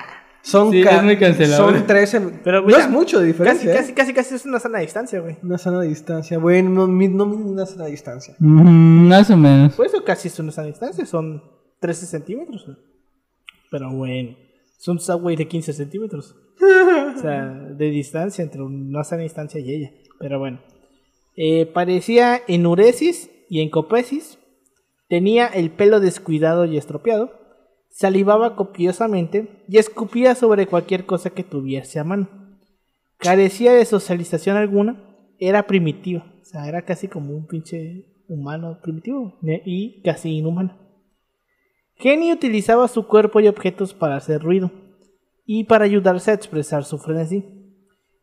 Son, 0.50 0.70
Sí, 0.70 0.82
ca- 0.82 0.96
es 0.96 1.02
muy 1.04 1.16
cancelable. 1.18 1.56
son 1.78 1.86
13. 1.86 2.20
Pero, 2.42 2.62
no 2.62 2.76
es 2.76 2.88
mucho 2.88 3.18
de 3.20 3.26
Casi, 3.26 3.32
diferencia. 3.32 3.72
¿eh? 3.72 3.76
casi, 3.76 3.92
casi, 3.92 4.12
casi 4.14 4.34
es 4.34 4.46
una 4.46 4.58
sana 4.58 4.78
distancia, 4.78 5.20
güey. 5.20 5.36
Una 5.42 5.58
sana 5.58 5.82
distancia. 5.82 6.38
Bueno, 6.38 6.70
no, 6.70 6.86
mi- 6.86 7.08
no 7.08 7.26
mide 7.26 7.44
una 7.50 7.66
sana 7.66 7.86
distancia. 7.86 8.34
Mm, 8.38 9.08
más 9.08 9.30
o 9.30 9.36
menos. 9.36 9.74
Por 9.74 9.86
eso 9.86 10.02
casi 10.04 10.28
es 10.28 10.38
una 10.38 10.50
sana 10.52 10.68
distancia, 10.68 11.04
son 11.04 11.42
13 11.80 12.06
centímetros. 12.06 12.64
güey. 12.64 12.76
Pero 13.70 13.90
bueno, 13.92 14.36
es 14.78 14.88
un 14.88 14.98
subway 14.98 15.36
de 15.36 15.46
15 15.48 15.72
centímetros. 15.74 16.34
O 17.16 17.20
sea, 17.20 17.44
de 17.76 17.90
distancia 17.90 18.42
entre 18.42 18.62
una 18.62 19.04
sana 19.04 19.22
distancia 19.22 19.60
y 19.60 19.70
ella. 19.72 19.90
Pero 20.18 20.38
bueno. 20.38 20.60
Eh, 21.36 21.66
parecía 21.66 22.40
enuresis 22.48 23.30
y 23.48 23.60
encopresis. 23.60 24.38
Tenía 25.08 25.46
el 25.46 25.70
pelo 25.70 26.00
descuidado 26.00 26.64
y 26.64 26.76
estropeado. 26.78 27.32
Salivaba 27.90 28.56
copiosamente 28.56 29.64
y 29.68 29.78
escupía 29.78 30.34
sobre 30.34 30.66
cualquier 30.66 31.06
cosa 31.06 31.30
que 31.30 31.44
tuviese 31.44 31.98
a 31.98 32.04
mano. 32.04 32.28
Carecía 33.18 33.72
de 33.72 33.84
socialización 33.84 34.56
alguna. 34.56 35.04
Era 35.38 35.66
primitiva. 35.66 36.24
O 36.40 36.44
sea, 36.44 36.68
era 36.68 36.82
casi 36.82 37.08
como 37.08 37.34
un 37.34 37.46
pinche 37.46 38.06
humano 38.28 38.78
primitivo 38.82 39.38
y 39.42 40.02
casi 40.02 40.36
inhumano. 40.36 40.76
Jenny 41.96 42.32
utilizaba 42.32 42.86
su 42.86 43.06
cuerpo 43.06 43.40
y 43.40 43.48
objetos 43.48 43.92
para 43.92 44.16
hacer 44.16 44.42
ruido 44.42 44.70
y 45.44 45.64
para 45.64 45.84
ayudarse 45.84 46.30
a 46.30 46.34
expresar 46.34 46.84
su 46.84 46.98
frenesí. 46.98 47.44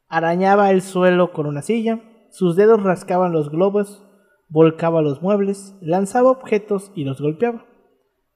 Arañaba 0.07 0.71
el 0.71 0.81
suelo 0.81 1.33
con 1.33 1.45
una 1.45 1.61
silla, 1.61 2.01
sus 2.29 2.55
dedos 2.55 2.83
rascaban 2.83 3.33
los 3.33 3.49
globos, 3.49 4.05
volcaba 4.47 5.01
los 5.01 5.21
muebles, 5.21 5.75
lanzaba 5.81 6.31
objetos 6.31 6.91
y 6.95 7.03
los 7.03 7.19
golpeaba. 7.19 7.65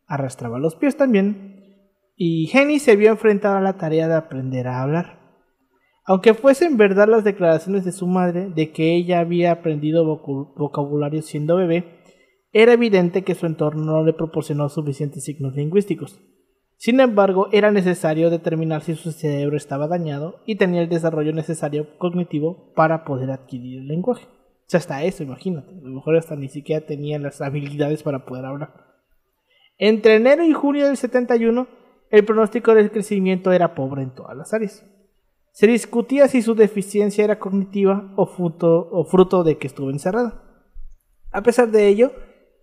Arrastraba 0.09 0.59
los 0.59 0.75
pies 0.75 0.97
también, 0.97 1.85
y 2.15 2.47
Jenny 2.47 2.79
se 2.79 2.97
vio 2.97 3.11
enfrentada 3.11 3.59
a 3.59 3.61
la 3.61 3.77
tarea 3.77 4.07
de 4.07 4.15
aprender 4.15 4.67
a 4.67 4.81
hablar. 4.81 5.19
Aunque 6.03 6.33
fuesen 6.33 6.75
verdad 6.75 7.07
las 7.07 7.23
declaraciones 7.23 7.85
de 7.85 7.91
su 7.91 8.07
madre 8.07 8.49
de 8.49 8.71
que 8.71 8.95
ella 8.95 9.19
había 9.19 9.51
aprendido 9.51 10.03
vocabulario 10.03 11.21
siendo 11.21 11.55
bebé, 11.55 11.99
era 12.51 12.73
evidente 12.73 13.23
que 13.23 13.35
su 13.35 13.45
entorno 13.45 13.85
no 13.85 14.03
le 14.03 14.13
proporcionó 14.13 14.67
suficientes 14.69 15.23
signos 15.23 15.55
lingüísticos. 15.55 16.19
Sin 16.77 16.99
embargo, 16.99 17.49
era 17.51 17.71
necesario 17.71 18.31
determinar 18.31 18.81
si 18.81 18.95
su 18.95 19.11
cerebro 19.11 19.55
estaba 19.55 19.87
dañado 19.87 20.41
y 20.47 20.55
tenía 20.55 20.81
el 20.81 20.89
desarrollo 20.89 21.33
necesario 21.33 21.99
cognitivo 21.99 22.73
para 22.73 23.05
poder 23.05 23.29
adquirir 23.29 23.81
el 23.81 23.87
lenguaje. 23.87 24.25
O 24.25 24.65
sea, 24.65 24.79
hasta 24.79 25.03
eso, 25.03 25.21
imagínate. 25.21 25.69
A 25.69 25.81
lo 25.81 25.93
mejor 25.93 26.17
hasta 26.17 26.35
ni 26.35 26.49
siquiera 26.49 26.83
tenía 26.85 27.19
las 27.19 27.41
habilidades 27.41 28.01
para 28.01 28.25
poder 28.25 28.45
hablar. 28.45 28.88
Entre 29.79 30.15
enero 30.15 30.43
y 30.43 30.51
junio 30.51 30.85
del 30.85 30.97
71, 30.97 31.67
el 32.11 32.25
pronóstico 32.25 32.75
del 32.75 32.91
crecimiento 32.91 33.53
era 33.53 33.75
pobre 33.75 34.03
en 34.03 34.13
todas 34.13 34.35
las 34.35 34.53
áreas. 34.53 34.85
Se 35.53 35.67
discutía 35.67 36.27
si 36.27 36.41
su 36.41 36.53
deficiencia 36.53 37.23
era 37.23 37.39
cognitiva 37.39 38.13
o 38.17 38.25
fruto, 38.25 39.43
de 39.43 39.57
que 39.57 39.67
estuvo 39.67 39.89
encerrada. 39.89 40.43
A 41.31 41.41
pesar 41.43 41.71
de 41.71 41.87
ello, 41.87 42.11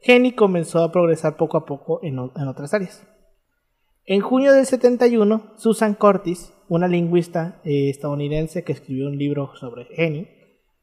Jenny 0.00 0.33
comenzó 0.33 0.83
a 0.83 0.92
progresar 0.92 1.37
poco 1.37 1.57
a 1.57 1.64
poco 1.64 2.00
en, 2.02 2.18
otras 2.18 2.74
áreas. 2.74 3.07
En 4.05 4.20
junio 4.20 4.52
del 4.52 4.66
71, 4.66 5.55
Susan 5.57 5.94
Curtis, 5.94 6.52
una 6.68 6.87
lingüista 6.87 7.61
eh, 7.64 7.88
estadounidense 7.88 8.62
que 8.62 8.72
escribió 8.72 9.07
un 9.07 9.18
libro 9.18 9.52
sobre 9.57 9.87
Jenny, 9.87 10.29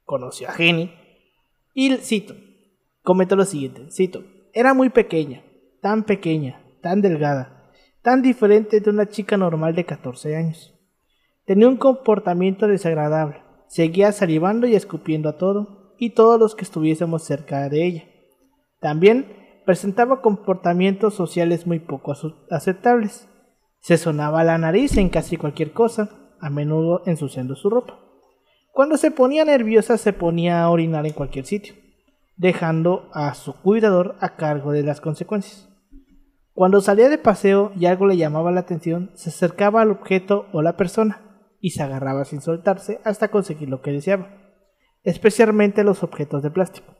conoció 0.03 0.49
a 0.49 0.53
Jenny 0.53 0.91
y 1.73 1.95
cito, 1.97 2.35
comentó 3.01 3.35
lo 3.35 3.45
siguiente, 3.45 3.89
cito, 3.91 4.23
era 4.53 4.73
muy 4.73 4.89
pequeña, 4.89 5.43
tan 5.83 6.03
pequeña, 6.03 6.63
tan 6.81 7.01
delgada, 7.01 7.69
tan 8.01 8.21
diferente 8.21 8.79
de 8.79 8.89
una 8.89 9.09
chica 9.09 9.35
normal 9.35 9.75
de 9.75 9.85
14 9.85 10.37
años. 10.37 10.73
Tenía 11.45 11.67
un 11.67 11.75
comportamiento 11.75 12.69
desagradable, 12.69 13.41
seguía 13.67 14.13
salivando 14.13 14.65
y 14.65 14.75
escupiendo 14.75 15.27
a 15.27 15.37
todo 15.37 15.93
y 15.99 16.11
todos 16.11 16.39
los 16.39 16.55
que 16.55 16.63
estuviésemos 16.63 17.23
cerca 17.23 17.67
de 17.67 17.85
ella. 17.85 18.03
También 18.79 19.61
presentaba 19.65 20.21
comportamientos 20.21 21.15
sociales 21.15 21.67
muy 21.67 21.79
poco 21.79 22.13
aceptables. 22.49 23.27
Se 23.79 23.97
sonaba 23.97 24.45
la 24.45 24.57
nariz 24.57 24.95
en 24.95 25.09
casi 25.09 25.35
cualquier 25.35 25.73
cosa, 25.73 26.09
a 26.39 26.49
menudo 26.49 27.03
ensuciando 27.05 27.57
su 27.57 27.69
ropa. 27.69 27.99
Cuando 28.71 28.95
se 28.95 29.11
ponía 29.11 29.43
nerviosa 29.43 29.97
se 29.97 30.13
ponía 30.13 30.63
a 30.63 30.69
orinar 30.69 31.05
en 31.05 31.13
cualquier 31.13 31.45
sitio, 31.45 31.75
dejando 32.37 33.09
a 33.13 33.33
su 33.33 33.53
cuidador 33.53 34.15
a 34.21 34.37
cargo 34.37 34.71
de 34.71 34.83
las 34.83 35.01
consecuencias. 35.01 35.72
Cuando 36.53 36.81
salía 36.81 37.09
de 37.09 37.17
paseo 37.17 37.71
y 37.75 37.87
algo 37.87 38.05
le 38.05 38.15
llamaba 38.15 38.51
la 38.51 38.59
atención, 38.59 39.09
se 39.15 39.29
acercaba 39.29 39.81
al 39.81 39.89
objeto 39.89 40.45
o 40.53 40.61
la 40.61 40.77
persona 40.77 41.21
y 41.59 41.71
se 41.71 41.81
agarraba 41.81 42.25
sin 42.25 42.41
soltarse 42.41 42.99
hasta 43.03 43.29
conseguir 43.29 43.69
lo 43.69 43.81
que 43.81 43.91
deseaba, 43.91 44.27
especialmente 45.03 45.83
los 45.83 46.03
objetos 46.03 46.43
de 46.43 46.51
plástico. 46.51 46.93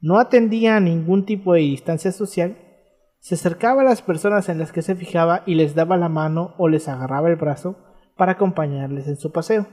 No 0.00 0.18
atendía 0.18 0.76
a 0.76 0.80
ningún 0.80 1.26
tipo 1.26 1.52
de 1.52 1.60
distancia 1.60 2.12
social, 2.12 2.56
se 3.18 3.34
acercaba 3.34 3.82
a 3.82 3.84
las 3.84 4.00
personas 4.00 4.48
en 4.48 4.58
las 4.58 4.72
que 4.72 4.80
se 4.80 4.94
fijaba 4.94 5.42
y 5.44 5.54
les 5.54 5.74
daba 5.74 5.96
la 5.96 6.08
mano 6.08 6.54
o 6.56 6.68
les 6.68 6.88
agarraba 6.88 7.28
el 7.28 7.36
brazo 7.36 7.76
para 8.16 8.32
acompañarles 8.32 9.06
en 9.06 9.16
su 9.16 9.32
paseo. 9.32 9.66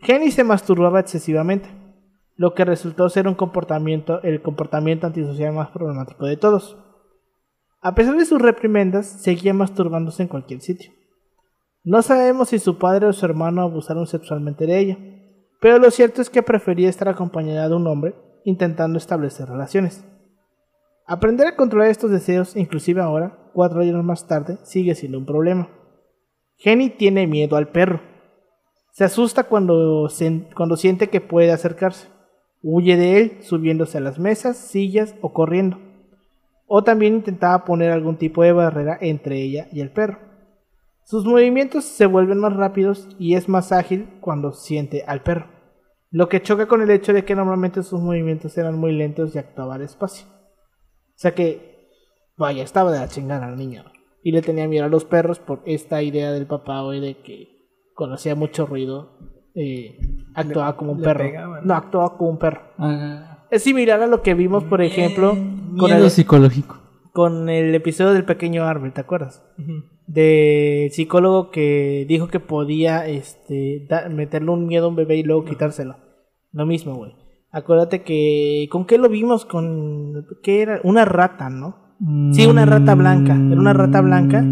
Jenny 0.00 0.32
se 0.32 0.42
masturbaba 0.42 0.98
excesivamente, 0.98 1.68
lo 2.34 2.54
que 2.54 2.64
resultó 2.64 3.08
ser 3.08 3.28
un 3.28 3.34
comportamiento, 3.34 4.20
el 4.22 4.42
comportamiento 4.42 5.06
antisocial 5.06 5.52
más 5.52 5.68
problemático 5.68 6.24
de 6.24 6.38
todos. 6.38 6.76
A 7.82 7.94
pesar 7.94 8.16
de 8.16 8.26
sus 8.26 8.42
reprimendas, 8.42 9.06
seguía 9.06 9.54
masturbándose 9.54 10.22
en 10.22 10.28
cualquier 10.28 10.60
sitio. 10.60 10.92
No 11.82 12.02
sabemos 12.02 12.50
si 12.50 12.58
su 12.58 12.78
padre 12.78 13.06
o 13.06 13.12
su 13.14 13.24
hermano 13.24 13.62
abusaron 13.62 14.06
sexualmente 14.06 14.66
de 14.66 14.78
ella, 14.78 14.98
pero 15.60 15.78
lo 15.78 15.90
cierto 15.90 16.20
es 16.20 16.28
que 16.28 16.42
prefería 16.42 16.90
estar 16.90 17.08
acompañada 17.08 17.68
de 17.68 17.74
un 17.74 17.86
hombre 17.86 18.14
intentando 18.44 18.98
establecer 18.98 19.48
relaciones. 19.48 20.04
Aprender 21.06 21.46
a 21.46 21.56
controlar 21.56 21.88
estos 21.88 22.10
deseos, 22.10 22.54
inclusive 22.54 23.00
ahora, 23.00 23.50
cuatro 23.54 23.80
años 23.80 24.04
más 24.04 24.26
tarde, 24.26 24.58
sigue 24.62 24.94
siendo 24.94 25.18
un 25.18 25.26
problema. 25.26 25.70
Jenny 26.56 26.90
tiene 26.90 27.26
miedo 27.26 27.56
al 27.56 27.68
perro. 27.68 28.02
Se 28.92 29.04
asusta 29.04 29.44
cuando, 29.44 30.08
cuando 30.54 30.76
siente 30.76 31.08
que 31.08 31.20
puede 31.20 31.50
acercarse. 31.50 32.08
Huye 32.62 32.96
de 32.96 33.18
él 33.18 33.38
subiéndose 33.40 33.98
a 33.98 34.02
las 34.02 34.18
mesas, 34.18 34.58
sillas 34.58 35.14
o 35.22 35.32
corriendo. 35.32 35.78
O 36.72 36.84
también 36.84 37.14
intentaba 37.14 37.64
poner 37.64 37.90
algún 37.90 38.16
tipo 38.16 38.44
de 38.44 38.52
barrera 38.52 38.96
entre 39.00 39.42
ella 39.42 39.66
y 39.72 39.80
el 39.80 39.90
perro. 39.90 40.20
Sus 41.02 41.24
movimientos 41.24 41.84
se 41.84 42.06
vuelven 42.06 42.38
más 42.38 42.54
rápidos 42.54 43.08
y 43.18 43.34
es 43.34 43.48
más 43.48 43.72
ágil 43.72 44.08
cuando 44.20 44.52
siente 44.52 45.02
al 45.04 45.24
perro, 45.24 45.48
lo 46.12 46.28
que 46.28 46.40
choca 46.40 46.66
con 46.66 46.80
el 46.80 46.90
hecho 46.90 47.12
de 47.12 47.24
que 47.24 47.34
normalmente 47.34 47.82
sus 47.82 48.00
movimientos 48.00 48.56
eran 48.56 48.78
muy 48.78 48.92
lentos 48.92 49.34
y 49.34 49.38
actuaba 49.40 49.78
despacio. 49.78 50.28
O 50.28 51.16
sea 51.16 51.34
que, 51.34 51.88
vaya, 52.36 52.62
estaba 52.62 52.92
de 52.92 53.00
la 53.00 53.08
chingada 53.08 53.48
la 53.48 53.56
niña. 53.56 53.84
Y 54.22 54.30
le 54.30 54.40
tenía 54.40 54.68
miedo 54.68 54.84
a 54.84 54.88
los 54.88 55.04
perros 55.04 55.40
por 55.40 55.62
esta 55.66 56.02
idea 56.02 56.30
del 56.30 56.46
papá 56.46 56.84
hoy 56.84 57.00
de 57.00 57.16
que 57.16 57.48
cuando 57.96 58.14
hacía 58.14 58.36
mucho 58.36 58.64
ruido, 58.66 59.18
eh, 59.56 59.98
actuaba 60.34 60.76
como 60.76 60.92
un 60.92 61.02
perro. 61.02 61.24
pegaban. 61.24 61.66
No, 61.66 61.74
actuaba 61.74 62.16
como 62.16 62.30
un 62.30 62.38
perro. 62.38 62.60
Ah, 62.78 63.29
Es 63.50 63.62
similar 63.62 64.00
a 64.02 64.06
lo 64.06 64.22
que 64.22 64.34
vimos, 64.34 64.64
por 64.64 64.80
ejemplo, 64.82 65.30
con 65.76 65.90
miedo 65.90 66.04
el, 66.04 66.10
psicológico. 66.10 66.78
con 67.12 67.48
el 67.48 67.74
episodio 67.74 68.12
del 68.12 68.24
pequeño 68.24 68.64
árbol, 68.64 68.92
¿te 68.92 69.00
acuerdas? 69.00 69.44
De 70.06 70.88
psicólogo 70.92 71.50
que 71.50 72.04
dijo 72.08 72.28
que 72.28 72.40
podía 72.40 73.06
este, 73.06 73.86
da- 73.88 74.08
meterle 74.08 74.50
un 74.50 74.66
miedo 74.66 74.86
a 74.86 74.88
un 74.88 74.96
bebé 74.96 75.16
y 75.16 75.22
luego 75.22 75.44
quitárselo. 75.44 75.96
Lo 76.52 76.66
mismo, 76.66 76.94
güey. 76.96 77.12
Acuérdate 77.52 78.02
que... 78.02 78.68
¿Con 78.70 78.86
qué 78.86 78.98
lo 78.98 79.08
vimos? 79.08 79.44
Con... 79.44 80.26
¿Qué 80.42 80.62
era? 80.62 80.80
Una 80.84 81.04
rata, 81.04 81.48
¿no? 81.50 81.79
Sí, 82.32 82.46
una 82.46 82.64
rata 82.64 82.94
blanca. 82.94 83.34
Era 83.34 83.60
una 83.60 83.74
rata 83.74 84.00
blanca. 84.00 84.42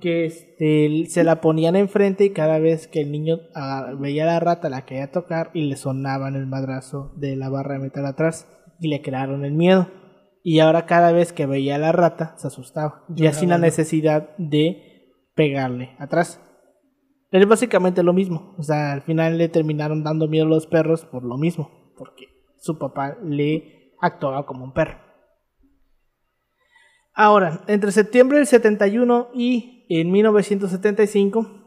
Que 0.00 0.26
este, 0.26 1.06
se 1.08 1.22
la 1.22 1.40
ponían 1.40 1.76
enfrente 1.76 2.24
y 2.24 2.30
cada 2.30 2.58
vez 2.58 2.88
que 2.88 3.00
el 3.00 3.12
niño 3.12 3.38
ah, 3.54 3.92
veía 3.96 4.24
a 4.24 4.26
la 4.26 4.40
rata 4.40 4.68
la 4.68 4.84
quería 4.84 5.12
tocar 5.12 5.50
y 5.54 5.68
le 5.68 5.76
sonaban 5.76 6.34
el 6.34 6.46
madrazo 6.46 7.12
de 7.16 7.36
la 7.36 7.48
barra 7.48 7.74
de 7.74 7.80
metal 7.80 8.06
atrás 8.06 8.48
y 8.80 8.88
le 8.88 9.02
crearon 9.02 9.44
el 9.44 9.52
miedo. 9.52 9.88
Y 10.42 10.58
ahora 10.58 10.86
cada 10.86 11.12
vez 11.12 11.32
que 11.32 11.46
veía 11.46 11.76
a 11.76 11.78
la 11.78 11.92
rata 11.92 12.34
se 12.38 12.48
asustaba 12.48 13.04
y 13.14 13.26
así 13.26 13.46
la 13.46 13.54
Lloraba. 13.54 13.66
necesidad 13.66 14.30
de 14.38 14.82
pegarle 15.36 15.90
atrás. 15.98 16.40
Es 17.30 17.46
básicamente 17.46 18.02
lo 18.02 18.12
mismo. 18.12 18.56
O 18.58 18.64
sea, 18.64 18.92
al 18.92 19.02
final 19.02 19.38
le 19.38 19.48
terminaron 19.48 20.02
dando 20.02 20.26
miedo 20.26 20.46
a 20.46 20.48
los 20.48 20.66
perros 20.66 21.04
por 21.04 21.22
lo 21.22 21.36
mismo, 21.36 21.92
porque 21.96 22.26
su 22.58 22.78
papá 22.78 23.16
le 23.22 23.94
actuaba 24.00 24.44
como 24.44 24.64
un 24.64 24.72
perro. 24.72 25.09
Ahora, 27.12 27.62
entre 27.66 27.92
septiembre 27.92 28.38
del 28.38 28.46
71 28.46 29.28
y 29.34 29.84
en 29.88 30.10
1975, 30.10 31.60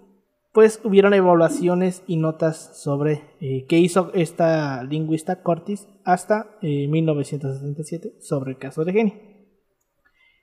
pues 0.54 0.80
hubieron 0.84 1.14
evaluaciones 1.14 2.04
y 2.06 2.18
notas 2.18 2.80
sobre 2.80 3.24
eh, 3.42 3.66
qué 3.68 3.80
hizo 3.80 4.12
esta 4.14 4.84
lingüista 4.84 5.42
Cortis 5.42 5.88
hasta 6.06 6.48
eh, 6.62 6.88
1977 6.88 8.22
sobre 8.22 8.52
el 8.52 8.58
caso 8.58 8.86
de 8.86 8.94
Jenny. 8.94 9.14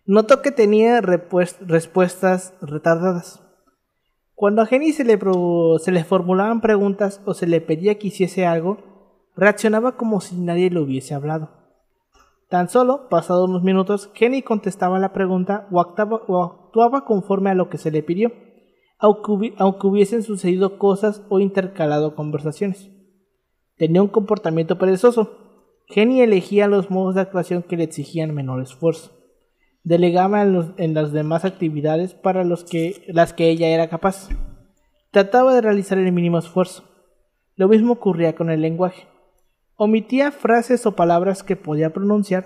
Notó 0.05 0.43
que 0.43 0.51
tenía 0.51 1.01
respuestas 1.01 2.55
retardadas. 2.61 3.41
Cuando 4.35 4.63
a 4.63 4.67
Jenny 4.67 4.93
se 4.93 5.05
le, 5.05 5.19
se 5.79 5.93
le 5.93 6.03
formulaban 6.03 6.61
preguntas 6.61 7.21
o 7.25 7.35
se 7.35 7.47
le 7.47 7.61
pedía 7.61 7.99
que 7.99 8.09
hiciese 8.09 8.47
algo, 8.47 8.79
reaccionaba 9.37 9.97
como 9.97 10.21
si 10.21 10.35
nadie 10.37 10.71
le 10.71 10.81
hubiese 10.81 11.15
hablado. 11.15 11.60
Tan 12.51 12.69
solo, 12.69 13.09
pasados 13.09 13.49
unos 13.49 13.63
minutos, 13.63 14.11
Jenny 14.13 14.43
contestaba 14.43 14.99
la 14.99 15.13
pregunta 15.13 15.69
o 15.71 15.81
actuaba, 15.81 17.05
conforme 17.05 17.51
a 17.51 17.55
lo 17.55 17.71
que 17.71 17.79
se 17.79 17.93
le 17.93 18.03
pidió, 18.03 18.33
aunque, 18.99 19.55
aunque 19.57 19.87
hubiesen 19.87 20.25
sucedido 20.25 20.77
cosas 20.77 21.25
o 21.29 21.39
intercalado 21.39 22.17
conversaciones. 22.17 22.91
Tenía 23.77 24.03
un 24.03 24.09
comportamiento 24.09 24.79
perezoso. 24.79 25.31
Jenny 25.87 26.23
elegía 26.23 26.67
los 26.67 26.91
modos 26.91 27.15
de 27.15 27.21
actuación 27.21 27.63
que 27.63 27.77
le 27.77 27.85
exigían 27.85 28.35
menor 28.35 28.61
esfuerzo. 28.61 29.13
Delegaba 29.85 30.43
en, 30.43 30.93
las 30.95 31.13
demás 31.13 31.45
actividades 31.45 32.15
para 32.15 32.45
que, 32.69 33.05
las 33.07 33.33
que 33.33 33.49
ella 33.49 33.69
era 33.69 33.89
capaz. 33.89 34.29
Trataba 35.13 35.55
de 35.55 35.61
realizar 35.61 35.99
el 35.99 36.11
mínimo 36.11 36.39
esfuerzo. 36.39 36.83
Lo 37.55 37.69
mismo 37.69 37.93
ocurría 37.93 38.35
con 38.35 38.51
el 38.51 38.61
lenguaje. 38.61 39.07
Omitía 39.83 40.31
frases 40.31 40.85
o 40.85 40.95
palabras 40.95 41.43
que 41.43 41.57
podía 41.57 41.89
pronunciar 41.89 42.45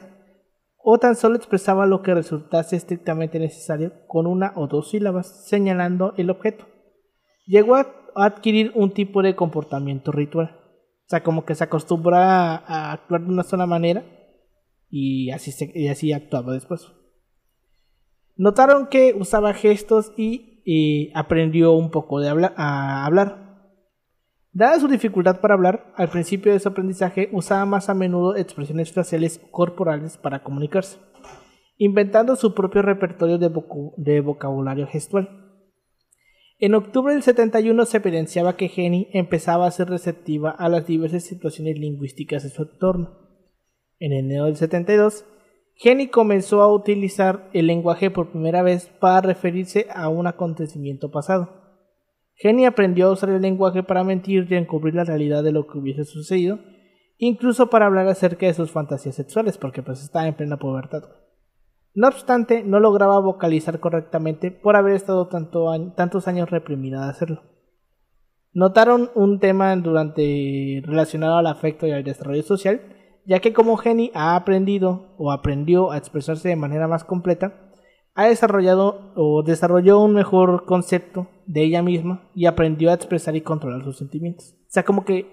o 0.77 0.99
tan 0.99 1.17
solo 1.17 1.35
expresaba 1.35 1.85
lo 1.85 2.01
que 2.01 2.15
resultase 2.15 2.77
estrictamente 2.77 3.41
necesario 3.41 4.07
con 4.07 4.29
una 4.29 4.53
o 4.55 4.69
dos 4.69 4.91
sílabas 4.91 5.49
señalando 5.49 6.15
el 6.17 6.31
objeto. 6.31 6.65
Llegó 7.45 7.75
a 7.75 7.93
adquirir 8.15 8.71
un 8.77 8.93
tipo 8.93 9.21
de 9.21 9.35
comportamiento 9.35 10.13
ritual. 10.13 10.61
O 11.07 11.09
sea, 11.09 11.25
como 11.25 11.45
que 11.45 11.57
se 11.57 11.65
acostumbra 11.65 12.55
a, 12.55 12.93
actuar 12.93 13.23
de 13.23 13.33
una 13.33 13.43
sola 13.43 13.67
manera 13.67 14.05
y 14.89 15.33
así, 15.33 15.51
y 15.75 15.89
así 15.89 16.13
actuaba 16.13 16.53
después. 16.53 16.87
Notaron 18.37 18.87
que 18.87 19.13
usaba 19.19 19.55
gestos 19.55 20.13
y, 20.17 21.11
aprendió 21.15 21.73
un 21.73 21.91
poco 21.91 22.21
de 22.21 22.29
a 22.29 23.05
hablar. 23.05 23.44
Dada 24.55 24.79
su 24.79 24.87
dificultad 24.87 25.41
para 25.41 25.55
hablar, 25.55 25.93
al 25.97 26.09
principio 26.11 26.53
de 26.53 26.61
su 26.61 26.69
aprendizaje 26.69 27.29
usaba 27.33 27.67
más 27.67 27.89
a 27.89 27.95
menudo 27.95 28.37
expresiones 28.37 28.93
faciales 28.93 29.41
corporales 29.51 30.17
para 30.17 30.45
comunicarse, 30.45 30.99
inventando 31.77 32.37
su 32.37 32.55
propio 32.55 32.81
repertorio 32.81 33.37
de, 33.39 33.51
de 33.97 34.21
vocabulario 34.21 34.87
gestual. 34.87 35.29
En 36.61 36.77
octubre 36.77 37.13
del 37.13 37.25
71 37.25 37.85
se 37.85 37.97
evidenciaba 37.97 38.57
que 38.57 38.69
Jenny 38.69 39.09
empezaba 39.13 39.67
a 39.67 39.73
ser 39.73 39.89
receptiva 39.89 40.51
a 40.51 40.69
las 40.69 40.87
diversas 40.87 41.25
situaciones 41.25 41.77
lingüísticas 41.77 42.45
de 42.45 42.51
su 42.51 42.63
entorno. 42.63 43.19
En 43.99 44.13
enero 44.13 44.45
del 44.45 44.55
72, 44.55 45.25
Jenny 45.75 46.07
comenzó 46.07 46.63
a 46.63 46.73
utilizar 46.73 47.51
el 47.55 47.67
lenguaje 47.67 48.09
por 48.09 48.31
primera 48.31 48.63
vez 48.63 48.87
para 49.01 49.21
referirse 49.21 49.89
a 49.93 50.09
un 50.09 50.29
acontecimiento 50.29 51.11
pasado. 51.11 51.64
Jenny 52.37 52.67
aprendió 52.67 53.09
a 53.09 53.13
usar 53.13 53.31
el 53.31 53.43
lenguaje 53.43 53.83
para 53.83 54.05
mentir 54.05 54.47
y 54.51 54.55
encubrir 54.55 54.95
la 54.95 55.05
realidad 55.05 55.43
de 55.45 55.53
lo 55.53 55.67
que 55.67 55.79
hubiese 55.79 56.05
sucedido, 56.05 56.59
incluso 57.17 57.71
para 57.71 57.87
hablar 57.87 58.09
acerca 58.09 58.47
de 58.47 58.55
sus 58.55 58.71
fantasías 58.71 59.15
sexuales, 59.15 59.57
porque 59.57 59.83
pues 59.83 60.03
estaba 60.03 60.27
en 60.27 60.35
plena 60.35 60.59
pubertad. 60.59 61.05
No 61.95 62.09
obstante, 62.09 62.65
no 62.65 62.81
lograba 62.81 63.21
vocalizar 63.21 63.79
correctamente 63.79 64.51
por 64.51 64.75
haber 64.75 64.95
estado 64.95 65.29
tanto 65.29 65.71
tantos 65.95 66.27
años 66.27 66.51
reprimida 66.51 67.05
de 67.05 67.11
hacerlo. 67.11 67.43
Notaron 68.53 69.11
un 69.15 69.39
tema 69.39 69.75
durante 69.77 70.83
relacionado 70.85 71.37
al 71.37 71.47
afecto 71.47 71.87
y 71.87 71.93
al 71.93 72.03
desarrollo 72.03 72.43
social, 72.43 72.81
ya 73.27 73.39
que 73.39 73.53
como 73.53 73.77
Jenny 73.77 74.11
ha 74.15 74.35
aprendido 74.35 75.15
o 75.19 75.31
aprendió 75.31 75.93
a 75.93 75.99
expresarse 75.99 76.49
de 76.49 76.57
manera 76.57 76.89
más 76.89 77.05
completa, 77.05 77.71
ha 78.15 78.27
desarrollado 78.27 79.13
o 79.17 79.43
desarrolló 79.45 80.01
un 80.01 80.15
mejor 80.15 80.67
concepto 80.67 81.29
de 81.47 81.63
ella 81.63 81.83
misma 81.83 82.29
y 82.35 82.47
aprendió 82.47 82.91
a 82.91 82.95
expresar 82.95 83.37
y 83.37 83.41
controlar 83.41 83.83
sus 83.85 83.99
sentimientos. 83.99 84.55
O 84.63 84.71
sea, 84.75 84.83
como 84.85 85.05
que 85.05 85.27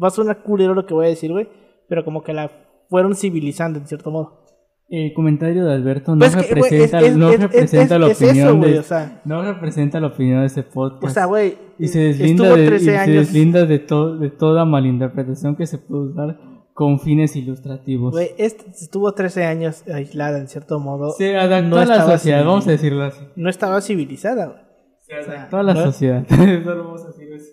va 0.00 0.08
a 0.08 0.10
sonar 0.10 0.42
culero 0.42 0.74
lo 0.74 0.86
que 0.86 0.94
voy 0.94 1.06
a 1.06 1.10
decir, 1.10 1.30
güey, 1.32 1.48
pero 1.88 2.04
como 2.04 2.22
que 2.22 2.32
la 2.32 2.50
fueron 2.88 3.14
civilizando 3.14 3.78
en 3.78 3.86
cierto 3.86 4.10
modo. 4.10 4.40
El 4.88 5.14
comentario 5.14 5.64
de 5.64 5.72
Alberto 5.72 6.12
no 6.14 6.18
Pues 6.18 6.36
que, 6.36 6.42
representa, 6.54 7.00
es- 7.00 7.06
es- 7.12 7.16
no 7.16 7.30
es- 7.30 7.40
representa 7.40 7.94
es- 7.94 8.00
la 8.00 8.06
eso, 8.08 8.24
opinión 8.26 8.60
de, 8.60 8.78
o 8.78 8.82
sea. 8.82 9.22
no 9.24 9.42
representa 9.42 10.00
la 10.00 10.08
opinión 10.08 10.40
de 10.40 10.46
ese 10.46 10.62
podcast. 10.64 11.04
O 11.04 11.08
sea, 11.08 11.24
güey, 11.24 11.56
y 11.78 11.88
se 11.88 11.98
deslinda 12.00 12.54
de, 12.54 12.66
13 12.66 12.84
y 12.84 12.98
se 13.06 13.10
deslinda 13.10 13.64
de, 13.64 13.78
to- 13.78 14.16
de 14.16 14.28
toda 14.30 14.66
malinterpretación 14.66 15.56
que 15.56 15.66
se 15.66 15.78
puede 15.78 16.10
usar 16.10 16.38
con 16.74 17.00
fines 17.00 17.34
ilustrativos. 17.36 18.12
Güey, 18.12 18.30
estuvo 18.36 19.12
13 19.12 19.44
años 19.44 19.82
aislada 19.88 20.38
en 20.38 20.48
cierto 20.48 20.78
modo. 20.78 21.10
se 21.12 21.36
adaptó 21.38 21.68
no 21.68 21.78
a 21.78 21.84
la 21.86 22.04
sociedad, 22.04 22.44
vamos 22.44 22.66
a 22.68 22.72
decirlo 22.72 23.04
así. 23.04 23.20
No 23.36 23.48
estaba 23.48 23.80
civilizada, 23.80 24.46
güey. 24.46 24.58
Se 25.20 25.24
sea, 25.24 25.34
adaptó 25.40 25.56
a 25.58 25.62
la 25.62 25.74
¿no? 25.74 25.82
sociedad. 25.84 26.26
Solo 26.64 26.84
vamos 26.84 27.02
a 27.04 27.06
decir 27.08 27.32
eso. 27.32 27.46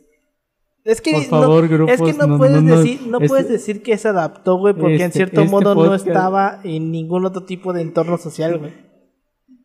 Es 0.85 1.01
que 1.01 1.11
Por 1.11 1.21
no- 1.23 1.27
favor, 1.29 1.67
grupos, 1.67 1.93
es 1.93 2.01
que 2.01 2.13
no, 2.17 2.25
no, 2.27 2.37
puedes 2.37 2.61
no, 2.63 2.69
no, 2.69 2.77
decir, 2.77 3.01
no 3.07 3.17
este- 3.17 3.27
puedes 3.27 3.49
decir 3.49 3.83
que 3.83 3.97
se 3.97 4.07
adaptó, 4.07 4.57
güey, 4.57 4.73
porque 4.73 4.95
en 4.95 5.01
Este- 5.01 5.17
cierto 5.19 5.41
este 5.41 5.51
modo 5.51 5.75
no 5.75 5.81
podcast- 5.81 6.07
estaba 6.07 6.61
en 6.63 6.91
ningún 6.91 7.25
otro 7.25 7.43
tipo 7.43 7.73
de 7.73 7.81
entorno 7.81 8.17
social, 8.17 8.57
güey. 8.57 8.73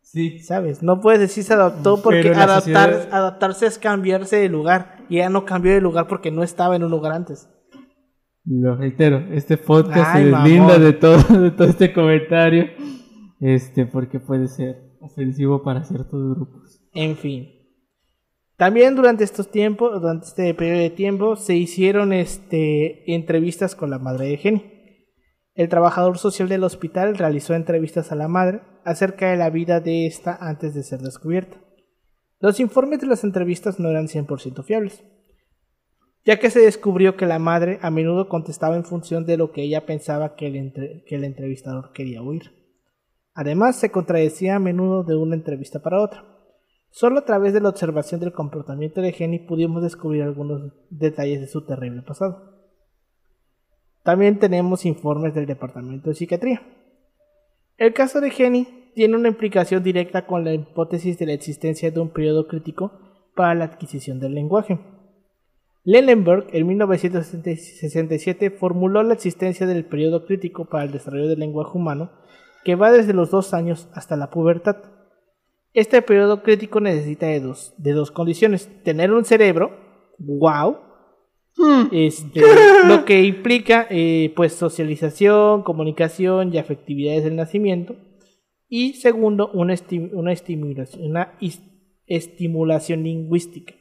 Sí. 0.01 0.39
¿Sabes? 0.39 0.83
No 0.83 1.01
puedes 1.01 1.19
decir 1.19 1.43
se 1.43 1.53
adaptó 1.53 2.01
porque 2.01 2.29
adaptar, 2.29 2.59
sociedad- 2.93 3.07
adaptarse 3.11 3.65
es 3.65 3.77
cambiarse 3.79 4.35
de 4.37 4.49
lugar. 4.49 5.03
Y 5.09 5.17
ella 5.17 5.29
no 5.29 5.45
cambió 5.45 5.73
de 5.73 5.81
lugar 5.81 6.07
porque 6.07 6.31
no 6.31 6.43
estaba 6.43 6.75
en 6.75 6.83
un 6.83 6.91
lugar 6.91 7.11
antes. 7.13 7.49
Lo 8.45 8.75
reitero, 8.75 9.17
este 9.33 9.57
podcast 9.57 10.11
Ay, 10.15 10.25
se 10.25 10.29
deslinda 10.31 10.77
de 10.77 10.93
todo, 10.93 11.17
de 11.41 11.51
todo 11.51 11.67
este 11.67 11.91
comentario. 11.91 12.65
Este, 13.41 13.85
porque 13.87 14.19
puede 14.19 14.47
ser 14.47 14.93
ofensivo 15.01 15.63
para 15.63 15.83
ciertos 15.83 16.35
grupos. 16.35 16.79
En 16.93 17.17
fin. 17.17 17.49
También 18.57 18.95
durante 18.95 19.23
estos 19.23 19.51
tiempos, 19.51 20.01
durante 20.01 20.27
este 20.27 20.53
periodo 20.53 20.79
de 20.79 20.89
tiempo, 20.89 21.35
se 21.35 21.55
hicieron 21.55 22.13
este, 22.13 23.13
entrevistas 23.13 23.75
con 23.75 23.89
la 23.89 23.99
madre 23.99 24.27
de 24.27 24.37
Jenny. 24.37 24.71
El 25.55 25.69
trabajador 25.69 26.17
social 26.17 26.47
del 26.47 26.63
hospital 26.63 27.17
realizó 27.17 27.53
entrevistas 27.53 28.11
a 28.11 28.15
la 28.15 28.27
madre 28.27 28.61
acerca 28.85 29.29
de 29.29 29.37
la 29.37 29.49
vida 29.49 29.79
de 29.81 30.05
esta 30.05 30.35
antes 30.39 30.73
de 30.73 30.83
ser 30.83 31.01
descubierta. 31.01 31.57
Los 32.39 32.59
informes 32.59 32.99
de 33.01 33.07
las 33.07 33.23
entrevistas 33.23 33.79
no 33.79 33.89
eran 33.89 34.07
100% 34.07 34.63
fiables, 34.63 35.03
ya 36.25 36.39
que 36.39 36.49
se 36.49 36.59
descubrió 36.59 37.15
que 37.17 37.25
la 37.25 37.39
madre 37.39 37.79
a 37.81 37.89
menudo 37.91 38.29
contestaba 38.29 38.75
en 38.75 38.83
función 38.85 39.25
de 39.25 39.37
lo 39.37 39.51
que 39.51 39.63
ella 39.63 39.85
pensaba 39.85 40.35
que 40.35 40.47
el, 40.47 40.55
entre- 40.55 41.03
que 41.07 41.15
el 41.15 41.23
entrevistador 41.23 41.91
quería 41.93 42.21
oír. 42.21 42.51
Además, 43.33 43.77
se 43.77 43.91
contradecía 43.91 44.55
a 44.55 44.59
menudo 44.59 45.03
de 45.03 45.15
una 45.15 45.35
entrevista 45.35 45.79
para 45.81 46.01
otra. 46.01 46.34
Solo 46.95 47.19
a 47.19 47.25
través 47.25 47.51
de 47.51 47.59
la 47.59 47.67
observación 47.67 48.21
del 48.21 48.31
comportamiento 48.31 49.01
de 49.01 49.11
Jenny 49.11 49.39
pudimos 49.39 49.83
descubrir 49.83 50.23
algunos 50.23 50.71
detalles 50.89 51.41
de 51.41 51.47
su 51.47 51.65
terrible 51.65 52.03
pasado. 52.03 52.53
También 54.01 54.39
tenemos 54.39 54.85
informes 54.85 55.33
del 55.33 55.45
Departamento 55.45 56.07
de 56.07 56.15
Psiquiatría. 56.15 56.61
El 57.75 57.93
caso 57.93 58.21
de 58.21 58.29
Jenny 58.29 58.91
tiene 58.95 59.17
una 59.17 59.27
implicación 59.27 59.83
directa 59.83 60.25
con 60.25 60.45
la 60.45 60.53
hipótesis 60.53 61.19
de 61.19 61.25
la 61.25 61.33
existencia 61.33 61.91
de 61.91 61.99
un 61.99 62.11
periodo 62.11 62.47
crítico 62.47 62.93
para 63.35 63.55
la 63.55 63.65
adquisición 63.65 64.21
del 64.21 64.33
lenguaje. 64.33 64.79
Lenenberg 65.83 66.47
en 66.53 66.65
1967 66.65 68.51
formuló 68.51 69.03
la 69.03 69.15
existencia 69.15 69.67
del 69.67 69.83
periodo 69.83 70.25
crítico 70.25 70.63
para 70.63 70.85
el 70.85 70.93
desarrollo 70.93 71.27
del 71.27 71.41
lenguaje 71.41 71.77
humano 71.77 72.11
que 72.63 72.75
va 72.75 72.89
desde 72.89 73.11
los 73.11 73.31
dos 73.31 73.53
años 73.53 73.89
hasta 73.93 74.15
la 74.15 74.29
pubertad. 74.29 74.94
Este 75.75 76.01
periodo 76.01 76.41
crítico 76.41 76.79
necesita 76.79 77.27
de 77.27 77.41
dos, 77.41 77.73
de 77.77 77.91
dos 77.91 78.09
condiciones. 78.09 78.69
Tener 78.83 79.11
un 79.11 79.25
cerebro, 79.25 79.77
wow, 80.17 80.77
este, 81.91 82.41
lo 82.87 83.05
que 83.05 83.23
implica 83.23 83.85
eh, 83.89 84.31
pues 84.35 84.53
socialización, 84.53 85.63
comunicación 85.63 86.53
y 86.53 86.57
afectividades 86.57 87.25
del 87.25 87.35
nacimiento. 87.35 87.95
Y 88.67 88.93
segundo, 88.93 89.51
una, 89.53 89.73
esti- 89.73 90.09
una 90.13 90.31
estimulación, 90.31 91.03
una 91.09 91.33
is- 91.39 91.61
estimulación 92.07 93.03
lingüística. 93.03 93.73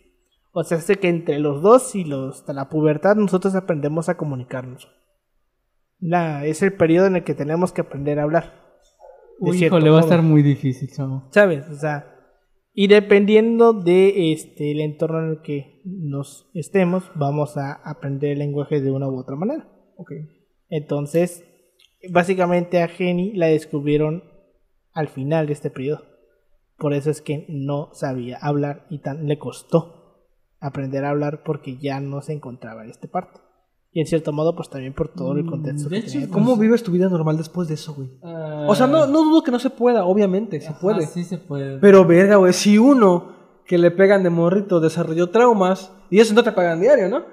O 0.52 0.62
sea, 0.64 0.78
hace 0.78 0.96
que 0.96 1.08
entre 1.08 1.38
los 1.38 1.62
dos 1.62 1.94
y 1.94 2.04
los, 2.04 2.36
hasta 2.40 2.52
la 2.52 2.68
pubertad 2.68 3.16
nosotros 3.16 3.54
aprendemos 3.54 4.08
a 4.08 4.16
comunicarnos. 4.16 4.88
La, 6.00 6.44
es 6.44 6.60
el 6.62 6.72
periodo 6.74 7.06
en 7.06 7.16
el 7.16 7.24
que 7.24 7.34
tenemos 7.34 7.72
que 7.72 7.80
aprender 7.82 8.18
a 8.18 8.24
hablar. 8.24 8.63
Uy, 9.40 9.58
cierto 9.58 9.76
híjole, 9.76 9.90
va 9.90 9.98
a 9.98 10.02
estar 10.02 10.22
muy 10.22 10.42
difícil, 10.42 10.90
chavo. 10.90 11.24
¿Sabes? 11.30 11.68
O 11.68 11.74
sea, 11.74 12.14
y 12.72 12.88
dependiendo 12.88 13.72
de 13.72 14.32
este 14.32 14.72
el 14.72 14.80
entorno 14.80 15.20
en 15.20 15.30
el 15.30 15.42
que 15.42 15.80
nos 15.84 16.50
estemos, 16.54 17.04
vamos 17.14 17.56
a 17.56 17.72
aprender 17.72 18.32
el 18.32 18.40
lenguaje 18.40 18.80
de 18.80 18.90
una 18.90 19.08
u 19.08 19.18
otra 19.18 19.36
manera. 19.36 19.68
Ok. 19.96 20.12
Entonces, 20.68 21.44
básicamente 22.10 22.82
a 22.82 22.88
Jenny 22.88 23.32
la 23.34 23.46
descubrieron 23.46 24.24
al 24.92 25.08
final 25.08 25.46
de 25.46 25.52
este 25.52 25.70
periodo. 25.70 26.04
Por 26.76 26.94
eso 26.94 27.10
es 27.10 27.22
que 27.22 27.46
no 27.48 27.90
sabía 27.92 28.38
hablar 28.40 28.86
y 28.90 28.98
tan 28.98 29.26
le 29.26 29.38
costó 29.38 30.26
aprender 30.58 31.04
a 31.04 31.10
hablar 31.10 31.42
porque 31.44 31.76
ya 31.76 32.00
no 32.00 32.22
se 32.22 32.32
encontraba 32.32 32.84
en 32.84 32.90
esta 32.90 33.06
parte. 33.06 33.40
Y 33.96 34.00
en 34.00 34.06
cierto 34.08 34.32
modo, 34.32 34.56
pues 34.56 34.68
también 34.68 34.92
por 34.92 35.08
todo 35.08 35.32
el 35.34 35.44
Mm, 35.44 35.48
contexto. 35.50 35.88
de 35.88 36.00
que 36.00 36.06
hecho, 36.06 36.12
tenía. 36.18 36.28
¿Cómo 36.30 36.56
vives 36.56 36.82
tu 36.82 36.90
vida 36.90 37.08
normal 37.08 37.36
después 37.36 37.68
de 37.68 37.74
eso, 37.74 37.94
güey? 37.94 38.10
O 38.66 38.74
sea, 38.74 38.88
no, 38.88 39.06
no 39.06 39.22
dudo 39.22 39.42
que 39.44 39.52
no 39.52 39.60
se 39.60 39.70
pueda, 39.70 40.04
obviamente, 40.04 40.60
se 40.60 40.68
Ajá, 40.70 40.80
puede. 40.80 41.06
Sí 41.06 41.22
se 41.22 41.38
puede. 41.38 41.78
Pero 41.78 42.04
verga, 42.04 42.36
güey, 42.36 42.52
si 42.52 42.76
uno 42.76 43.32
que 43.66 43.78
le 43.78 43.92
pegan 43.92 44.24
de 44.24 44.30
morrito 44.30 44.80
desarrolló 44.80 45.30
traumas, 45.30 45.92
y 46.10 46.18
eso 46.18 46.34
no 46.34 46.42
te 46.42 46.50
pagan 46.52 46.80
diario, 46.80 47.08
¿no? 47.08 47.24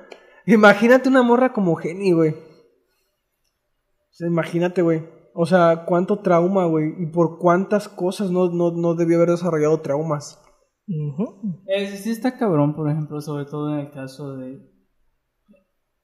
Imagínate 0.46 1.10
una 1.10 1.24
morra 1.24 1.52
como 1.52 1.76
Jenny, 1.76 2.12
güey. 2.14 2.30
O 2.32 4.14
sea, 4.14 4.28
imagínate, 4.28 4.82
güey. 4.84 5.04
O 5.34 5.46
sea, 5.46 5.86
cuánto 5.88 6.20
trauma, 6.20 6.66
güey. 6.66 6.94
Y 7.00 7.08
por 7.08 7.40
cuántas 7.40 7.88
cosas 7.90 8.30
no, 8.32 8.50
no, 8.52 8.72
no 8.72 8.94
debió 8.96 9.18
haber 9.18 9.30
desarrollado 9.32 9.80
traumas. 9.82 10.40
Ujú. 10.88 11.64
Eh, 11.68 11.88
sí, 11.88 11.98
sí 11.98 12.10
está 12.12 12.38
cabrón, 12.38 12.76
por 12.76 12.90
ejemplo, 12.90 13.20
sobre 13.22 13.46
todo 13.46 13.74
en 13.74 13.80
el 13.80 13.92
caso 13.92 14.36
de... 14.38 14.70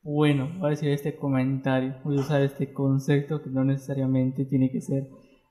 Bueno, 0.10 0.48
voy 0.58 0.68
a 0.68 0.70
decir 0.70 0.88
este 0.92 1.18
comentario, 1.18 1.96
voy 2.06 2.16
a 2.16 2.22
usar 2.22 2.42
este 2.42 2.72
concepto 2.72 3.42
que 3.44 3.50
no 3.50 3.66
necesariamente 3.66 4.46
tiene 4.46 4.72
que 4.72 4.80
ser 4.80 5.10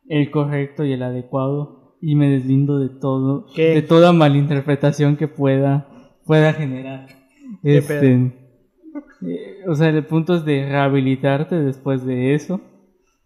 el 0.09 0.31
correcto 0.31 0.83
y 0.83 0.95
el 0.95 1.03
adecuado 1.03 1.99
y 2.01 2.15
me 2.15 2.31
deslindo 2.31 2.79
de 2.79 2.89
todo, 2.89 3.45
¿Qué? 3.55 3.75
de 3.75 3.83
toda 3.83 4.15
malinterpretación 4.15 5.19
que 5.19 5.29
pueda, 5.29 5.87
pueda 6.25 6.55
generar. 6.55 7.07
¿Qué 7.63 7.77
Este, 7.77 8.15
eh, 9.27 9.59
o 9.69 9.75
sea, 9.75 9.91
el 9.91 10.07
punto 10.07 10.37
es 10.37 10.47
de 10.47 10.67
rehabilitarte 10.67 11.57
después 11.57 12.07
de 12.07 12.33
eso. 12.35 12.63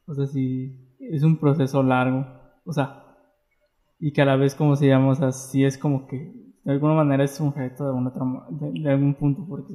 O 0.09 0.15
sea, 0.15 0.27
si 0.27 0.97
es 0.99 1.23
un 1.23 1.37
proceso 1.39 1.85
largo. 1.85 2.27
O 2.65 2.73
sea, 2.73 3.05
y 4.01 4.13
que 4.13 4.23
a 4.23 4.25
la 4.25 4.35
vez, 4.35 4.57
como 4.57 4.75
se 4.75 4.89
llama, 4.89 5.11
o 5.11 5.15
sea, 5.15 5.31
sí 5.31 5.65
es 5.65 5.79
como 5.79 6.09
que 6.09 6.35
de 6.65 6.73
alguna 6.73 6.95
manera 6.95 7.23
es 7.23 7.39
un 7.39 7.55
reto 7.55 7.85
de, 7.85 7.91
alguna 7.91 8.11
otra 8.11 8.25
de, 8.51 8.81
de 8.81 8.91
algún 8.91 9.15
punto, 9.15 9.47
porque 9.49 9.75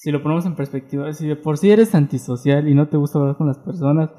si 0.00 0.10
lo 0.10 0.22
ponemos 0.22 0.46
en 0.46 0.56
perspectiva, 0.56 1.12
si 1.12 1.28
de 1.28 1.36
por 1.36 1.58
sí 1.58 1.70
eres 1.70 1.94
antisocial 1.94 2.66
y 2.66 2.74
no 2.74 2.88
te 2.88 2.96
gusta 2.96 3.18
hablar 3.18 3.36
con 3.36 3.48
las 3.48 3.58
personas, 3.58 4.10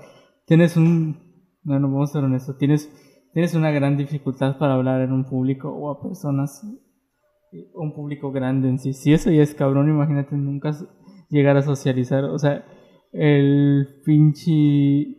tienes 0.46 0.78
un, 0.78 1.17
bueno, 1.63 1.89
vamos 1.89 2.12
a 2.12 2.13
ser 2.13 2.24
honestos, 2.24 2.56
tienes, 2.60 2.88
tienes 3.34 3.56
una 3.56 3.72
gran 3.72 3.98
dificultad 3.98 4.60
para 4.60 4.76
hablar 4.76 5.02
en 5.02 5.12
un 5.12 5.26
público 5.26 5.72
o 5.72 5.89
a 5.89 6.00
personas, 6.00 6.63
un 7.74 7.94
público 7.96 8.32
grande 8.32 8.70
en 8.70 8.78
sí. 8.78 8.94
Si 8.94 9.12
eso 9.12 9.32
ya 9.32 9.41
es 9.41 9.56
cabrón, 9.56 9.89
imagínate 9.89 10.36
nunca 10.36 10.70
llegar 11.32 11.58
a 11.58 11.63
socializar, 11.63 12.26
o 12.26 12.38
sea, 12.38 12.63
el 13.12 14.04
pinche 14.06 15.17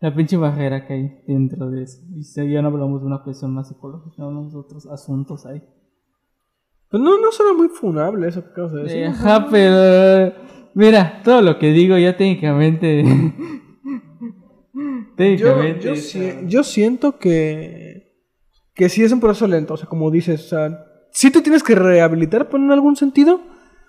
la 0.00 0.14
pinche 0.14 0.36
barrera 0.36 0.86
que 0.86 0.92
hay 0.92 1.22
dentro 1.26 1.68
de 1.68 1.82
eso. 1.82 1.98
Y 2.14 2.52
ya 2.52 2.62
no 2.62 2.68
hablamos 2.68 3.00
de 3.00 3.08
una 3.08 3.24
cuestión 3.24 3.52
más 3.54 3.66
psicológica, 3.66 4.22
hablamos 4.22 4.52
de 4.52 4.60
otros 4.60 4.86
asuntos 4.86 5.46
ahí. 5.46 5.60
Pero 6.98 7.10
no, 7.16 7.20
no 7.20 7.32
suena 7.32 7.52
muy 7.52 7.68
funable 7.68 8.28
eso 8.28 8.42
que 8.42 8.50
acabas 8.50 8.72
de 8.72 8.82
decir. 8.82 8.98
Eh, 8.98 9.06
Ajá, 9.06 9.46
pero 9.50 10.32
mira, 10.74 11.20
todo 11.24 11.42
lo 11.42 11.58
que 11.58 11.70
digo 11.72 11.96
ya 11.98 12.16
técnicamente. 12.16 13.04
Técnicamente. 15.16 15.86
yo, 15.86 15.96
si- 15.96 16.32
yo 16.46 16.62
siento 16.62 17.18
que, 17.18 18.12
que 18.74 18.88
sí 18.88 19.02
es 19.02 19.12
un 19.12 19.20
proceso 19.20 19.46
lento, 19.46 19.74
o 19.74 19.76
sea, 19.76 19.88
como 19.88 20.10
dices, 20.10 20.44
o 20.46 20.48
sea, 20.48 20.84
sí 21.10 21.30
te 21.30 21.40
tienes 21.40 21.62
que 21.62 21.74
rehabilitar, 21.74 22.48
pero 22.48 22.62
en 22.62 22.70
algún 22.70 22.96
sentido. 22.96 23.40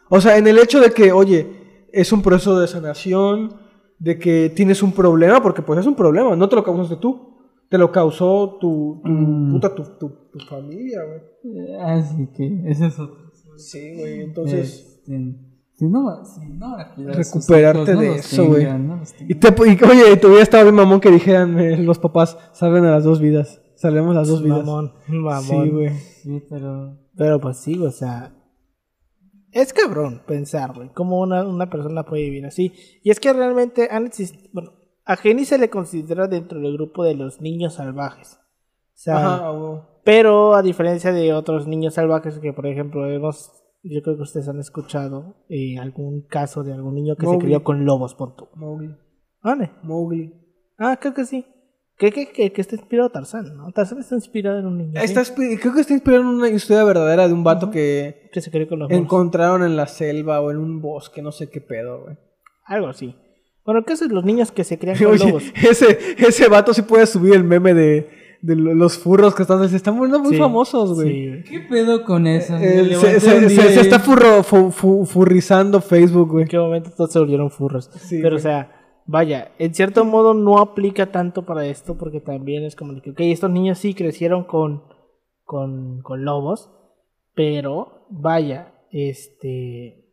O 0.10 0.22
sea, 0.22 0.38
en 0.38 0.48
el 0.48 0.58
hecho 0.58 0.80
de 0.80 0.92
que, 0.92 1.12
oye, 1.12 1.86
es 1.92 2.12
un 2.14 2.22
proceso 2.22 2.58
de 2.60 2.68
sanación, 2.68 3.58
de 4.00 4.18
que 4.18 4.52
tienes 4.56 4.82
un 4.84 4.94
problema, 4.94 5.42
porque 5.42 5.62
pues 5.62 5.80
es 5.80 5.86
un 5.86 5.96
problema, 5.96 6.36
no 6.36 6.48
te 6.48 6.56
lo 6.56 6.64
causaste 6.64 6.96
tú, 6.98 7.37
te 7.70 7.78
lo 7.78 7.92
causó 7.92 8.58
tu, 8.60 9.02
tu, 9.04 9.10
Mm. 9.12 9.52
puta, 9.54 9.76
tu, 9.76 9.84
tu- 10.00 10.30
tu 10.32 10.40
familia, 10.50 11.00
güey. 11.04 11.76
Así 11.82 12.28
que, 12.36 12.62
ese 12.66 12.88
es 12.88 13.00
otro. 13.00 13.18
Sí, 13.58 13.96
güey, 13.98 14.22
entonces... 14.22 15.02
Este, 15.08 15.36
si 15.74 15.86
no, 15.86 16.26
si 16.26 16.42
no 16.50 16.76
Recuperarte 17.14 17.92
hijos, 17.92 18.00
de 18.00 18.16
eso, 18.16 18.48
güey. 18.48 18.66
no. 18.66 19.02
Y, 19.28 19.36
te, 19.36 19.48
y 19.50 19.84
oye, 19.84 20.12
y 20.14 20.18
te 20.18 20.26
hubiera 20.28 20.42
estado 20.44 20.64
bien 20.64 20.76
mamón 20.76 21.00
que 21.00 21.12
dijeran 21.12 21.60
eh, 21.60 21.78
los 21.78 22.00
papás, 22.00 22.36
salven 22.54 22.84
a 22.86 22.92
las 22.92 23.04
dos 23.04 23.22
vidas, 23.22 23.62
salvemos 23.76 24.16
las 24.16 24.28
dos 24.28 24.42
vidas. 24.44 24.60
Mamón, 24.66 24.94
mamón. 25.08 25.66
Sí, 25.66 25.70
güey. 25.72 25.90
Sí, 26.24 26.44
pero. 26.50 26.98
Pero 27.16 27.40
pues 27.40 27.58
sí, 27.58 27.78
o 27.80 27.92
sea. 27.92 28.34
Es 29.52 29.72
cabrón 29.72 30.24
pensar, 30.28 30.74
güey, 30.74 30.90
cómo 30.94 31.20
una, 31.22 31.48
una 31.48 31.70
persona 31.70 32.04
puede 32.04 32.24
vivir 32.24 32.46
así. 32.48 32.74
Y 33.04 33.12
es 33.12 33.20
que 33.20 33.32
realmente 33.32 33.88
han 33.92 34.08
existido. 34.08 34.50
Bueno, 34.54 34.72
a 35.08 35.16
Jenny 35.16 35.46
se 35.46 35.58
le 35.58 35.70
considera 35.70 36.28
dentro 36.28 36.60
del 36.60 36.74
grupo 36.74 37.06
de 37.06 37.16
los 37.16 37.40
niños 37.40 37.76
salvajes. 37.76 38.40
O 38.40 39.00
sea, 39.00 39.36
Ajá, 39.36 39.54
pero 40.04 40.54
a 40.56 40.62
diferencia 40.62 41.14
de 41.14 41.34
otros 41.34 41.66
niños 41.66 41.94
salvajes 41.94 42.40
que, 42.40 42.54
por 42.54 42.68
ejemplo, 42.68 43.10
hemos. 43.10 43.52
Yo 43.84 44.02
creo 44.02 44.18
que 44.18 44.24
ustedes 44.24 44.50
han 44.50 44.60
escuchado 44.60 45.46
eh, 45.50 45.78
algún 45.80 46.28
caso 46.28 46.64
de 46.64 46.74
algún 46.74 46.96
niño 46.96 47.16
que 47.16 47.26
se 47.26 47.38
crió 47.38 47.64
con 47.64 47.86
lobos, 47.86 48.16
por 48.16 48.36
tu. 48.36 48.50
Mowgli. 48.56 48.96
¿Vale? 49.42 49.72
Mowgli. 49.84 50.34
Ah, 50.78 50.98
creo 51.00 51.14
que 51.14 51.26
sí. 51.26 51.46
Que, 51.98 52.12
que, 52.12 52.32
que, 52.32 52.52
que 52.52 52.62
está 52.62 52.76
inspirado 52.76 53.10
Tarzán, 53.10 53.56
¿no? 53.56 53.72
Tarzán 53.72 54.00
está 54.00 54.16
inspirado 54.16 54.60
en 54.60 54.66
un 54.66 54.78
niño. 54.78 55.02
Está 55.02 55.24
creo 55.34 55.74
que 55.74 55.82
está 55.82 55.94
inspirado 55.94 56.24
en 56.24 56.30
una 56.30 56.50
historia 56.50 56.84
verdadera 56.84 57.28
de 57.28 57.34
un 57.34 57.44
vato 57.44 57.72
que 57.72 58.30
Que 58.34 58.42
se 58.42 58.52
crió 58.52 58.68
con 58.68 58.80
los 58.80 58.92
encontraron 58.92 59.64
en 59.64 59.76
la 59.76 59.88
selva 59.88 60.42
o 60.42 60.52
en 60.52 60.58
un 60.58 60.82
bosque, 60.82 61.22
no 61.22 61.32
sé 61.32 61.50
qué 61.50 61.62
pedo, 61.62 62.04
güey. 62.04 62.18
Algo 62.66 62.88
así. 62.88 63.16
Bueno, 63.68 63.84
¿qué 63.86 63.94
hacen 63.94 64.12
los 64.16 64.24
niños 64.26 64.52
que 64.52 64.64
se 64.64 64.80
crían 64.80 64.98
con 65.04 65.08
Oye, 65.08 65.26
lobos? 65.28 65.44
ese, 65.62 66.00
ese 66.18 66.48
vato 66.50 66.74
sí 66.74 66.82
puede 66.82 67.06
subir 67.06 67.36
el 67.36 67.44
meme 67.44 67.76
de, 67.76 68.10
de 68.42 68.56
lo- 68.56 68.74
los 68.74 68.98
furros 68.98 69.36
que 69.36 69.44
están, 69.44 69.68
se 69.70 69.76
están 69.76 69.96
volviendo 69.96 70.20
muy 70.20 70.32
Sí, 70.34 70.40
famosos, 70.40 70.96
güey. 70.96 71.44
sí. 71.44 71.44
¿Qué 71.50 71.60
pedo 71.60 72.04
con 72.04 72.26
eso? 72.26 72.56
Eh, 72.58 72.96
se, 72.96 73.80
está 73.82 74.00
furro, 74.00 74.42
fu- 74.42 74.72
fu- 74.72 75.06
furrizando 75.06 75.82
Facebook, 75.82 76.32
güey. 76.32 76.44
En 76.44 76.50
qué 76.50 76.58
momento 76.58 76.90
todos 76.96 77.12
se 77.12 77.20
volvieron 77.20 77.52
furros. 77.52 77.92
Sí, 78.00 78.18
Pero, 78.22 78.38
güey. 78.38 78.40
o 78.40 78.44
sea, 78.44 78.72
vaya, 79.06 79.52
en 79.60 79.74
cierto 79.74 80.04
modo 80.06 80.34
no 80.34 80.60
aplica 80.60 81.12
tanto 81.12 81.46
para 81.46 81.66
esto 81.68 81.98
porque 81.98 82.22
también 82.22 82.64
es 82.64 82.76
como 82.76 83.00
que, 83.02 83.12
ok, 83.12 83.20
estos 83.20 83.52
niños 83.52 83.78
sí 83.80 83.94
crecieron 83.94 84.46
con, 84.46 84.84
con, 85.44 86.02
con 86.02 86.24
lobos, 86.26 86.72
pero, 87.36 88.06
vaya, 88.10 88.74
este... 88.92 90.06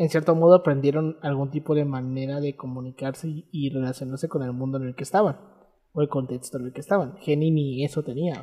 En 0.00 0.08
cierto 0.08 0.34
modo 0.34 0.54
aprendieron 0.54 1.18
algún 1.20 1.50
tipo 1.50 1.74
de 1.74 1.84
manera 1.84 2.40
de 2.40 2.56
comunicarse 2.56 3.28
y, 3.28 3.48
y 3.52 3.68
relacionarse 3.68 4.30
con 4.30 4.42
el 4.42 4.54
mundo 4.54 4.78
en 4.78 4.84
el 4.84 4.94
que 4.94 5.02
estaban, 5.02 5.36
o 5.92 6.00
el 6.00 6.08
contexto 6.08 6.56
en 6.56 6.64
el 6.64 6.72
que 6.72 6.80
estaban. 6.80 7.18
Jenny 7.18 7.50
ni 7.50 7.84
eso 7.84 8.02
tenía. 8.02 8.42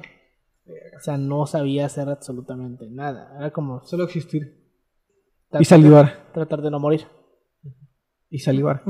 O 0.96 1.00
sea, 1.00 1.18
no 1.18 1.48
sabía 1.48 1.88
hacer 1.88 2.10
absolutamente 2.10 2.88
nada. 2.88 3.34
Era 3.40 3.50
como 3.50 3.82
Solo 3.82 4.04
existir. 4.04 4.70
tratar 5.50 5.62
Y 5.64 5.66
salivar. 5.66 6.32
tratar 6.32 6.62
de 6.62 6.70
no 6.70 6.80
morir. 6.80 7.08
Y 8.30 8.38
salivar. 8.38 8.84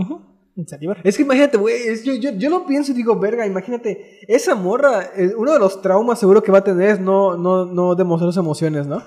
Es 1.05 1.15
que 1.15 1.23
imagínate, 1.23 1.55
güey, 1.55 2.03
yo, 2.03 2.15
yo, 2.15 2.31
yo 2.31 2.49
lo 2.49 2.65
pienso 2.65 2.91
y 2.91 2.95
digo, 2.95 3.17
verga, 3.17 3.47
imagínate, 3.47 4.25
esa 4.27 4.55
morra, 4.55 5.03
eh, 5.15 5.33
uno 5.37 5.53
de 5.53 5.59
los 5.59 5.81
traumas 5.81 6.19
seguro 6.19 6.43
que 6.43 6.51
va 6.51 6.57
a 6.57 6.63
tener 6.65 6.89
es 6.89 6.99
no, 6.99 7.37
no, 7.37 7.63
no 7.63 7.95
demostrar 7.95 8.33
sus 8.33 8.43
emociones, 8.43 8.87
¿no? 8.87 9.01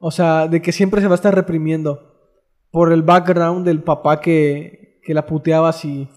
O 0.00 0.10
sea, 0.10 0.48
de 0.48 0.60
que 0.60 0.72
siempre 0.72 1.00
se 1.00 1.06
va 1.06 1.14
a 1.14 1.22
estar 1.22 1.32
reprimiendo 1.32 2.09
por 2.70 2.92
el 2.92 3.02
background 3.02 3.64
del 3.66 3.82
papá 3.82 4.20
que, 4.20 5.00
que 5.02 5.14
la 5.14 5.26
puteaba 5.26 5.72
si, 5.72 6.08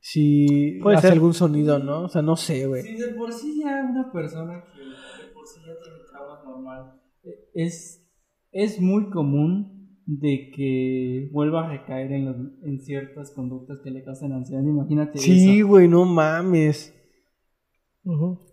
si 0.00 0.78
Puede 0.82 0.96
hace 0.96 1.08
ser. 1.08 1.14
algún 1.14 1.34
sonido, 1.34 1.78
¿no? 1.78 2.04
O 2.04 2.08
sea, 2.08 2.22
no 2.22 2.36
sé, 2.36 2.66
güey. 2.66 2.82
Si 2.82 2.96
de 2.96 3.08
por 3.08 3.32
sí 3.32 3.60
ya 3.62 3.86
una 3.90 4.10
persona 4.12 4.64
que 4.74 4.80
de 4.80 5.32
por 5.32 5.46
sí 5.46 5.60
ya 5.60 5.72
tiene 5.82 5.98
traumas 6.10 6.44
normal, 6.44 7.00
eh, 7.24 7.48
es, 7.54 8.08
es 8.52 8.80
muy 8.80 9.10
común 9.10 10.00
de 10.06 10.50
que 10.54 11.28
vuelva 11.32 11.64
a 11.66 11.68
recaer 11.70 12.10
en, 12.12 12.24
los- 12.24 12.64
en 12.64 12.80
ciertas 12.80 13.30
conductas 13.30 13.78
que 13.84 13.90
le 13.90 14.02
causan 14.02 14.32
ansiedad. 14.32 14.62
Imagínate 14.62 15.18
Sí, 15.18 15.58
eso. 15.60 15.68
güey, 15.68 15.86
no 15.88 16.04
mames. 16.04 16.92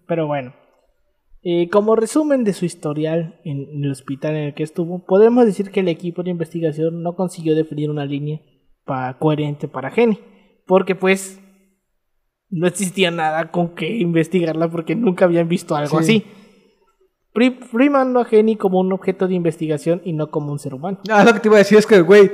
Pero 0.07 0.27
bueno, 0.27 0.53
eh, 1.41 1.69
como 1.69 1.95
resumen 1.95 2.43
de 2.43 2.53
su 2.53 2.65
historial 2.65 3.39
en, 3.45 3.83
el 3.83 3.91
hospital 3.91 4.35
en 4.35 4.43
el 4.45 4.53
que 4.53 4.63
estuvo, 4.63 5.05
podemos 5.05 5.45
decir 5.45 5.71
que 5.71 5.79
el 5.79 5.87
equipo 5.87 6.21
de 6.23 6.31
investigación 6.31 7.01
no 7.01 7.15
consiguió 7.15 7.55
definir 7.55 7.89
una 7.89 8.05
línea 8.05 8.41
pa- 8.85 9.17
coherente 9.19 9.67
para 9.67 9.89
Jenny, 9.91 10.19
porque 10.65 10.95
pues 10.95 11.39
no 12.49 12.67
existía 12.67 13.11
nada 13.11 13.51
con 13.51 13.75
que 13.75 13.87
investigarla 13.97 14.69
porque 14.69 14.95
nunca 14.95 15.25
habían 15.25 15.47
visto 15.47 15.75
algo 15.75 16.01
Sí. 16.01 16.03
así. 16.03 16.25
Pri- 17.31 17.59
Primando 17.71 18.19
a 18.19 18.25
Jenny 18.25 18.55
como 18.55 18.79
un 18.79 18.91
objeto 18.91 19.27
de 19.27 19.35
investigación 19.35 20.01
y 20.03 20.13
no 20.13 20.31
como 20.31 20.51
un 20.51 20.59
ser 20.59 20.73
humano. 20.73 20.99
Ah, 21.09 21.23
lo 21.23 21.33
que 21.33 21.39
te 21.39 21.47
iba 21.47 21.55
a 21.57 21.59
decir 21.59 21.77
es 21.77 21.85
que, 21.85 22.01
güey, 22.01 22.31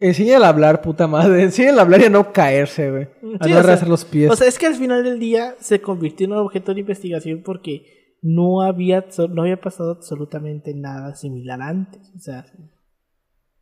enséñale 0.00 0.44
a 0.44 0.48
hablar, 0.48 0.82
puta 0.82 1.06
madre. 1.06 1.42
Enséñale 1.44 1.78
a 1.78 1.82
hablar 1.82 2.00
y 2.00 2.04
a 2.06 2.10
no 2.10 2.32
caerse, 2.32 2.90
güey. 2.90 3.04
A 3.38 3.44
Sí, 3.44 3.50
no 3.52 3.58
arrastrar 3.58 3.88
los 3.88 4.04
pies. 4.04 4.30
O 4.32 4.36
sea, 4.36 4.48
es 4.48 4.58
que 4.58 4.66
al 4.66 4.74
final 4.74 5.04
del 5.04 5.20
día 5.20 5.54
se 5.60 5.80
convirtió 5.80 6.26
en 6.26 6.32
un 6.32 6.38
objeto 6.38 6.74
de 6.74 6.80
investigación 6.80 7.42
porque 7.44 8.01
no 8.22 8.62
había, 8.62 9.04
no 9.30 9.42
había 9.42 9.60
pasado 9.60 9.90
absolutamente 9.90 10.72
nada 10.74 11.14
similar 11.14 11.60
antes. 11.60 12.10
O 12.16 12.20
sea, 12.20 12.46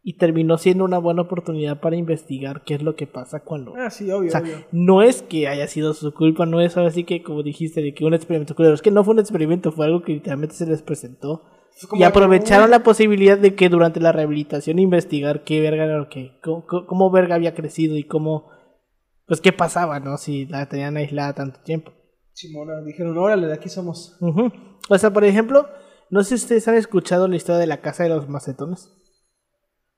y 0.03 0.15
terminó 0.15 0.57
siendo 0.59 0.85
una 0.85 0.99
buena 0.99 1.23
oportunidad 1.23 1.81
para 1.81 1.97
investigar 1.97 2.63
qué 2.65 2.75
es 2.75 2.83
lo 2.83 2.95
que 2.95 3.07
pasa 3.07 3.41
cuando... 3.41 3.75
ah, 3.77 3.91
sí, 3.91 4.11
obvio, 4.11 4.29
O 4.29 4.31
sea, 4.31 4.41
obvio. 4.41 4.65
no 4.71 5.03
es 5.03 5.23
que 5.23 5.49
haya 5.49 5.67
sido 5.67 5.93
su 5.95 6.13
culpa, 6.15 6.47
no 6.47 6.61
es 6.61 6.77
así 6.77 7.05
que, 7.05 7.23
como 7.23 7.43
dijiste, 7.43 7.83
de 7.83 7.93
que 7.93 8.05
un 8.05 8.15
experimento 8.15 8.55
culero. 8.55 8.75
Es 8.75 8.83
que 8.83 8.91
no 8.91 9.03
fue 9.03 9.15
un 9.15 9.21
experimento, 9.21 9.73
fue 9.73 9.87
algo 9.87 10.03
que 10.03 10.13
literalmente 10.13 10.55
se 10.55 10.67
les 10.67 10.83
presentó. 10.83 11.45
Y 11.93 12.03
aprovecharon 12.03 12.71
la 12.71 12.83
posibilidad 12.83 13.39
de 13.39 13.55
que 13.55 13.69
durante 13.69 14.01
la 14.01 14.13
rehabilitación 14.13 14.79
investigar 14.79 15.45
qué 15.45 15.61
verga 15.61 15.85
era 15.85 15.99
lo 15.99 16.09
que, 16.09 16.39
cómo, 16.43 16.67
cómo 16.67 17.11
verga 17.11 17.37
había 17.37 17.55
crecido 17.55 17.97
y 17.97 18.05
cómo, 18.05 18.51
pues 19.27 19.41
qué 19.41 19.53
pasaba, 19.53 20.01
¿no? 20.01 20.19
Si 20.19 20.47
la 20.47 20.69
tenían 20.69 20.97
aislada 20.97 21.35
tanto 21.35 21.61
tiempo. 21.61 21.93
Simona, 22.41 22.81
dijeron, 22.83 23.19
órale, 23.19 23.47
de 23.47 23.55
aquí 23.55 23.69
somos. 23.69 24.17
O 24.89 24.99
sea, 24.99 25.13
por 25.13 25.25
ejemplo, 25.25 25.69
no 26.09 26.23
sé 26.23 26.39
si 26.39 26.45
ustedes 26.45 26.67
han 26.69 26.77
escuchado 26.77 27.29
la 27.29 27.37
historia 27.37 27.61
de 27.61 27.67
la 27.67 27.83
casa 27.83 28.05
de 28.05 28.09
los 28.09 28.29
macetones. 28.29 28.97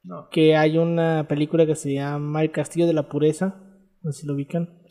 No. 0.02 0.28
Que 0.30 0.56
hay 0.56 0.78
una 0.78 1.28
película 1.28 1.66
que 1.66 1.76
se 1.76 1.94
llama 1.94 2.42
El 2.42 2.50
Castillo 2.50 2.88
de 2.88 2.94
la 2.94 3.08
Pureza. 3.08 3.60
No 4.02 4.10
sé 4.10 4.22
si 4.22 4.26
lo 4.26 4.34
ubican. 4.34 4.82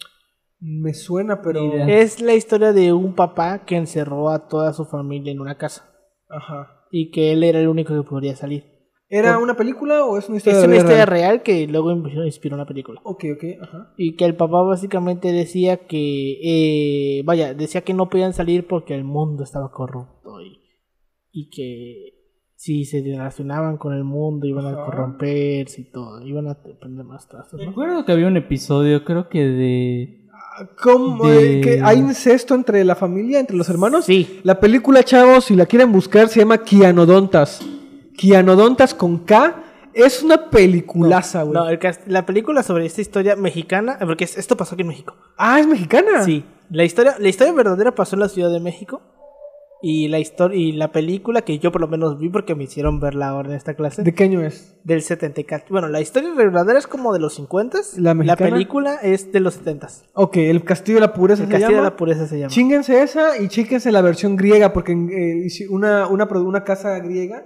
Me 0.60 0.94
suena, 0.94 1.42
pero. 1.42 1.74
Es 1.88 2.22
la 2.22 2.34
historia 2.34 2.72
de 2.72 2.94
un 2.94 3.16
papá 3.16 3.66
que 3.66 3.76
encerró 3.76 4.30
a 4.30 4.48
toda 4.48 4.72
su 4.72 4.86
familia 4.86 5.34
en 5.34 5.42
una 5.42 5.58
casa. 5.58 5.92
Ajá. 6.30 6.86
Y 6.90 7.12
que 7.12 7.34
él 7.34 7.44
era 7.44 7.60
el 7.60 7.68
único 7.68 7.94
que 7.94 8.08
podría 8.08 8.36
salir. 8.36 8.71
¿Era 9.12 9.38
una 9.40 9.56
película 9.58 10.06
o 10.06 10.18
es 10.18 10.28
una 10.30 10.38
historia 10.38 10.56
Es 10.58 10.62
de 10.62 10.68
una 10.68 10.78
historia 10.78 11.06
real? 11.06 11.28
real 11.36 11.44
que 11.44 11.68
luego 11.68 11.92
inspiró 12.26 12.56
una 12.56 12.66
película. 12.66 13.02
Ok, 13.04 13.26
ok, 13.36 13.44
ajá. 13.62 13.94
Y 13.98 14.16
que 14.16 14.24
el 14.26 14.36
papá 14.36 14.62
básicamente 14.64 15.32
decía 15.34 15.86
que, 15.86 16.40
eh, 16.42 17.22
vaya, 17.26 17.54
decía 17.54 17.82
que 17.82 17.94
no 17.94 18.10
podían 18.10 18.34
salir 18.34 18.68
porque 18.68 18.96
el 18.96 19.04
mundo 19.04 19.44
estaba 19.44 19.70
corrupto 19.72 20.42
y, 20.42 20.60
y 21.32 21.50
que 21.50 22.14
si 22.56 22.86
se 22.86 23.02
relacionaban 23.02 23.78
con 23.78 23.94
el 23.94 24.04
mundo 24.06 24.48
iban 24.48 24.66
a 24.68 24.76
corromperse 24.86 25.82
y 25.82 25.92
todo, 25.92 26.22
iban 26.26 26.48
a 26.48 26.58
prender 26.80 27.06
más 27.06 27.28
trazos, 27.28 27.60
¿no? 27.60 27.66
Recuerdo 27.68 28.06
que 28.06 28.12
había 28.14 28.28
un 28.28 28.38
episodio, 28.38 29.04
creo 29.04 29.28
que 29.30 29.40
de... 29.46 30.18
¿Cómo? 30.82 31.28
De- 31.28 31.58
eh, 31.58 31.62
que 31.62 31.80
¿Hay 31.84 31.98
incesto 31.98 32.54
entre 32.56 32.84
la 32.86 32.96
familia, 32.96 33.40
entre 33.40 33.58
los 33.58 33.68
hermanos? 33.70 34.06
Sí, 34.06 34.40
La 34.44 34.60
película, 34.60 35.04
chavos, 35.04 35.46
si 35.46 35.56
la 35.56 35.66
quieren 35.66 35.92
buscar, 35.92 36.28
se 36.30 36.40
llama 36.42 36.60
Kianodontas. 36.60 37.66
Kianodontas 38.22 38.94
con 38.94 39.18
K. 39.20 39.64
Es 39.94 40.22
una 40.24 40.50
peliculaza, 40.52 41.42
güey. 41.44 41.54
no, 41.54 41.68
el 41.68 41.80
cas- 41.80 42.00
la 42.06 42.26
película 42.26 42.64
sobre 42.64 42.86
esta 42.86 43.02
historia 43.02 43.36
mexicana, 43.36 43.98
porque 44.06 44.24
es- 44.24 44.38
esto 44.38 44.56
pasó 44.56 44.76
aquí 44.76 44.84
en 44.84 44.88
México. 44.90 45.16
Ah, 45.38 45.60
es 45.60 45.68
mexicana. 45.68 46.24
Sí, 46.24 46.46
la 46.70 46.84
historia, 46.86 47.16
la 47.20 47.28
historia 47.28 47.52
verdadera 47.52 47.94
pasó 47.94 48.16
en 48.16 48.22
la 48.22 48.30
Ciudad 48.30 48.52
de 48.52 48.60
México. 48.60 49.02
Y 49.84 50.10
la 50.10 50.20
historia 50.20 50.56
y 50.60 50.72
la 50.74 50.92
película 50.92 51.42
que 51.42 51.58
yo 51.58 51.72
por 51.72 51.82
lo 51.82 51.88
menos 51.88 52.20
vi 52.20 52.30
porque 52.30 52.54
me 52.54 52.66
hicieron 52.66 53.00
verla 53.00 53.30
ahora 53.30 53.50
en 53.50 53.56
esta 53.56 53.74
clase. 53.74 54.04
¿De 54.04 54.14
qué 54.14 54.26
año 54.26 54.40
es? 54.44 54.76
Del 54.84 55.02
74. 55.02 55.70
Bueno, 55.72 55.88
la 55.88 56.00
historia 56.00 56.32
verdadera 56.36 56.78
es 56.78 56.86
como 56.86 57.12
de 57.14 57.20
los 57.20 57.34
50. 57.34 57.80
¿La 57.98 58.14
mexicana? 58.14 58.52
película 58.52 58.96
es 59.02 59.32
de 59.32 59.40
los 59.40 59.56
70. 59.56 59.88
Ok, 60.14 60.38
El 60.38 60.64
Castillo 60.64 60.98
de 60.98 61.02
la 61.02 61.14
Pureza 61.14 61.42
El 61.42 61.48
se 61.48 61.52
Castillo 61.54 61.70
de 61.70 61.74
llama. 61.78 61.90
la 61.90 61.96
Pureza 61.98 62.28
se 62.28 62.38
llama. 62.38 62.50
Chínguense 62.52 63.02
esa 63.02 63.40
y 63.40 63.48
chíquense 63.48 63.92
la 63.92 64.04
versión 64.04 64.36
griega, 64.36 64.72
porque 64.72 64.92
eh, 64.92 64.96
hici- 65.48 65.68
una, 65.68 66.08
una, 66.08 66.30
produ- 66.30 66.46
una 66.48 66.64
casa 66.64 67.00
griega 67.00 67.44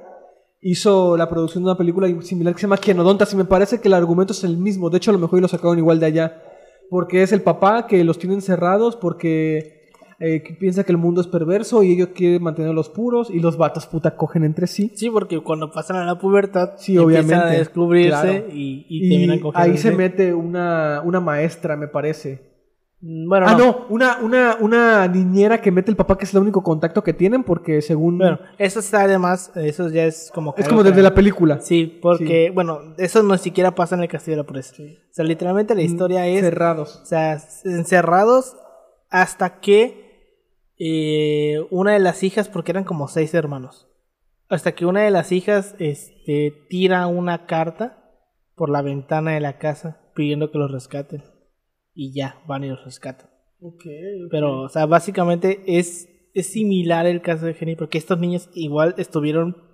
hizo 0.67 1.15
la 1.15 1.29
producción 1.29 1.63
de 1.63 1.69
una 1.69 1.77
película 1.77 2.07
similar 2.23 2.53
que 2.55 2.59
se 2.59 2.63
llama 2.65 2.77
Kianodontas 2.77 3.31
y 3.33 3.35
me 3.37 3.45
parece 3.45 3.79
que 3.79 3.87
el 3.87 3.93
argumento 3.93 4.33
es 4.33 4.43
el 4.43 4.57
mismo. 4.57 4.89
De 4.89 4.97
hecho, 4.97 5.11
a 5.11 5.13
lo 5.13 5.19
mejor 5.19 5.39
lo 5.39 5.47
sacaron 5.47 5.77
igual 5.77 5.99
de 5.99 6.07
allá. 6.07 6.41
Porque 6.89 7.21
es 7.21 7.31
el 7.31 7.41
papá 7.43 7.85
que 7.87 8.03
los 8.03 8.17
tiene 8.17 8.33
encerrados 8.35 8.95
porque 8.95 9.91
eh, 10.19 10.41
que 10.43 10.53
piensa 10.53 10.83
que 10.83 10.91
el 10.91 10.97
mundo 10.97 11.21
es 11.21 11.27
perverso 11.27 11.83
y 11.83 11.91
ellos 11.93 12.09
quieren 12.15 12.41
mantenerlos 12.41 12.89
puros 12.89 13.29
y 13.29 13.39
los 13.39 13.57
vatos 13.57 13.85
puta 13.85 14.15
cogen 14.17 14.43
entre 14.43 14.65
sí. 14.65 14.91
Sí, 14.95 15.09
porque 15.11 15.39
cuando 15.41 15.71
pasan 15.71 15.97
a 15.97 16.05
la 16.05 16.17
pubertad 16.17 16.71
Sí, 16.77 16.95
empiezan 16.97 17.25
obviamente, 17.25 17.55
a 17.55 17.59
descubrirse 17.59 18.09
claro. 18.21 18.45
y, 18.51 18.85
y 18.89 19.05
Y, 19.05 19.09
terminan 19.09 19.39
cogiendo. 19.41 19.71
ahí 19.71 19.77
se 19.77 19.91
mete 19.91 20.33
una, 20.33 21.01
una 21.05 21.19
maestra, 21.19 21.75
me 21.75 21.87
parece. 21.87 22.54
Bueno, 23.01 23.45
ah, 23.47 23.51
no. 23.51 23.57
no, 23.57 23.85
una, 23.89 24.17
una, 24.17 24.57
una 24.59 25.07
niñera 25.07 25.61
que 25.61 25.71
mete 25.71 25.91
el 25.91 25.97
papá, 25.97 26.17
que 26.17 26.25
es 26.25 26.33
el 26.33 26.41
único 26.41 26.63
contacto 26.63 27.03
que 27.03 27.13
tienen, 27.13 27.43
porque 27.43 27.81
según. 27.81 28.17
Bueno, 28.17 28.39
eso 28.57 28.79
está 28.79 29.01
además, 29.01 29.51
eso 29.55 29.89
ya 29.89 30.05
es 30.05 30.31
como 30.33 30.55
es 30.57 30.67
como 30.67 30.83
desde 30.83 31.03
la 31.03 31.13
película. 31.13 31.59
Sí, 31.61 31.99
porque, 32.01 32.51
bueno, 32.51 32.95
eso 32.97 33.21
no 33.21 33.37
siquiera 33.37 33.75
pasa 33.75 33.95
en 33.95 34.01
el 34.01 34.07
Castillo 34.07 34.37
de 34.37 34.43
la 34.43 34.47
Pureza. 34.47 34.75
O 34.81 35.13
sea, 35.13 35.25
literalmente 35.25 35.75
la 35.75 35.81
historia 35.81 36.25
es... 36.27 36.41
Cerrados. 36.41 37.01
O 37.03 37.05
sea, 37.05 37.37
encerrados 37.63 38.55
hasta 39.09 39.59
que 39.59 40.05
eh, 40.77 41.65
una 41.69 41.93
de 41.93 41.99
las 41.99 42.23
hijas, 42.23 42.49
porque 42.49 42.71
eran 42.71 42.83
como 42.83 43.07
seis 43.07 43.33
hermanos, 43.33 43.87
hasta 44.49 44.73
que 44.73 44.85
una 44.85 45.01
de 45.01 45.11
las 45.11 45.31
hijas 45.31 45.75
este, 45.79 46.53
tira 46.69 47.07
una 47.07 47.45
carta 47.45 48.01
por 48.55 48.69
la 48.69 48.81
ventana 48.81 49.31
de 49.31 49.41
la 49.41 49.57
casa 49.57 50.01
pidiendo 50.13 50.51
que 50.51 50.57
los 50.57 50.71
rescaten. 50.71 51.23
Y 51.95 52.13
ya, 52.13 52.41
van 52.45 52.63
y 52.63 52.69
los 52.69 52.83
rescatan. 52.83 53.29
Pero, 54.29 54.63
o 54.63 54.69
sea, 54.69 54.85
básicamente 54.85 55.63
es, 55.65 56.09
es 56.33 56.47
similar 56.51 57.05
el 57.07 57.21
caso 57.21 57.45
de 57.45 57.53
Jenny, 57.53 57.75
porque 57.75 57.97
estos 57.97 58.19
niños 58.19 58.49
igual 58.53 58.93
estuvieron 58.97 59.65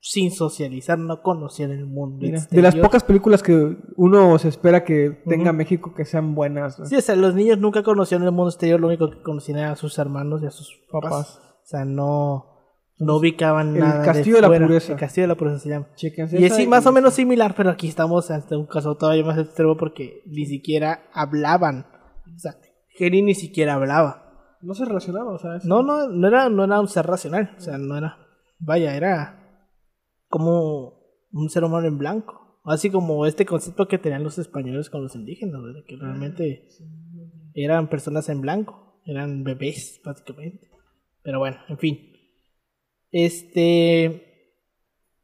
sin 0.00 0.30
socializar, 0.30 0.98
no 0.98 1.22
conocían 1.22 1.70
el 1.72 1.84
mundo. 1.84 2.18
Mira, 2.20 2.46
de 2.50 2.62
las 2.62 2.76
pocas 2.76 3.02
películas 3.02 3.42
que 3.42 3.76
uno 3.96 4.38
se 4.38 4.48
espera 4.48 4.84
que 4.84 5.22
tenga. 5.26 5.52
México 5.52 5.94
que 5.94 6.04
sean 6.04 6.34
buenas. 6.34 6.78
¿no? 6.78 6.86
Sí, 6.86 6.96
o 6.96 7.00
sea, 7.00 7.16
los 7.16 7.34
niños 7.34 7.58
nunca 7.58 7.82
conocían 7.82 8.22
el 8.22 8.32
mundo 8.32 8.50
exterior, 8.50 8.80
lo 8.80 8.86
único 8.86 9.10
que 9.10 9.20
conocían 9.22 9.58
era 9.58 9.72
a 9.72 9.76
sus 9.76 9.98
hermanos 9.98 10.42
y 10.42 10.46
a 10.46 10.50
sus 10.50 10.80
papás. 10.90 11.10
Papás. 11.10 11.40
O 11.62 11.66
sea, 11.66 11.84
no, 11.84 12.55
no 12.98 13.16
ubicaban 13.16 13.74
El 13.74 13.80
nada. 13.80 14.04
Castillo 14.04 14.36
de 14.36 14.42
la. 14.42 14.48
Pureza. 14.48 14.92
El 14.92 14.98
Castillo 14.98 15.24
de 15.24 15.28
la 15.28 15.34
Pureza 15.34 15.58
se 15.58 15.68
llama. 15.68 15.88
Chéquense 15.94 16.40
Y 16.40 16.44
es 16.44 16.54
sí, 16.54 16.66
más 16.66 16.86
o 16.86 16.92
menos 16.92 17.14
similar, 17.14 17.54
pero 17.56 17.70
aquí 17.70 17.88
estamos 17.88 18.30
ante 18.30 18.56
un 18.56 18.66
caso 18.66 18.96
todavía 18.96 19.24
más 19.24 19.38
extremo 19.38 19.76
porque 19.76 20.22
ni 20.26 20.46
siquiera 20.46 21.08
hablaban. 21.12 21.86
O 22.34 22.38
sea, 22.38 22.56
Jenny 22.88 23.22
ni 23.22 23.34
siquiera 23.34 23.74
hablaba. 23.74 24.56
No 24.62 24.74
se 24.74 24.84
relacionaba, 24.84 25.32
o 25.32 25.38
sea. 25.38 25.58
No, 25.64 25.82
no, 25.82 26.08
no 26.08 26.28
era, 26.28 26.48
no 26.48 26.64
era 26.64 26.80
un 26.80 26.88
ser 26.88 27.06
racional. 27.06 27.54
O 27.56 27.60
sea, 27.60 27.78
no 27.78 27.96
era. 27.96 28.18
Vaya, 28.58 28.96
era 28.96 29.62
como 30.28 30.94
un 31.32 31.50
ser 31.50 31.64
humano 31.64 31.86
en 31.86 31.98
blanco. 31.98 32.60
Así 32.64 32.90
como 32.90 33.26
este 33.26 33.46
concepto 33.46 33.86
que 33.86 33.98
tenían 33.98 34.24
los 34.24 34.38
españoles 34.38 34.90
con 34.90 35.02
los 35.02 35.14
indígenas, 35.14 35.62
¿verdad? 35.62 35.84
que 35.86 35.96
realmente 35.96 36.66
eran 37.54 37.88
personas 37.88 38.28
en 38.28 38.40
blanco, 38.40 39.00
eran 39.04 39.44
bebés, 39.44 40.00
básicamente. 40.04 40.68
Pero 41.22 41.38
bueno, 41.38 41.58
en 41.68 41.78
fin. 41.78 42.15
Este. 43.24 44.22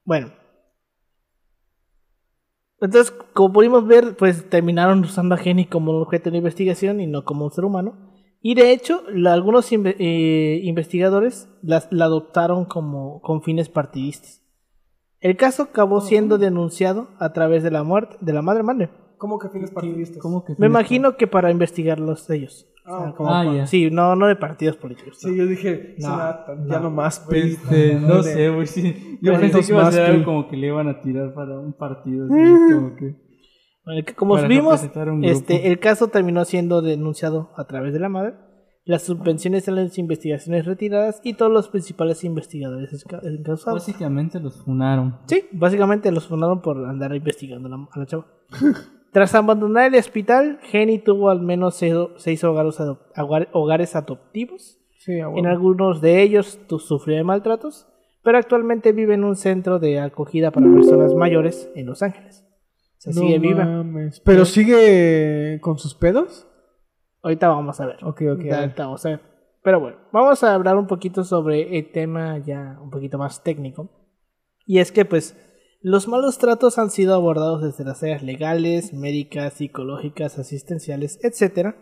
Bueno. 0.05 0.32
Entonces, 2.80 3.12
como 3.34 3.53
pudimos 3.53 3.86
ver, 3.86 4.16
pues 4.16 4.49
terminaron 4.49 5.01
usando 5.01 5.34
a 5.34 5.38
Jenny 5.38 5.66
como 5.66 5.93
un 5.93 6.03
objeto 6.03 6.30
de 6.30 6.38
investigación 6.38 7.01
y 7.01 7.07
no 7.07 7.24
como 7.24 7.45
un 7.45 7.51
ser 7.53 7.64
humano. 7.64 8.11
Y 8.40 8.55
de 8.55 8.72
hecho, 8.72 9.03
la- 9.12 9.34
algunos 9.34 9.70
inve- 9.72 9.95
eh, 9.99 10.61
investigadores 10.64 11.49
las- 11.62 11.86
la 11.93 12.07
adoptaron 12.07 12.64
como 12.64 13.20
con 13.20 13.43
fines 13.43 13.68
partidistas. 13.68 14.43
El 15.20 15.36
caso 15.36 15.62
acabó 15.64 16.01
siendo 16.01 16.38
denunciado 16.38 17.09
a 17.20 17.32
través 17.32 17.62
de 17.62 17.70
la 17.70 17.84
muerte 17.84 18.16
de 18.20 18.32
la 18.32 18.43
madre 18.43 18.64
madre. 18.64 18.90
¿Cómo 19.18 19.38
que 19.38 19.49
fines 19.51 19.70
partidistas? 19.70 20.18
¿Cómo 20.18 20.45
que 20.45 20.55
Me 20.59 20.66
imagino 20.66 21.16
que 21.16 21.28
para 21.28 21.53
investigarlos 21.53 22.28
ellos. 22.30 22.66
Ah, 22.85 23.14
como 23.16 23.30
ah. 23.30 23.66
Sí, 23.66 23.91
no, 23.91 24.16
no 24.16 24.26
de 24.26 24.37
partidos 24.37 24.76
políticos. 24.76 25.18
¿no? 25.22 25.30
Sí, 25.30 25.37
yo 25.37 25.47
dije, 25.47 25.95
No, 25.99 26.09
"Sonata, 26.09 26.55
ya 26.66 26.76
no. 26.78 26.85
no 26.85 26.91
más. 26.91 27.20
Pues, 27.20 27.57
PRI, 27.57 27.74
este, 27.76 27.95
no 27.95 28.22
sé, 28.22 28.49
güey, 28.51 28.66
sí. 28.66 29.18
Yo 29.22 29.33
Bueno, 29.33 29.41
pensé 29.41 29.66
que 29.66 29.72
iba 29.72 29.87
a 29.87 29.93
ser 29.93 30.11
algo 30.11 30.24
como 30.24 30.49
que 30.49 30.57
le 30.57 30.66
iban 30.66 30.89
a 30.89 31.01
tirar 31.01 31.33
para 31.35 31.59
un 31.59 31.72
partido. 31.74 32.24
así, 32.26 32.74
como 32.74 32.97
que... 32.97 33.16
Bueno, 33.85 34.05
que 34.05 34.14
como 34.14 34.37
vimos, 34.47 34.83
este, 35.22 35.68
el 35.68 35.78
caso 35.80 36.09
terminó 36.09 36.45
siendo 36.45 36.83
denunciado 36.83 37.51
a 37.57 37.66
través 37.66 37.93
de 37.93 37.99
la 37.99 38.09
madre, 38.09 38.35
las 38.85 39.03
subvenciones 39.03 39.68
a 39.68 39.72
las 39.72 39.99
investigaciones 39.99 40.66
retiradas 40.66 41.20
y 41.24 41.35
todos 41.35 41.51
los 41.53 41.68
principales 41.68 42.22
investigadores 42.24 43.05
encausados. 43.22 43.80
Básicamente 43.87 44.39
los 44.41 44.62
funaron. 44.64 45.18
Sí, 45.26 45.45
básicamente 45.53 46.11
los 46.12 46.26
fundaron 46.28 46.62
por 46.62 46.85
andar 46.85 47.14
investigando 47.14 47.68
a 47.68 47.70
la, 47.76 47.89
a 47.91 47.99
la 47.99 48.07
chava. 48.07 48.26
Tras 49.13 49.35
abandonar 49.35 49.93
el 49.93 49.99
hospital, 50.01 50.59
Jenny 50.63 50.99
tuvo 50.99 51.31
al 51.31 51.41
menos 51.43 51.75
seis, 51.77 51.95
seis 52.17 52.43
hogares, 52.45 52.81
adop- 52.81 53.13
hogar- 53.17 53.49
hogares 53.53 53.95
adoptivos. 53.95 54.79
Sí, 54.99 55.19
En 55.19 55.47
algunos 55.47 56.01
de 56.01 56.23
ellos 56.23 56.61
sufrió 56.79 57.17
de 57.17 57.25
maltratos, 57.25 57.89
pero 58.23 58.39
actualmente 58.39 58.93
vive 58.93 59.15
en 59.15 59.25
un 59.25 59.35
centro 59.37 59.79
de 59.81 59.99
acogida 60.01 60.51
para 60.53 60.73
personas 60.73 61.13
mayores 61.15 61.71
en 61.75 61.87
Los 61.87 62.03
Ángeles. 62.03 62.45
O 62.99 63.01
sea, 63.01 63.13
No 63.13 63.21
sigue 63.23 63.39
viva. 63.41 63.65
mames. 63.65 64.21
¿Pero 64.21 64.45
sigue 64.45 65.59
con 65.61 65.77
sus 65.79 65.95
pedos? 65.97 66.47
Ahorita 67.21 67.49
vamos 67.49 67.81
a 67.81 67.87
ver. 67.87 67.97
Ok, 68.05 68.23
ok. 68.33 68.45
Ahorita 68.53 68.85
vamos 68.85 69.05
a 69.05 69.09
ver. 69.11 69.21
Pero 69.65 69.81
bueno, 69.81 69.97
vamos 70.13 70.43
a 70.45 70.55
hablar 70.55 70.77
un 70.77 70.87
poquito 70.87 71.25
sobre 71.25 71.77
el 71.79 71.91
tema 71.93 72.39
ya 72.39 72.79
un 72.81 72.91
poquito 72.91 73.19
más 73.19 73.43
técnico. 73.43 73.91
Y 74.67 74.79
es 74.79 74.91
que 74.93 75.05
pues 75.05 75.37
los 75.83 76.07
malos 76.09 76.39
tratos 76.39 76.78
han 76.78 76.91
sido 76.91 77.14
abordados 77.14 77.62
desde 77.62 77.85
las 77.85 78.03
áreas 78.03 78.22
legales, 78.22 78.93
médicas, 78.93 79.55
psicológicas, 79.55 80.39
asistenciales, 80.39 81.18
etc. 81.22 81.74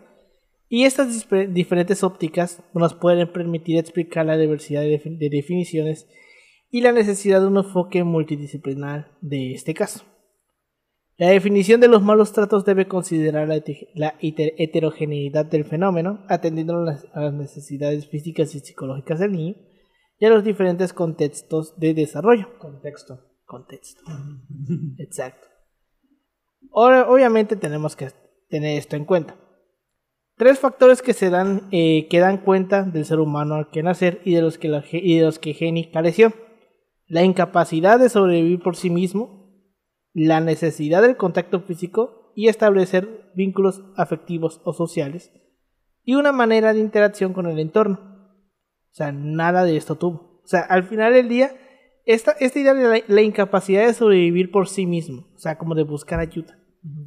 Y 0.69 0.85
estas 0.85 1.27
diferentes 1.49 2.03
ópticas 2.03 2.63
nos 2.73 2.93
pueden 2.93 3.31
permitir 3.31 3.77
explicar 3.77 4.25
la 4.25 4.37
diversidad 4.37 4.81
de, 4.81 4.99
defi- 4.99 5.17
de 5.17 5.29
definiciones 5.29 6.07
y 6.71 6.81
la 6.81 6.93
necesidad 6.93 7.41
de 7.41 7.47
un 7.47 7.57
enfoque 7.57 8.03
multidisciplinar 8.03 9.11
de 9.21 9.53
este 9.53 9.73
caso. 9.73 10.03
La 11.17 11.29
definición 11.29 11.81
de 11.81 11.87
los 11.89 12.01
malos 12.01 12.31
tratos 12.31 12.65
debe 12.65 12.87
considerar 12.87 13.47
la, 13.47 13.57
hete- 13.57 13.89
la 13.93 14.17
heter- 14.19 14.55
heterogeneidad 14.57 15.45
del 15.45 15.65
fenómeno, 15.65 16.25
atendiendo 16.29 16.77
a 16.77 16.85
las, 17.13 17.33
necesidades 17.33 18.07
físicas 18.07 18.55
y 18.55 18.59
psicológicas 18.61 19.19
del 19.19 19.33
niño 19.33 19.55
y 20.17 20.25
a 20.25 20.29
los 20.29 20.43
diferentes 20.43 20.93
contextos 20.93 21.77
de 21.77 21.93
desarrollo. 21.93 22.47
Contexto. 23.51 24.01
Exacto. 24.97 25.45
Ahora, 26.73 27.09
obviamente 27.09 27.57
tenemos 27.57 27.97
que 27.97 28.07
tener 28.47 28.77
esto 28.77 28.95
en 28.95 29.03
cuenta. 29.03 29.35
Tres 30.37 30.57
factores 30.57 31.01
que 31.01 31.11
se 31.11 31.29
dan, 31.29 31.67
eh, 31.73 32.07
que 32.07 32.19
dan 32.19 32.37
cuenta 32.37 32.83
del 32.83 33.03
ser 33.03 33.19
humano 33.19 33.55
al 33.55 33.69
que 33.69 33.83
nacer 33.83 34.21
y 34.23 34.35
de 34.35 34.41
los 34.41 34.57
que, 34.57 34.69
que 35.41 35.53
Jenny 35.53 35.91
careció. 35.91 36.31
La 37.07 37.23
incapacidad 37.23 37.99
de 37.99 38.07
sobrevivir 38.07 38.61
por 38.61 38.77
sí 38.77 38.89
mismo, 38.89 39.53
la 40.13 40.39
necesidad 40.39 41.01
del 41.01 41.17
contacto 41.17 41.59
físico 41.59 42.31
y 42.37 42.47
establecer 42.47 43.33
vínculos 43.35 43.83
afectivos 43.97 44.61
o 44.63 44.71
sociales, 44.71 45.29
y 46.05 46.15
una 46.15 46.31
manera 46.31 46.73
de 46.73 46.79
interacción 46.79 47.33
con 47.33 47.47
el 47.47 47.59
entorno. 47.59 47.99
O 47.99 48.93
sea, 48.93 49.11
nada 49.11 49.65
de 49.65 49.75
esto 49.75 49.95
tuvo. 49.95 50.39
O 50.41 50.47
sea, 50.47 50.61
al 50.61 50.85
final 50.85 51.11
del 51.11 51.27
día, 51.27 51.51
esta, 52.05 52.31
esta 52.31 52.59
idea 52.59 52.73
de 52.73 52.83
la, 52.83 53.03
la 53.07 53.21
incapacidad 53.21 53.85
de 53.85 53.93
sobrevivir 53.93 54.51
por 54.51 54.67
sí 54.67 54.85
mismo, 54.85 55.27
o 55.35 55.39
sea, 55.39 55.57
como 55.57 55.75
de 55.75 55.83
buscar 55.83 56.19
ayuda. 56.19 56.57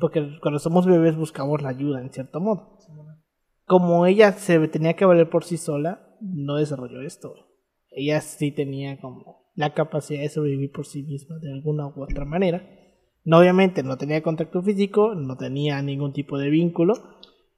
Porque 0.01 0.38
cuando 0.40 0.59
somos 0.59 0.86
bebés 0.86 1.16
buscamos 1.16 1.62
la 1.62 1.70
ayuda, 1.70 2.01
en 2.01 2.12
cierto 2.12 2.40
modo. 2.40 2.78
Como 3.66 4.07
ella 4.07 4.32
se 4.32 4.68
tenía 4.68 4.95
que 4.95 5.05
valer 5.05 5.28
por 5.28 5.45
sí 5.45 5.57
sola, 5.57 6.16
no 6.20 6.57
desarrolló 6.57 7.01
esto. 7.03 7.34
Ella 7.90 8.20
sí 8.20 8.53
tenía 8.53 9.01
como 9.01 9.51
la 9.55 9.74
capacidad 9.74 10.20
de 10.20 10.28
sobrevivir 10.28 10.70
por 10.70 10.86
sí 10.86 11.03
misma 11.03 11.38
de 11.38 11.53
alguna 11.53 11.86
u 11.86 12.03
otra 12.03 12.24
manera. 12.24 12.68
No, 13.24 13.38
obviamente 13.38 13.82
no 13.82 13.97
tenía 13.97 14.22
contacto 14.22 14.62
físico, 14.62 15.14
no 15.14 15.36
tenía 15.36 15.80
ningún 15.82 16.12
tipo 16.12 16.38
de 16.38 16.51
vínculo 16.51 16.95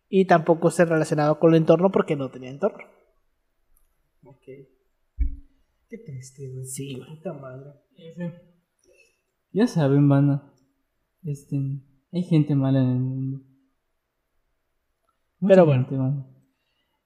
y 0.09 0.27
tampoco 0.27 0.71
se 0.71 0.85
relacionaba 0.85 1.39
con 1.39 1.51
el 1.51 1.59
entorno 1.59 1.91
porque 1.91 2.17
no 2.17 2.31
tenía 2.31 2.51
entorno. 2.51 2.85
Qué 5.89 5.99
triste, 5.99 6.49
güey. 6.49 6.65
Sí, 6.65 6.97
güey. 6.97 7.17
Puta 7.17 7.33
madre. 7.33 7.71
Ya 9.53 9.67
saben, 9.67 10.09
banda. 10.09 10.53
Este, 11.23 11.57
hay 12.13 12.23
gente 12.23 12.55
mala 12.55 12.81
en 12.81 12.91
el 12.91 13.01
mundo. 13.01 13.39
Mucha 15.39 15.55
Pero 15.55 15.67
bueno. 15.67 15.83
gente 15.85 15.97
mala. 15.97 16.27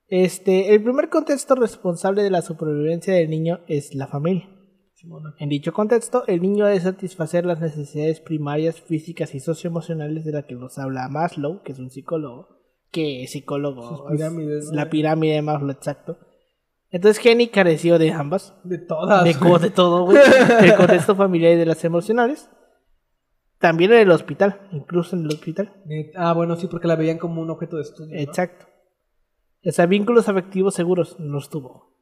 Este, 0.09 0.75
el 0.75 0.83
primer 0.83 1.09
contexto 1.09 1.55
responsable 1.55 2.23
de 2.23 2.31
la 2.31 2.43
supervivencia 2.43 3.15
del 3.15 3.31
niño 3.31 3.61
es 3.69 3.95
la 3.95 4.09
familia. 4.09 4.49
Simona. 4.95 5.35
En 5.39 5.49
dicho 5.49 5.73
contexto, 5.73 6.25
el 6.27 6.43
niño 6.43 6.65
ha 6.65 6.71
de 6.71 6.81
satisfacer 6.81 7.47
las 7.47 7.61
necesidades 7.61 8.21
primarias, 8.21 8.81
físicas 8.81 9.35
y 9.35 9.41
socioemocionales 9.41 10.25
de 10.25 10.33
la 10.33 10.43
que 10.43 10.57
nos 10.57 10.79
habla 10.79 11.09
Maslow, 11.09 11.63
que 11.63 11.73
es 11.73 11.79
un 11.79 11.91
psicólogo. 11.91 12.49
Que 12.91 13.27
psicólogo. 13.29 14.11
Es 14.11 14.21
¿no? 14.21 14.73
La 14.73 14.91
pirámide 14.91 15.35
de 15.35 15.43
Maslow, 15.43 15.71
exacto. 15.71 16.19
Entonces 16.91 17.23
Jenny 17.23 17.49
careció 17.49 17.99
de 17.99 18.13
ambas. 18.13 18.55
De 18.65 18.79
todas. 18.79 19.25
De, 19.25 19.35
güey. 19.35 19.53
co- 19.53 19.59
de 19.59 19.71
todo, 19.71 20.05
güey. 20.05 20.19
Del 20.61 20.75
contexto 20.75 21.15
familiar 21.15 21.53
y 21.53 21.57
de 21.57 21.67
las 21.67 21.85
emocionales. 21.85 22.49
También 23.59 23.93
en 23.93 23.99
el 24.01 24.11
hospital, 24.11 24.69
incluso 24.73 25.15
en 25.17 25.23
el 25.23 25.29
hospital. 25.29 25.73
Ah, 26.17 26.33
bueno, 26.33 26.57
sí, 26.57 26.67
porque 26.67 26.89
la 26.89 26.97
veían 26.97 27.19
como 27.19 27.43
un 27.43 27.51
objeto 27.51 27.77
de 27.77 27.83
estudio. 27.83 28.15
¿no? 28.15 28.21
Exacto. 28.21 28.67
O 29.65 29.71
sea, 29.71 29.85
vínculos 29.87 30.29
afectivos 30.29 30.75
seguros 30.75 31.17
no 31.21 31.35
los 31.35 31.51
tuvo. 31.51 31.95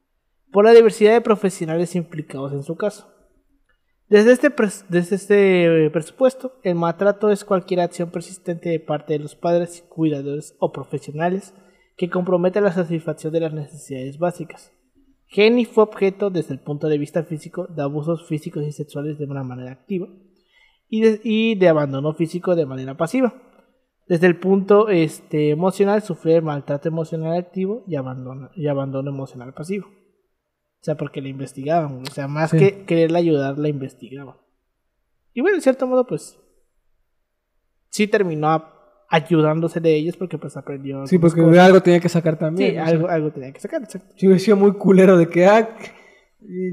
Por 0.51 0.63
la 0.65 0.71
diversidad 0.71 1.11
de 1.13 1.21
profesionales 1.21 1.95
implicados 1.95 2.53
en 2.53 2.63
su 2.63 2.75
caso. 2.77 3.13
Desde 4.07 4.31
este, 4.31 4.51
desde 4.87 5.15
este 5.17 5.89
presupuesto, 5.91 6.53
el 6.63 6.73
maltrato 6.75 7.29
es 7.29 7.45
cualquier 7.45 7.81
acción 7.81 8.09
persistente 8.09 8.69
de 8.69 8.79
parte 8.79 9.13
de 9.13 9.19
los 9.19 9.35
padres, 9.35 9.85
cuidadores 9.87 10.55
o 10.59 10.71
profesionales 10.71 11.53
que 11.95 12.09
compromete 12.09 12.61
la 12.61 12.71
satisfacción 12.71 13.33
de 13.33 13.41
las 13.41 13.53
necesidades 13.53 14.17
básicas. 14.17 14.71
Jenny 15.31 15.65
fue 15.65 15.83
objeto, 15.83 16.29
desde 16.29 16.53
el 16.53 16.59
punto 16.59 16.87
de 16.89 16.97
vista 16.97 17.23
físico, 17.23 17.67
de 17.67 17.81
abusos 17.83 18.27
físicos 18.27 18.63
y 18.65 18.71
sexuales 18.71 19.17
de 19.19 19.25
una 19.25 19.43
manera 19.43 19.71
activa 19.71 20.07
y 20.89 21.01
de, 21.01 21.21
y 21.23 21.55
de 21.55 21.67
abandono 21.69 22.13
físico 22.13 22.55
de 22.55 22.65
manera 22.65 22.97
pasiva. 22.97 23.33
Desde 24.07 24.25
el 24.25 24.39
punto 24.39 24.89
este, 24.89 25.51
emocional, 25.51 26.01
sufre 26.01 26.41
maltrato 26.41 26.87
emocional 26.87 27.37
activo 27.37 27.83
y 27.87 27.95
abandono, 27.95 28.49
y 28.55 28.65
abandono 28.67 29.11
emocional 29.11 29.53
pasivo. 29.53 29.85
O 29.87 30.81
sea, 30.83 30.95
porque 30.95 31.21
la 31.21 31.27
investigaban. 31.27 32.01
O 32.07 32.11
sea, 32.11 32.27
más 32.27 32.49
Sí. 32.49 32.57
que 32.57 32.85
quererle 32.85 33.19
ayudar, 33.19 33.59
la 33.59 33.69
investigaban. 33.69 34.35
Y 35.33 35.41
bueno, 35.41 35.57
en 35.57 35.61
cierto 35.61 35.85
modo, 35.85 36.07
pues. 36.07 36.39
Sí 37.89 38.07
terminó 38.07 38.47
a- 38.49 38.78
ayudándose 39.09 39.79
de 39.79 39.95
ellos 39.95 40.15
porque 40.17 40.37
pues 40.37 40.55
aprendió. 40.57 41.05
Sí, 41.07 41.17
porque 41.17 41.41
cosas. 41.41 41.57
algo 41.59 41.81
tenía 41.81 41.99
que 41.99 42.09
sacar 42.09 42.37
también. 42.37 42.71
Sí, 42.71 42.77
o 42.77 42.81
sea. 42.81 42.87
algo, 42.87 43.07
algo 43.09 43.31
tenía 43.31 43.51
que 43.51 43.59
sacar, 43.59 43.81
exacto. 43.83 44.13
Sí, 44.15 44.27
hubiera 44.27 44.39
sido 44.39 44.57
muy 44.57 44.73
culero 44.73 45.17
de 45.17 45.27
que, 45.27 45.45
ah, 45.45 45.69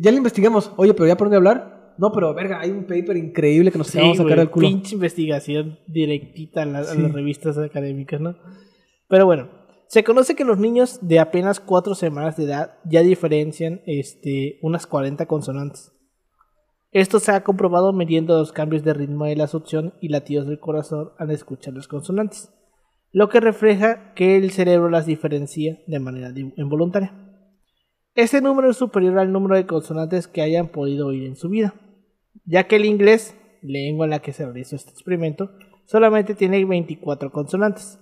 ya 0.00 0.10
le 0.10 0.16
investigamos. 0.18 0.72
Oye, 0.76 0.94
pero 0.94 1.06
ya 1.06 1.16
por 1.16 1.26
dónde 1.26 1.36
hablar. 1.36 1.94
No, 1.98 2.12
pero 2.12 2.34
verga, 2.34 2.60
hay 2.60 2.70
un 2.70 2.84
paper 2.84 3.16
increíble 3.16 3.72
que 3.72 3.78
nos 3.78 3.86
Sí, 3.86 3.98
vamos 3.98 4.20
a 4.20 4.22
sacar 4.22 4.38
del 4.38 4.50
culo. 4.50 4.68
pinche 4.68 4.94
investigación 4.94 5.78
directita 5.86 6.62
a, 6.62 6.66
la- 6.66 6.78
a 6.80 6.84
Sí. 6.84 7.00
las 7.00 7.10
revistas 7.12 7.56
académicas, 7.56 8.20
¿no? 8.20 8.36
Pero 9.08 9.24
bueno, 9.24 9.48
se 9.88 10.04
conoce 10.04 10.34
que 10.34 10.44
los 10.44 10.58
niños 10.58 10.98
de 11.00 11.20
apenas 11.20 11.58
cuatro 11.58 11.94
semanas 11.94 12.36
de 12.36 12.44
edad 12.44 12.72
ya 12.84 13.00
diferencian 13.00 13.80
este, 13.86 14.58
unas 14.60 14.86
40 14.86 15.24
consonantes. 15.24 15.92
Esto 16.96 17.20
se 17.20 17.30
ha 17.30 17.44
comprobado 17.44 17.92
midiendo 17.92 18.38
los 18.38 18.52
cambios 18.52 18.82
de 18.82 18.94
ritmo 18.94 19.26
de 19.26 19.36
la 19.36 19.48
succión 19.48 19.92
y 20.00 20.08
latidos 20.08 20.46
del 20.46 20.58
corazón 20.58 21.10
al 21.18 21.30
escuchar 21.30 21.74
las 21.74 21.88
consonantes, 21.88 22.50
lo 23.12 23.28
que 23.28 23.38
refleja 23.38 24.14
que 24.14 24.38
el 24.38 24.50
cerebro 24.50 24.88
las 24.88 25.04
diferencia 25.04 25.78
de 25.86 25.98
manera 25.98 26.32
involuntaria. 26.56 27.12
Este 28.14 28.40
número 28.40 28.70
es 28.70 28.78
superior 28.78 29.18
al 29.18 29.30
número 29.30 29.56
de 29.56 29.66
consonantes 29.66 30.26
que 30.26 30.40
hayan 30.40 30.68
podido 30.68 31.08
oír 31.08 31.24
en 31.24 31.36
su 31.36 31.50
vida, 31.50 31.74
ya 32.46 32.66
que 32.66 32.76
el 32.76 32.86
inglés, 32.86 33.36
lengua 33.60 34.06
en 34.06 34.10
la 34.12 34.20
que 34.20 34.32
se 34.32 34.46
realizó 34.46 34.76
este 34.76 34.92
experimento, 34.92 35.50
solamente 35.84 36.34
tiene 36.34 36.64
24 36.64 37.30
consonantes. 37.30 37.98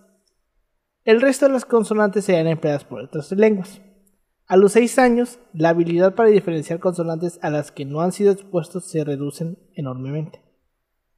El 1.02 1.20
resto 1.20 1.46
de 1.46 1.52
las 1.54 1.64
consonantes 1.64 2.26
serían 2.26 2.46
empleadas 2.46 2.84
por 2.84 3.00
otras 3.00 3.32
lenguas. 3.32 3.82
A 4.46 4.56
los 4.56 4.72
6 4.72 4.98
años, 4.98 5.38
la 5.52 5.70
habilidad 5.70 6.14
para 6.14 6.28
diferenciar 6.28 6.78
consonantes 6.78 7.38
a 7.42 7.50
las 7.50 7.72
que 7.72 7.84
no 7.84 8.00
han 8.02 8.12
sido 8.12 8.32
expuestos 8.32 8.84
se 8.90 9.02
reducen 9.04 9.58
enormemente. 9.74 10.42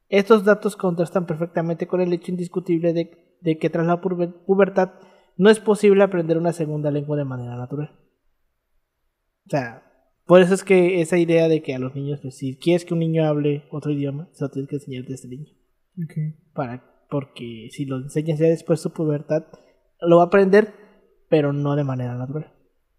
Estos 0.07 0.45
datos 0.45 0.77
contrastan 0.77 1.25
perfectamente 1.25 1.87
con 1.87 1.99
el 1.99 2.13
hecho 2.13 2.31
indiscutible 2.31 2.93
de, 2.93 3.37
de 3.41 3.57
que 3.57 3.69
tras 3.69 3.85
la 3.85 4.01
puber- 4.01 4.33
pubertad 4.45 4.91
no 5.35 5.49
es 5.49 5.59
posible 5.59 6.03
aprender 6.03 6.37
una 6.37 6.53
segunda 6.53 6.89
lengua 6.89 7.17
de 7.17 7.25
manera 7.25 7.57
natural. 7.57 7.99
O 9.45 9.49
sea, 9.49 9.83
por 10.25 10.41
eso 10.41 10.53
es 10.53 10.63
que 10.63 11.01
esa 11.01 11.17
idea 11.17 11.49
de 11.49 11.61
que 11.61 11.75
a 11.75 11.79
los 11.79 11.95
niños, 11.95 12.19
pues, 12.21 12.37
si 12.37 12.57
quieres 12.57 12.85
que 12.85 12.93
un 12.93 13.01
niño 13.01 13.25
hable 13.25 13.65
otro 13.71 13.91
idioma, 13.91 14.29
se 14.31 14.45
lo 14.45 14.49
tienes 14.49 14.69
que 14.69 14.75
enseñar 14.77 15.03
desde 15.03 15.27
niño. 15.27 15.53
Para, 16.53 17.05
porque 17.09 17.67
si 17.71 17.85
lo 17.85 17.97
enseñas 17.97 18.39
ya 18.39 18.47
después 18.47 18.79
de 18.79 18.83
su 18.83 18.91
pubertad, 18.91 19.43
lo 19.99 20.17
va 20.17 20.23
a 20.23 20.27
aprender, 20.27 20.73
pero 21.29 21.51
no 21.51 21.75
de 21.75 21.83
manera 21.83 22.15
natural. 22.15 22.53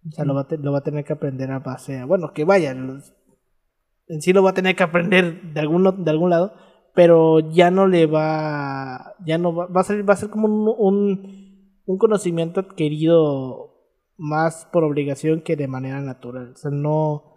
O 0.09 0.13
sea, 0.13 0.25
lo, 0.25 0.35
va 0.35 0.79
a 0.79 0.83
tener 0.83 1.05
que 1.05 1.13
aprender 1.13 1.51
a 1.51 1.59
base 1.59 2.05
bueno, 2.05 2.33
que 2.33 2.45
vaya, 2.45 2.71
en 2.71 4.23
sí 4.23 4.33
lo 4.33 4.43
va 4.43 4.51
a 4.51 4.55
tener 4.55 4.75
que 4.75 4.83
aprender 4.83 5.53
de 5.53 5.61
algún, 5.61 5.87
o- 5.87 5.93
de 5.93 6.11
algún 6.11 6.31
lado, 6.31 6.55
pero 6.95 7.41
ya 7.41 7.71
no 7.71 7.87
le 7.87 8.07
va, 8.07 9.15
ya 9.25 9.39
no 9.39 9.55
va, 9.55 9.67
va 9.67 9.83
a 9.83 9.85
ser, 9.85 10.09
va 10.09 10.15
a 10.15 10.17
ser 10.17 10.31
como 10.31 10.49
un, 10.49 11.79
un, 11.87 11.99
conocimiento 11.99 12.61
adquirido 12.61 13.75
más 14.17 14.67
por 14.73 14.85
obligación 14.85 15.43
que 15.43 15.57
de 15.57 15.69
manera 15.69 16.01
natural. 16.01 16.53
O 16.55 16.57
sea, 16.57 16.71
no. 16.71 17.35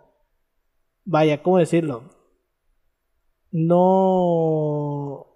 Vaya, 1.05 1.43
¿cómo 1.43 1.57
decirlo? 1.57 2.03
No. 3.51 5.28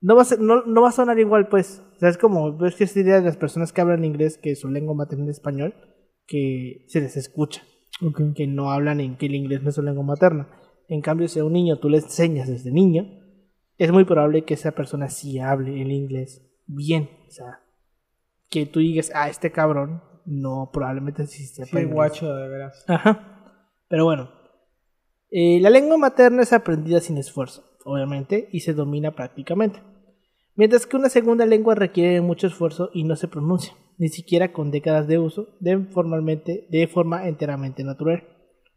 No 0.00 0.16
va, 0.16 0.22
a 0.22 0.26
no 0.66 0.82
va 0.82 0.88
a 0.88 0.92
sonar 0.92 1.18
igual, 1.18 1.48
pues. 1.48 1.82
O 1.96 1.98
sea, 1.98 2.08
es 2.08 2.18
como, 2.18 2.56
ves 2.56 2.76
que 2.76 2.84
esta 2.84 3.00
idea 3.00 3.16
de 3.16 3.24
las 3.26 3.36
personas 3.36 3.72
que 3.72 3.80
hablan 3.80 4.04
inglés, 4.04 4.38
que 4.38 4.54
su 4.54 4.68
lengua 4.70 4.94
materna 4.94 5.24
es 5.24 5.30
español, 5.32 5.74
que 6.26 6.84
se 6.88 7.00
les 7.00 7.16
escucha, 7.16 7.62
Ok. 8.02 8.34
que 8.34 8.46
no 8.46 8.70
hablan 8.70 9.00
en 9.00 9.16
que 9.16 9.26
el 9.26 9.34
inglés 9.34 9.62
no 9.62 9.68
es 9.68 9.74
su 9.74 9.82
lengua 9.82 10.04
materna. 10.04 10.48
En 10.88 11.00
cambio, 11.00 11.28
si 11.28 11.38
a 11.40 11.44
un 11.44 11.52
niño 11.52 11.78
tú 11.78 11.88
le 11.88 11.98
enseñas 11.98 12.48
desde 12.48 12.70
niño, 12.70 13.06
es 13.78 13.90
muy 13.92 14.04
probable 14.04 14.44
que 14.44 14.54
esa 14.54 14.72
persona 14.72 15.08
sí 15.08 15.38
hable 15.38 15.80
el 15.80 15.90
inglés 15.92 16.46
bien. 16.66 17.08
O 17.28 17.30
sea, 17.30 17.60
que 18.50 18.66
tú 18.66 18.80
digas, 18.80 19.10
ah, 19.14 19.28
este 19.28 19.50
cabrón, 19.50 20.02
no, 20.26 20.70
probablemente 20.72 21.26
sí 21.26 21.44
sepa 21.46 21.78
Sí, 21.78 21.84
guacho, 21.84 22.34
de 22.34 22.48
veras. 22.48 22.84
Ajá. 22.88 23.30
Pero 23.88 24.04
bueno, 24.04 24.30
eh, 25.30 25.58
la 25.60 25.70
lengua 25.70 25.96
materna 25.98 26.42
es 26.42 26.52
aprendida 26.52 27.00
sin 27.00 27.18
esfuerzo, 27.18 27.64
obviamente, 27.84 28.48
y 28.52 28.60
se 28.60 28.72
domina 28.74 29.10
prácticamente. 29.12 29.80
Mientras 30.54 30.86
que 30.86 30.96
una 30.96 31.08
segunda 31.08 31.46
lengua 31.46 31.74
requiere 31.74 32.20
mucho 32.20 32.46
esfuerzo 32.46 32.90
y 32.94 33.04
no 33.04 33.16
se 33.16 33.26
pronuncia, 33.28 33.74
ni 33.98 34.08
siquiera 34.08 34.52
con 34.52 34.70
décadas 34.70 35.06
de 35.06 35.18
uso, 35.18 35.56
de, 35.60 35.78
formalmente, 35.86 36.66
de 36.70 36.86
forma 36.88 37.28
enteramente 37.28 37.84
natural. 37.84 38.24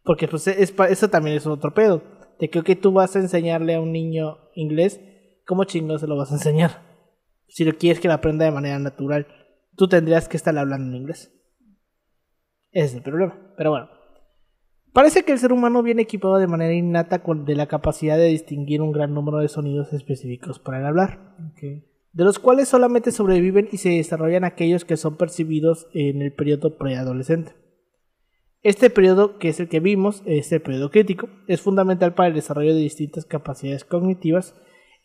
Porque 0.03 0.27
pues, 0.27 0.47
es 0.47 0.71
pa- 0.71 0.87
eso 0.87 1.09
también 1.09 1.35
es 1.37 1.47
otro 1.47 1.73
pedo. 1.73 2.03
De 2.39 2.49
que 2.49 2.59
ok, 2.59 2.69
tú 2.81 2.91
vas 2.91 3.15
a 3.15 3.19
enseñarle 3.19 3.75
a 3.75 3.81
un 3.81 3.91
niño 3.91 4.37
inglés, 4.53 5.01
¿cómo 5.45 5.63
chingo 5.63 5.97
se 5.97 6.07
lo 6.07 6.15
vas 6.15 6.31
a 6.31 6.35
enseñar? 6.35 6.85
Si 7.47 7.65
lo 7.65 7.75
quieres 7.77 7.99
que 7.99 8.07
lo 8.07 8.13
aprenda 8.13 8.45
de 8.45 8.51
manera 8.51 8.77
natural, 8.79 9.27
tú 9.75 9.87
tendrías 9.87 10.27
que 10.27 10.37
estar 10.37 10.57
hablando 10.57 10.89
en 10.89 11.01
inglés. 11.01 11.33
Ese 12.71 12.85
es 12.85 12.93
el 12.95 13.01
problema. 13.01 13.53
Pero 13.57 13.71
bueno. 13.71 13.89
Parece 14.93 15.23
que 15.23 15.31
el 15.31 15.39
ser 15.39 15.53
humano 15.53 15.83
viene 15.83 16.03
equipado 16.03 16.37
de 16.37 16.47
manera 16.47 16.73
innata 16.73 17.21
con 17.21 17.45
de 17.45 17.55
la 17.55 17.67
capacidad 17.67 18.17
de 18.17 18.27
distinguir 18.27 18.81
un 18.81 18.91
gran 18.91 19.13
número 19.13 19.37
de 19.37 19.47
sonidos 19.47 19.93
específicos 19.93 20.59
para 20.59 20.79
el 20.79 20.85
hablar. 20.85 21.35
De 22.17 22.23
los 22.23 22.39
cuales 22.39 22.67
solamente 22.67 23.11
sobreviven 23.11 23.69
y 23.71 23.77
se 23.77 23.89
desarrollan 23.89 24.43
aquellos 24.43 24.85
que 24.85 24.97
son 24.97 25.17
percibidos 25.17 25.87
en 25.93 26.23
el 26.23 26.33
periodo 26.33 26.75
preadolescente. 26.75 27.51
Este 28.63 28.89
periodo, 28.89 29.37
que 29.37 29.49
es 29.49 29.59
el 29.59 29.69
que 29.69 29.79
vimos, 29.79 30.23
es 30.25 30.51
el 30.51 30.63
periodo 30.63 30.89
crítico, 30.89 31.29
es 31.47 31.61
fundamental 31.61 32.15
para 32.15 32.29
el 32.29 32.33
desarrollo 32.33 32.73
de 32.73 32.81
distintas 32.81 33.25
capacidades 33.25 33.85
cognitivas, 33.85 34.55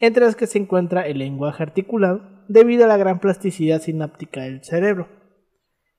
entre 0.01 0.25
las 0.25 0.37
que 0.37 0.47
se 0.47 0.57
encuentra 0.57 1.07
el 1.07 1.19
lenguaje 1.19 1.63
articulado, 1.63 2.23
debido 2.49 2.87
a 2.87 2.89
la 2.89 2.97
gran 2.97 3.21
plasticidad 3.21 3.83
sináptica 3.83 4.45
del 4.45 4.65
cerebro. 4.65 5.07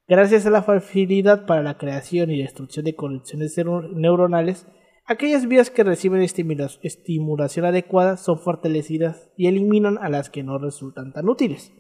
Gracias 0.08 0.48
a 0.48 0.50
la 0.50 0.64
facilidad 0.64 1.46
para 1.46 1.62
la 1.62 1.78
creación 1.78 2.32
y 2.32 2.42
destrucción 2.42 2.86
de 2.86 2.96
conexiones 2.96 3.56
neuro- 3.56 3.88
neuronales, 3.88 4.66
aquellas 5.06 5.48
vías 5.48 5.70
que 5.70 5.84
reciben 5.84 6.22
estimula- 6.22 6.80
estimulación 6.82 7.66
adecuada 7.66 8.18
son 8.18 8.40
fortalecidas 8.40 9.30
y 9.38 9.48
eliminan 9.48 9.98
a 10.02 10.10
las 10.10 10.30
que 10.30 10.44
no 10.44 10.58
resultan 10.58 11.14
tan 11.14 11.30
útiles. 11.30 11.72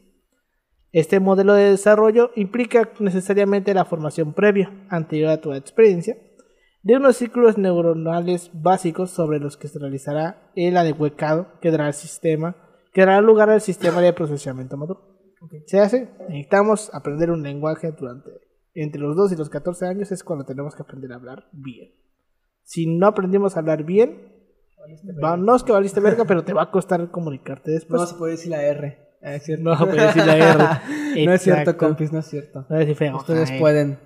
Este 0.91 1.19
modelo 1.19 1.53
de 1.53 1.71
desarrollo 1.71 2.31
implica 2.35 2.91
necesariamente 2.99 3.73
la 3.73 3.85
formación 3.85 4.33
previa, 4.33 4.71
anterior 4.89 5.31
a 5.31 5.41
toda 5.41 5.57
experiencia, 5.57 6.17
de 6.83 6.97
unos 6.97 7.17
ciclos 7.17 7.57
neuronales 7.57 8.51
básicos 8.53 9.09
sobre 9.09 9.39
los 9.39 9.57
que 9.57 9.69
se 9.69 9.79
realizará 9.79 10.51
el 10.55 10.77
adecuado 10.77 11.59
que 11.61 11.71
dará 11.71 11.87
el 11.87 11.93
sistema, 11.93 12.57
que 12.93 13.01
dará 13.01 13.21
lugar 13.21 13.49
al 13.49 13.61
sistema 13.61 14.01
de 14.01 14.13
procesamiento 14.13 14.77
maduro. 14.77 15.01
Se 15.65 15.79
hace, 15.79 16.09
necesitamos 16.29 16.93
aprender 16.93 17.31
un 17.31 17.41
lenguaje 17.41 17.91
durante 17.91 18.29
entre 18.75 19.01
los 19.01 19.15
2 19.15 19.33
y 19.33 19.35
los 19.35 19.49
14 19.49 19.85
años 19.85 20.11
es 20.11 20.23
cuando 20.23 20.45
tenemos 20.45 20.75
que 20.75 20.81
aprender 20.81 21.11
a 21.11 21.15
hablar 21.15 21.45
bien. 21.51 21.91
Si 22.63 22.85
no 22.87 23.07
aprendimos 23.07 23.55
a 23.55 23.59
hablar 23.59 23.83
bien, 23.83 24.31
va- 25.23 25.37
no 25.37 25.55
es 25.55 25.63
que 25.63 25.71
valiste 25.71 25.99
verga, 25.99 26.25
pero 26.25 26.43
te 26.43 26.53
va 26.53 26.63
a 26.63 26.71
costar 26.71 27.09
comunicarte 27.11 27.71
No 27.71 27.75
después. 27.75 28.09
se 28.09 28.15
puede 28.15 28.31
decir 28.33 28.51
la 28.51 28.61
R. 28.63 28.97
Ah, 29.21 29.35
es 29.35 29.43
cierto. 29.43 29.63
No 29.63 29.77
se 29.77 29.85
puede 29.85 30.05
decir 30.07 30.25
la 30.25 30.37
R. 30.37 30.63
no 31.25 31.33
es 31.33 31.41
cierto, 31.41 31.77
compis, 31.77 32.11
no 32.11 32.19
es 32.19 32.25
cierto. 32.25 32.65
No 32.69 32.75
es 32.75 32.79
decir 32.81 32.95
feo. 32.95 33.17
Ustedes 33.17 33.51
Ay, 33.51 33.59
pueden. 33.59 33.97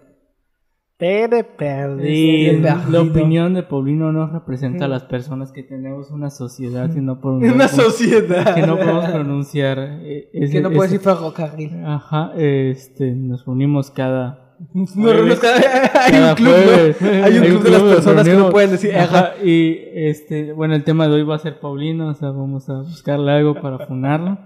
Pero 0.99 1.37
Y 1.37 1.43
perdido. 1.43 2.75
la 2.89 3.01
opinión 3.01 3.53
de 3.53 3.61
Paulino 3.61 4.11
no 4.11 4.27
representa 4.31 4.85
a 4.85 4.87
las 4.87 5.03
personas 5.03 5.51
que 5.51 5.61
tenemos 5.61 6.09
una 6.09 6.31
sociedad 6.31 6.89
y 6.95 7.01
no 7.01 7.21
por 7.21 7.33
Una 7.33 7.67
sociedad. 7.67 8.55
que 8.55 8.65
no 8.65 8.77
podemos 8.77 9.05
pronunciar 9.11 9.77
eh, 9.79 10.29
Que 10.33 10.59
no 10.59 10.71
puede 10.71 10.89
decir 10.89 11.01
ferrocarril. 11.01 11.83
ajá 11.85 12.31
este 12.35 13.11
nos 13.11 13.45
reunimos 13.45 13.91
cada 13.91 14.46
No, 14.73 14.85
no, 14.95 15.13
no, 15.13 15.33
hay 15.33 15.37
cada 16.11 16.29
un 16.29 16.35
club, 16.35 16.47
¿no? 16.47 16.63
jueves. 16.63 17.01
Hay 17.01 17.37
un 17.37 17.45
club 17.45 17.63
de 17.63 17.69
las 17.69 17.81
personas 17.83 18.27
que 18.27 18.33
no 18.33 18.49
pueden 18.49 18.71
decir 18.71 18.95
Ajá, 18.95 19.19
ajá. 19.19 19.33
y 19.43 19.77
este 19.93 20.51
bueno 20.53 20.73
el 20.73 20.83
tema 20.83 21.07
de 21.07 21.13
hoy 21.13 21.23
va 21.23 21.35
a 21.35 21.39
ser 21.39 21.59
Paulino 21.59 22.09
o 22.09 22.13
sea 22.15 22.29
vamos 22.31 22.67
a 22.69 22.79
buscarle 22.79 23.31
algo 23.31 23.53
para 23.61 23.85
funarlo 23.85 24.39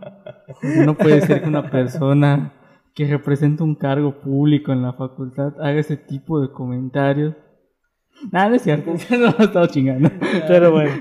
no 0.85 0.97
puede 0.97 1.21
ser 1.21 1.41
que 1.41 1.47
una 1.47 1.69
persona 1.69 2.53
que 2.93 3.07
representa 3.07 3.63
un 3.63 3.75
cargo 3.75 4.19
público 4.19 4.73
en 4.73 4.81
la 4.81 4.93
facultad 4.93 5.53
haga 5.61 5.79
ese 5.79 5.95
tipo 5.95 6.41
de 6.41 6.51
comentarios 6.51 7.35
nada 8.31 8.49
no 8.49 8.55
es 8.55 8.63
cierto 8.63 8.91
no 9.11 9.35
he 9.39 9.43
estado 9.43 9.67
chingando 9.67 10.09
Pero 10.47 10.71
bueno. 10.71 10.91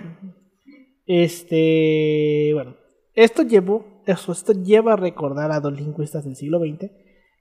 Este. 1.06 2.52
Bueno. 2.54 2.76
Esto 3.14 3.42
llevó. 3.42 4.02
Eso, 4.06 4.30
esto 4.30 4.52
lleva 4.52 4.92
a 4.92 4.96
recordar 4.96 5.50
a 5.50 5.60
dos 5.60 5.72
lingüistas 5.72 6.24
del 6.24 6.36
siglo 6.36 6.60
XX 6.60 6.90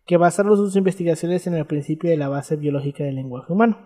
que 0.09 0.17
basaron 0.17 0.57
sus 0.57 0.75
investigaciones 0.75 1.45
en 1.45 1.53
el 1.53 1.67
principio 1.67 2.09
de 2.09 2.17
la 2.17 2.29
base 2.29 2.55
biológica 2.55 3.03
del 3.03 3.13
lenguaje 3.13 3.53
humano. 3.53 3.77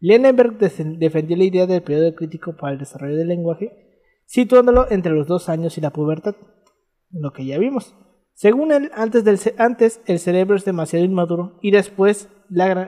Lenenberg 0.00 0.56
desen- 0.56 0.96
defendió 0.96 1.36
la 1.36 1.44
idea 1.44 1.66
del 1.66 1.82
periodo 1.82 2.14
crítico 2.14 2.56
para 2.56 2.72
el 2.72 2.78
desarrollo 2.78 3.14
del 3.14 3.28
lenguaje, 3.28 4.00
situándolo 4.24 4.90
entre 4.90 5.12
los 5.12 5.26
dos 5.26 5.50
años 5.50 5.76
y 5.76 5.82
la 5.82 5.90
pubertad, 5.90 6.34
lo 7.10 7.34
que 7.34 7.44
ya 7.44 7.58
vimos. 7.58 7.94
Según 8.32 8.72
él, 8.72 8.90
antes, 8.94 10.00
el 10.06 10.18
cerebro 10.18 10.56
es 10.56 10.64
demasiado 10.64 11.04
inmaduro 11.04 11.58
y 11.60 11.72
después 11.72 12.30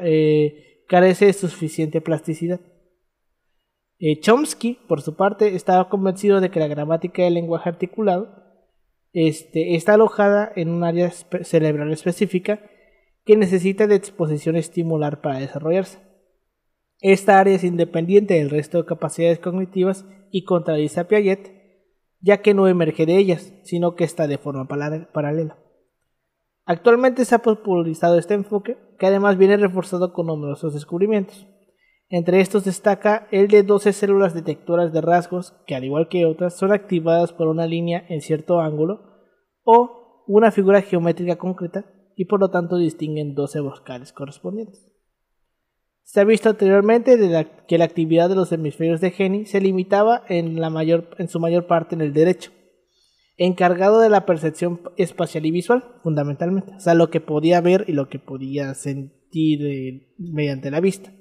eh, 0.03 0.85
carece 0.89 1.27
de 1.27 1.35
suficiente 1.35 2.01
plasticidad. 2.01 2.61
Eh, 3.99 4.19
Chomsky, 4.21 4.79
por 4.89 5.03
su 5.03 5.15
parte, 5.15 5.55
estaba 5.55 5.91
convencido 5.91 6.41
de 6.41 6.51
que 6.51 6.61
la 6.61 6.69
gramática 6.69 7.23
del 7.23 7.35
lenguaje 7.35 7.69
articulado 7.69 8.40
este, 9.13 9.75
está 9.75 9.95
alojada 9.95 10.53
en 10.57 10.71
un 10.71 10.85
área 10.85 11.11
cerebral 11.11 11.93
específica 11.93 12.61
que 13.25 13.37
necesita 13.37 13.87
de 13.87 13.97
exposición 13.97 14.57
estimular 14.57 15.21
para 15.21 15.39
desarrollarse. 15.39 15.99
Esta 17.01 17.39
área 17.39 17.55
es 17.55 17.65
independiente 17.65 18.35
del 18.35 18.51
resto 18.51 18.79
de 18.79 18.87
capacidades 18.87 19.39
cognitivas 19.39 20.05
y 20.31 20.45
contradice 20.45 21.01
a 21.01 21.09
Piaget, 21.09 21.53
ya 22.21 22.43
que 22.43 22.55
no 22.55 22.69
emerge 22.69 23.07
de 23.07 23.17
ellas, 23.17 23.53
sino 23.63 23.95
que 23.95 24.05
está 24.05 24.27
de 24.27 24.39
forma 24.39 24.69
paralela. 24.69 25.59
Actualmente 26.67 27.25
se 27.25 27.35
ha 27.35 27.39
popularizado 27.41 28.19
este 28.19 28.35
enfoque, 28.35 28.77
que 28.99 29.07
además 29.07 29.39
viene 29.39 29.57
reforzado 29.57 30.13
con 30.13 30.27
numerosos 30.27 30.75
descubrimientos. 30.75 31.47
Entre 32.13 32.41
estos 32.41 32.65
destaca 32.65 33.29
el 33.31 33.47
de 33.47 33.63
12 33.63 33.93
células 33.93 34.35
detectoras 34.35 34.93
de 34.93 35.01
rasgos, 35.01 35.55
que 35.65 35.77
al 35.77 35.85
igual 35.85 36.09
que 36.09 36.27
otras 36.27 36.59
son 36.59 36.73
activadas 36.73 37.33
por 37.33 37.47
una 37.47 37.67
línea 37.67 38.05
en 38.09 38.21
cierto 38.21 38.61
ángulo 38.61 39.01
o 39.63 40.25
una 40.27 40.51
figura 40.51 40.83
geométrica 40.83 41.37
concreta 41.37 41.85
y 42.17 42.25
por 42.25 42.41
lo 42.41 42.51
tanto 42.51 42.79
distinguen 42.79 43.37
12 43.37 43.61
vocales 43.61 44.13
correspondientes. 44.13 44.91
Se 46.03 46.21
ha 46.21 46.25
visto 46.25 46.49
anteriormente 46.49 47.17
que 47.69 47.79
la 47.79 47.85
actividad 47.85 48.29
de 48.29 48.35
los 48.35 48.51
hemisferios 48.51 49.01
de 49.01 49.13
Geni 49.13 49.47
se 49.47 49.61
limitaba 49.61 50.25
en 50.29 50.59
su 51.29 51.39
mayor 51.39 51.67
parte 51.69 51.95
en 51.95 52.01
el 52.01 52.13
derecho, 52.13 52.51
encargado 53.37 54.01
de 54.01 54.09
la 54.09 54.27
percepción 54.27 54.81
espacial 54.97 55.47
y 55.47 55.53
visual, 55.53 55.85
fundamentalmente, 56.03 56.75
o 56.75 56.81
sea, 56.81 56.95
lo 56.95 57.11
que 57.11 57.21
podía 57.21 57.61
ver 57.61 57.85
y 57.87 57.93
lo 57.93 58.09
que 58.09 58.19
podía 58.19 58.75
sentir 58.75 59.65
eh, 59.65 60.15
mediante 60.19 60.73
la 60.73 60.81
vista. 60.81 61.13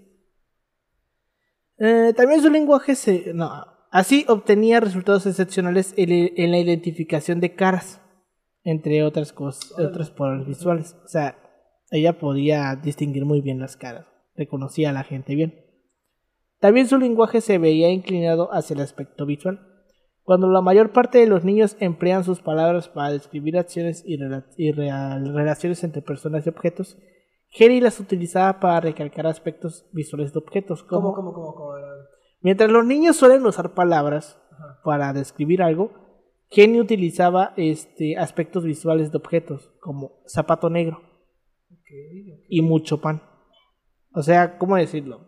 Eh, 1.80 2.14
también 2.16 2.42
su 2.42 2.50
lenguaje 2.50 2.96
se... 2.96 3.34
No, 3.34 3.66
así 3.92 4.26
obtenía 4.28 4.80
resultados 4.80 5.26
excepcionales 5.26 5.94
en, 5.98 6.52
la 6.52 6.58
identificación 6.58 7.40
de 7.40 7.56
caras, 7.56 8.02
entre 8.64 9.04
otras 9.04 9.34
cosas, 9.34 9.72
otras 9.80 10.12
por 10.12 10.46
visuales. 10.46 10.96
O 11.06 11.08
sea, 11.08 11.38
ella 11.92 12.20
podía 12.20 12.76
distinguir 12.76 13.26
muy 13.26 13.42
bien 13.42 13.60
las 13.60 13.78
caras, 13.78 14.06
reconocía 14.36 14.90
a 14.90 14.94
la 14.94 15.04
gente 15.04 15.36
bien. 15.36 15.66
También 16.60 16.88
su 16.88 16.98
lenguaje 16.98 17.42
se 17.42 17.58
veía 17.58 17.90
inclinado 17.90 18.54
hacia 18.54 18.74
el 18.74 18.82
aspecto 18.82 19.26
visual. 19.26 19.66
Cuando 20.24 20.48
la 20.48 20.62
mayor 20.62 20.92
parte 20.92 21.18
de 21.18 21.26
los 21.26 21.44
niños 21.44 21.78
emplean 21.80 22.24
sus 22.24 22.42
palabras 22.42 22.90
para 22.90 23.12
describir 23.12 23.58
acciones 23.58 24.04
y, 24.06 24.18
relaciones 24.18 25.84
entre 25.84 26.02
personas 26.02 26.46
y 26.46 26.50
objetos, 26.50 26.98
Geri 27.50 27.82
las 27.82 28.00
utilizaba 28.00 28.60
para 28.60 28.80
recalcar 28.80 29.28
aspectos 29.28 29.88
visuales 29.92 30.34
de 30.34 30.40
objetos, 30.40 30.84
como 30.84 31.14
¿Cómo, 31.14 31.34
cómo, 31.34 31.54
cómo? 31.54 31.74
Mientras 32.42 32.70
los 32.70 32.86
niños 32.86 33.18
suelen 33.18 33.46
usar 33.46 33.74
palabras 33.74 34.40
para 34.84 35.14
describir 35.14 35.62
algo, 35.62 35.92
Jenny 36.50 36.80
utilizaba 36.80 37.54
este, 37.58 38.18
aspectos 38.18 38.64
visuales 38.64 39.12
de 39.12 39.18
objetos, 39.18 39.72
como 39.80 40.24
zapato 40.28 40.70
negro 40.70 41.02
y 42.48 42.62
mucho 42.62 43.02
pan. 43.02 43.22
O 44.14 44.22
sea, 44.22 44.58
¿cómo 44.58 44.76
decirlo? 44.76 45.28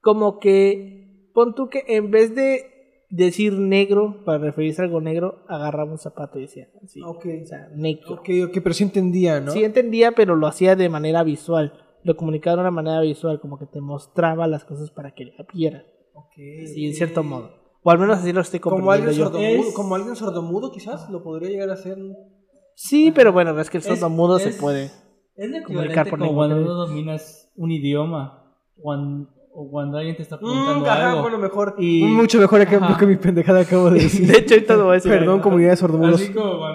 Como 0.00 0.38
que, 0.38 1.30
pon 1.34 1.54
tú 1.54 1.68
que 1.68 1.84
en 1.88 2.10
vez 2.10 2.34
de 2.34 2.77
decir 3.10 3.54
negro 3.54 4.22
para 4.24 4.38
referirse 4.38 4.82
a 4.82 4.84
algo 4.84 5.00
negro, 5.00 5.44
agarraba 5.48 5.90
un 5.90 5.98
zapato 5.98 6.38
y 6.38 6.42
decía 6.42 6.68
así. 6.84 7.00
O 7.02 7.18
sea, 7.44 7.68
negro. 7.74 8.14
Ok, 8.14 8.28
ok, 8.48 8.58
pero 8.62 8.74
sí 8.74 8.84
entendía, 8.84 9.40
¿no? 9.40 9.52
Sí 9.52 9.64
entendía, 9.64 10.12
pero 10.12 10.36
lo 10.36 10.46
hacía 10.46 10.76
de 10.76 10.88
manera 10.88 11.22
visual. 11.22 11.72
Lo 12.04 12.16
comunicaba 12.16 12.56
de 12.56 12.60
una 12.62 12.70
manera 12.70 13.00
visual, 13.00 13.40
como 13.40 13.58
que 13.58 13.66
te 13.66 13.80
mostraba 13.80 14.46
las 14.46 14.64
cosas 14.64 14.90
para 14.90 15.14
que 15.14 15.26
la 15.26 15.46
vieras. 15.52 15.84
Ok. 16.14 16.32
Sí, 16.74 16.86
en 16.86 16.94
cierto 16.94 17.22
modo. 17.22 17.50
O 17.82 17.90
al 17.90 17.98
menos 17.98 18.18
así 18.18 18.32
lo 18.32 18.40
estoy 18.40 18.60
Como 18.60 18.90
alguien, 18.90 19.06
comprendiendo 19.08 19.30
yo. 19.30 19.38
sordomudo, 19.40 19.68
Es- 19.68 19.74
como 19.74 19.94
alguien 19.94 20.16
sordomudo, 20.16 20.72
quizás, 20.72 21.08
lo 21.10 21.22
podría 21.22 21.48
llegar 21.50 21.70
a 21.70 21.74
hacer. 21.74 21.96
Sí, 22.74 23.10
pero 23.14 23.32
bueno, 23.32 23.58
es 23.60 23.70
que 23.70 23.78
el 23.78 23.82
Es- 23.82 23.88
sordomudo 23.88 24.38
se 24.38 24.50
puede. 24.50 24.90
Es 25.36 25.62
comunicar 25.64 26.08
por 26.10 26.18
como 26.18 26.34
cuando 26.34 26.56
no 26.60 26.74
dominas 26.74 27.50
un 27.56 27.70
idioma 27.70 28.54
cuando, 28.76 29.30
o 29.60 29.68
cuando 29.70 29.98
alguien 29.98 30.14
te 30.16 30.22
está 30.22 30.36
Mm, 30.36 30.40
preguntando 30.40 30.86
ajá, 30.90 31.08
algo. 31.10 31.22
bueno, 31.22 31.38
mejor. 31.38 31.74
Y- 31.78 32.02
Un 32.04 32.14
mucho 32.14 32.38
mejor 32.38 32.60
ejemplo 32.60 32.88
Ajá. 32.90 32.98
que 32.98 33.06
mi 33.06 33.16
pendejada 33.16 33.60
acabo 33.62 33.90
de 33.90 33.98
decir. 34.02 34.26
De 34.28 34.38
hecho, 34.38 34.54
ahorita 34.54 34.76
lo 34.76 34.84
voy 34.84 34.90
a 34.92 34.94
decir. 34.94 35.10
Perdón, 35.10 35.40
comunidad 35.40 35.70
de 35.70 35.76
sordomudos. 35.76 36.22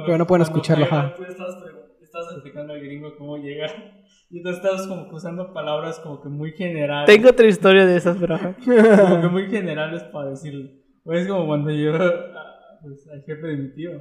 Pero 0.06 0.18
no 0.18 0.28
pueden 0.28 0.42
escucharlo, 0.42 0.84
ajá. 0.86 1.14
Tú 1.16 1.24
estás, 1.24 1.56
estás 2.02 2.26
explicando 2.34 2.74
al 2.74 2.82
gringo 2.82 3.16
cómo 3.18 3.38
llegar. 3.38 3.70
Y 4.36 4.42
tú 4.42 4.50
estás 4.50 4.88
como 4.88 5.08
usando 5.12 5.54
palabras 5.54 6.00
como 6.00 6.20
que 6.20 6.28
muy 6.28 6.54
generales. 6.54 7.06
Tengo 7.06 7.30
otra 7.30 7.46
historia 7.46 7.86
de 7.86 7.96
esas, 7.98 8.18
pero. 8.18 8.36
Como 8.66 9.22
que 9.22 9.28
muy 9.28 9.46
generales 9.48 10.02
para 10.12 10.32
decirlo. 10.32 10.72
O 11.06 11.14
es 11.14 11.28
como 11.28 11.46
cuando 11.46 11.70
yo, 11.70 11.94
ah, 11.94 12.80
pues, 12.82 13.08
al 13.14 13.22
jefe 13.28 13.46
de 13.48 13.58
mi 13.58 13.76
tío, 13.76 13.92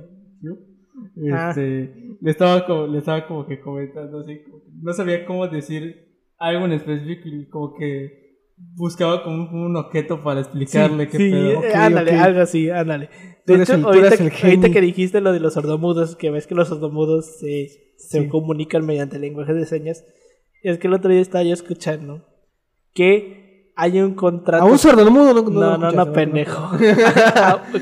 tío, 0.41 0.53
Ah. 1.35 1.51
este, 1.51 2.17
le, 2.23 2.31
estaba 2.31 2.65
como, 2.65 2.87
le 2.87 2.99
estaba 2.99 3.27
como 3.27 3.47
que 3.47 3.61
comentando 3.61 4.21
así, 4.21 4.43
como 4.45 4.61
que 4.63 4.71
no 4.81 4.93
sabía 4.95 5.27
cómo 5.27 5.47
decir 5.49 5.97
algo 6.39 6.65
en 6.65 6.73
específico 6.73 7.29
y 7.29 7.49
como 7.51 7.75
que 7.75 8.22
buscaba 8.75 9.23
como 9.23 9.51
un, 9.65 9.77
objeto 9.77 10.23
para 10.23 10.41
explicarle 10.41 11.09
qué 11.09 11.17
sí, 11.19 11.31
pedo. 11.31 11.51
eh, 11.51 11.57
Ok, 11.57 11.75
ándale, 11.75 12.13
ok. 12.17 12.21
algo 12.23 12.41
así, 12.41 12.71
ándale. 12.71 13.11
De 13.47 13.55
hecho, 13.63 13.75
ahorita, 13.75 14.15
ahorita 14.45 14.71
que 14.71 14.81
dijiste 14.81 15.21
lo 15.21 15.33
de 15.33 15.41
los 15.41 15.55
sordomudos, 15.55 16.17
que 16.17 16.31
ves 16.31 16.47
que 16.47 16.55
los 16.55 16.69
sordomudos 16.69 17.39
se, 17.41 17.69
se 17.99 18.23
Sí. 18.23 18.29
comunican 18.29 18.87
mediante 18.87 19.19
lenguaje 19.19 19.53
de 19.55 19.67
señas, 19.67 20.05
es 20.63 20.79
que 20.79 20.87
el 20.87 20.95
otro 20.95 21.11
día 21.11 21.21
estaba 21.21 21.43
yo 21.45 21.53
escuchando 21.53 22.25
que 22.95 23.73
hay 23.75 24.01
un 24.01 24.15
contrato. 24.15 24.63
A 24.65 24.67
un 24.67 24.79
sordomudo 24.79 25.35
no, 25.35 25.43
No, 25.43 25.51
no, 25.51 25.79
no, 25.79 25.89
escuchas, 25.89 26.09
pendejo. 26.09 26.71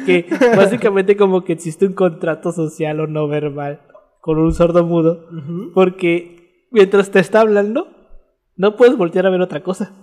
que 0.06 0.26
básicamente 0.56 1.16
como 1.16 1.44
que 1.44 1.52
existe 1.52 1.86
un 1.86 1.92
contrato 1.94 2.52
social 2.52 3.00
o 3.00 3.06
no 3.06 3.28
verbal 3.28 3.80
con 4.20 4.38
un 4.38 4.52
sordomudo, 4.54 5.26
Ujú. 5.30 5.72
porque 5.74 6.66
mientras 6.70 7.10
te 7.10 7.18
está 7.20 7.40
hablando, 7.40 7.88
no 8.56 8.76
puedes 8.76 8.96
voltear 8.96 9.26
a 9.26 9.30
ver 9.30 9.40
otra 9.40 9.62
cosa. 9.62 9.94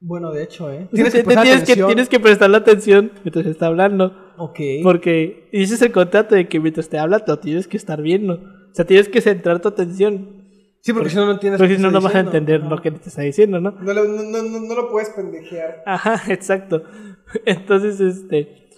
Bueno, 0.00 0.32
de 0.32 0.42
hecho, 0.42 0.70
¿eh? 0.70 0.88
Tienes, 0.92 1.14
que 1.14 1.22
tienes, 1.22 1.62
que, 1.64 1.76
tienes 1.76 2.08
que 2.08 2.20
prestarle 2.20 2.56
atención 2.58 3.12
mientras 3.24 3.46
está 3.46 3.66
hablando. 3.66 4.12
Ok. 4.36 4.60
Porque 4.82 5.48
ese 5.52 5.74
es 5.74 5.82
el 5.82 5.92
contrato 5.92 6.34
de 6.34 6.48
que 6.48 6.60
mientras 6.60 6.88
te 6.88 6.98
habla, 6.98 7.24
lo 7.26 7.38
tienes 7.38 7.66
que 7.68 7.76
estar 7.76 8.02
viendo. 8.02 8.34
O 8.34 8.74
sea, 8.74 8.84
tienes 8.84 9.08
que 9.08 9.20
centrar 9.20 9.60
tu 9.60 9.68
atención. 9.68 10.44
Sí, 10.80 10.92
porque 10.92 11.08
si 11.08 11.16
no, 11.16 11.24
no 11.24 11.32
entiendes 11.32 11.58
Porque 11.58 11.76
si 11.76 11.80
no, 11.82 11.90
no 11.90 12.02
vas 12.02 12.14
a 12.14 12.20
entender 12.20 12.60
Ajá. 12.60 12.68
lo 12.68 12.82
que 12.82 12.90
te 12.90 13.08
está 13.08 13.22
diciendo, 13.22 13.58
¿no? 13.60 13.70
No, 13.70 13.94
lo- 13.94 14.04
no, 14.04 14.22
no, 14.22 14.42
no, 14.42 14.60
no 14.60 14.74
lo 14.74 14.90
puedes 14.90 15.08
pendejear. 15.10 15.82
Ajá, 15.86 16.20
exacto. 16.32 16.82
Entonces, 17.46 18.00
este. 18.00 18.68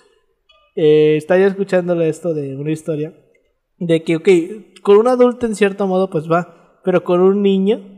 Eh, 0.76 1.16
estaba 1.16 1.40
yo 1.40 1.46
escuchándole 1.46 2.08
esto 2.08 2.34
de 2.34 2.54
una 2.56 2.70
historia. 2.70 3.14
De 3.78 4.04
que, 4.04 4.16
ok, 4.16 4.28
con 4.82 4.98
un 4.98 5.08
adulto 5.08 5.46
en 5.46 5.56
cierto 5.56 5.88
modo, 5.88 6.08
pues 6.08 6.30
va. 6.30 6.80
Pero 6.84 7.02
con 7.02 7.20
un 7.20 7.42
niño. 7.42 7.95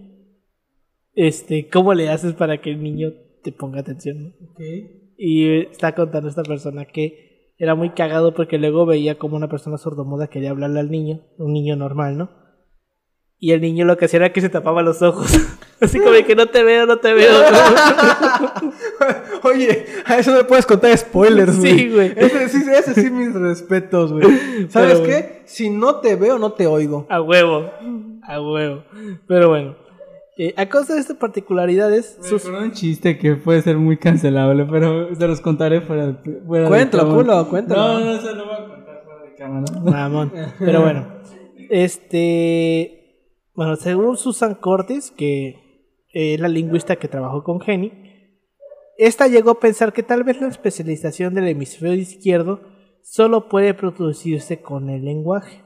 Este, 1.21 1.69
¿cómo 1.69 1.95
le 1.95 2.11
haces 2.11 2.35
para 2.35 2.61
que 2.61 2.71
el 2.71 2.81
niño 2.81 3.13
te 3.43 3.51
ponga 3.51 3.81
atención? 3.81 4.23
no? 4.23 4.29
Ok. 4.53 4.61
Y 5.19 5.63
está 5.63 5.93
contando 5.97 6.29
esta 6.29 6.45
persona 6.45 6.85
que 6.85 7.55
era 7.59 7.75
muy 7.75 7.91
cagado 7.91 8.35
porque 8.35 8.57
luego 8.57 8.87
veía 8.87 9.19
como 9.19 9.35
una 9.35 9.49
persona 9.49 9.79
sordomuda 9.79 10.29
quería 10.29 10.51
hablarle 10.51 10.79
al 10.79 10.93
niño, 10.93 11.23
un 11.39 11.53
niño 11.55 11.75
normal, 11.75 12.19
¿no? 12.19 12.31
Y 13.37 13.51
el 13.51 13.61
niño 13.63 13.85
lo 13.85 13.97
que 13.97 14.05
hacía 14.05 14.19
era 14.19 14.33
que 14.33 14.41
se 14.41 14.49
tapaba 14.49 14.81
los 14.83 15.03
ojos. 15.03 15.27
Así 15.81 15.99
como 15.99 16.13
que 16.25 16.37
no 16.37 16.47
te 16.47 16.63
veo, 16.63 16.87
no 16.87 16.99
te 16.99 17.13
veo. 17.13 17.33
Oye, 19.43 19.87
a 20.05 20.19
eso 20.19 20.31
no 20.31 20.37
le 20.37 20.45
puedes 20.45 20.67
contar 20.67 20.97
spoilers, 20.97 21.59
güey. 21.59 21.79
Sí, 21.79 21.89
güey. 21.89 22.13
Ese 22.17 22.49
sí, 22.49 22.63
ese 22.73 22.95
sí, 22.95 23.11
mis 23.11 23.35
respetos, 23.35 24.13
güey. 24.13 24.25
¿Sabes 24.69 25.01
Pero, 25.01 25.05
qué? 25.05 25.43
Si 25.47 25.69
no 25.69 25.97
te 25.97 26.15
veo, 26.15 26.39
no 26.39 26.53
te 26.53 26.69
oigo. 26.69 27.09
A 27.11 27.21
huevo. 27.21 27.73
A 28.23 28.41
huevo. 28.41 28.85
Pero 29.27 29.49
bueno. 29.49 29.88
Eh, 30.39 30.55
a 30.57 30.67
causa 30.67 30.95
de 30.95 31.01
estas 31.01 31.17
particularidades, 31.17 32.17
Me 32.23 32.29
sus- 32.29 32.45
un 32.47 32.71
chiste 32.73 33.19
que 33.19 33.35
puede 33.35 33.61
ser 33.63 33.77
muy 33.77 33.97
cancelable, 33.99 34.65
pero 34.71 35.15
se 35.15 35.27
los 35.27 35.41
contaré 35.41 35.81
fuera 35.81 36.07
de, 36.07 36.41
fuera 36.47 36.69
Cuéntalo, 36.69 37.15
culo, 37.15 37.49
cuéntalo. 37.49 37.99
No, 37.99 38.01
no, 38.05 38.13
eso 38.13 38.35
lo 38.35 38.47
voy 38.47 38.55
a 38.55 38.69
contar 38.69 39.03
fuera 39.05 39.23
de 39.25 39.35
cámara. 39.35 39.81
Mamón. 39.83 40.33
Pero 40.61 40.81
bueno. 40.83 41.07
Este. 41.71 42.95
Bueno, 43.55 43.77
según 43.77 44.17
Susan 44.17 44.55
Cortes, 44.55 45.11
que 45.11 45.57
es 46.13 46.39
la 46.41 46.49
lingüista 46.49 46.97
que 46.97 47.09
trabajó 47.09 47.43
con 47.43 47.61
Jenny, 47.61 47.93
esta 48.97 49.27
llegó 49.27 49.51
a 49.51 49.61
pensar 49.61 49.93
que 49.93 50.03
tal 50.03 50.23
vez 50.25 50.41
la 50.41 50.49
especialización 50.49 51.35
del 51.35 51.49
hemisferio 51.49 51.95
izquierdo 51.95 52.61
solo 53.03 53.49
puede 53.49 53.75
producirse 53.75 54.61
con 54.63 54.91
el 54.91 55.05
lenguaje. 55.05 55.63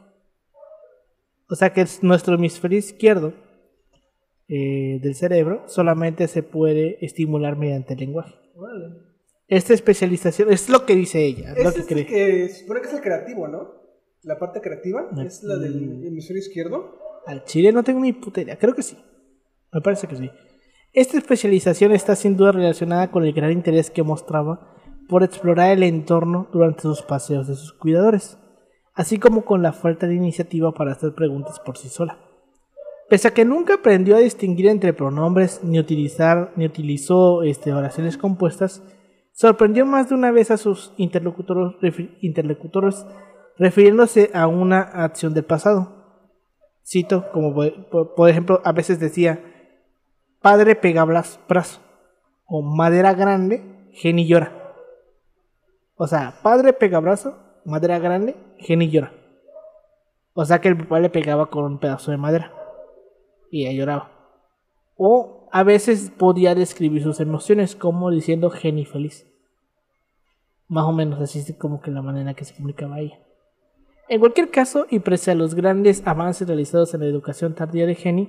O 1.50 1.54
sea 1.54 1.72
que 1.74 1.82
es 1.82 2.02
nuestro 2.02 2.34
hemisferio 2.36 2.78
izquierdo 2.78 3.34
eh, 4.55 4.98
del 5.00 5.14
cerebro 5.14 5.62
solamente 5.66 6.28
se 6.28 6.42
puede 6.42 7.03
estimular 7.05 7.57
mediante 7.57 7.94
el 7.94 8.00
lenguaje. 8.00 8.34
Esta 9.48 9.72
especialización 9.72 10.53
es 10.53 10.68
lo 10.68 10.84
que 10.84 10.94
dice 10.94 11.24
ella, 11.24 11.55
es 11.57 11.64
lo 11.64 11.72
que 11.72 11.84
cree. 11.84 12.07
que 12.07 12.48
supone 12.50 12.80
que 12.82 12.88
es 12.88 12.92
el 12.94 13.00
creativo, 13.00 13.48
¿no? 13.48 13.70
La 14.22 14.38
parte 14.38 14.61
creativa 14.61 15.09
No. 15.11 15.22
es 15.22 15.42
la 15.42 15.57
del 15.57 16.05
hemisferio 16.07 16.40
izquierdo. 16.40 16.98
Al 17.26 17.44
chile 17.44 17.72
no 17.72 17.82
tengo 17.82 18.00
ni 18.00 18.12
puta 18.12 18.42
idea. 18.42 18.59
Creo 18.59 18.74
que 18.74 18.82
sí. 18.82 18.96
Me 19.72 19.80
parece 19.80 20.07
que 20.07 20.16
sí. 20.16 20.30
Esta 20.92 21.16
especialización 21.16 21.92
está 21.92 22.14
sin 22.14 22.36
duda 22.36 22.53
relacionada 22.53 23.11
con 23.11 23.24
el 23.24 23.32
gran 23.32 23.53
interés 23.53 23.90
que 23.90 24.03
mostraba 24.03 24.76
por 25.09 25.22
explorar 25.22 25.70
el 25.72 25.82
entorno 25.82 26.48
durante 26.53 26.82
sus 26.82 27.00
paseos 27.03 27.48
de 27.48 27.55
sus 27.55 27.72
cuidadores, 27.72 28.38
así 28.92 29.18
como 29.18 29.44
con 29.46 29.62
la 29.62 29.72
falta 29.72 30.07
de 30.07 30.14
iniciativa 30.14 30.72
para 30.74 30.92
hacer 30.92 31.14
preguntas 31.14 31.59
por 31.61 31.78
sí 31.78 31.88
sola. 31.88 32.18
Pese 33.12 33.28
a 33.28 33.34
que 33.34 33.44
nunca 33.44 33.74
aprendió 33.74 34.16
a 34.16 34.20
distinguir 34.20 34.68
entre 34.68 34.94
pronombres 34.94 35.62
ni 35.62 35.78
utilizar 35.78 36.50
ni 36.56 36.64
utilizó 36.64 37.42
este, 37.42 37.74
oraciones 37.74 38.16
compuestas, 38.16 38.82
sorprendió 39.32 39.84
más 39.84 40.08
de 40.08 40.14
una 40.14 40.30
vez 40.30 40.50
a 40.50 40.56
sus 40.56 40.94
interlocutores, 40.96 41.74
refi- 41.82 42.16
interlocutores 42.22 43.04
refiriéndose 43.58 44.30
a 44.32 44.46
una 44.46 44.80
acción 44.80 45.34
del 45.34 45.44
pasado. 45.44 45.92
Cito, 46.86 47.30
como 47.32 47.52
por, 47.54 48.14
por- 48.14 48.30
ejemplo, 48.30 48.62
a 48.64 48.72
veces 48.72 48.98
decía, 48.98 49.44
padre 50.40 50.74
pega 50.74 51.04
brazo, 51.04 51.80
o 52.46 52.62
madera 52.62 53.12
grande, 53.12 53.90
Jenny 53.92 54.26
llora. 54.26 54.52
O 55.96 56.06
sea, 56.06 56.32
padre 56.42 56.72
pega 56.72 56.98
brazo, 56.98 57.36
madera 57.66 57.98
grande, 57.98 58.36
Jenny 58.56 58.88
llora. 58.88 59.12
O 60.32 60.46
sea 60.46 60.62
que 60.62 60.68
el 60.68 60.78
papá 60.78 60.98
le 60.98 61.10
pegaba 61.10 61.50
con 61.50 61.64
un 61.64 61.78
pedazo 61.78 62.10
de 62.10 62.16
madera 62.16 62.61
y 63.53 63.66
ella 63.66 63.78
lloraba. 63.78 64.11
O 64.96 65.48
a 65.53 65.62
veces 65.62 66.11
podía 66.16 66.57
describir 66.57 67.03
sus 67.03 67.20
emociones 67.20 67.76
como 67.76 68.11
diciendo 68.11 68.50
Jenny 68.50 68.86
feliz. 68.86 69.28
Más 70.66 70.86
o 70.86 70.92
menos 70.92 71.20
así 71.20 71.53
como 71.55 71.82
que 71.82 71.90
la 71.90 72.03
manera 72.03 72.34
que 72.34 72.44
se 72.44 72.55
comunicaba 72.55 72.98
ella. 72.98 73.20
En 74.09 74.20
cualquier 74.20 74.50
caso, 74.50 74.86
y 74.90 74.98
pese 74.98 75.30
a 75.30 75.34
los 75.34 75.55
grandes 75.55 76.03
avances 76.07 76.48
realizados 76.48 76.94
en 76.94 77.00
la 77.00 77.07
educación 77.07 77.55
tardía 77.55 77.86
de 77.86 77.94
Jenny, 77.94 78.28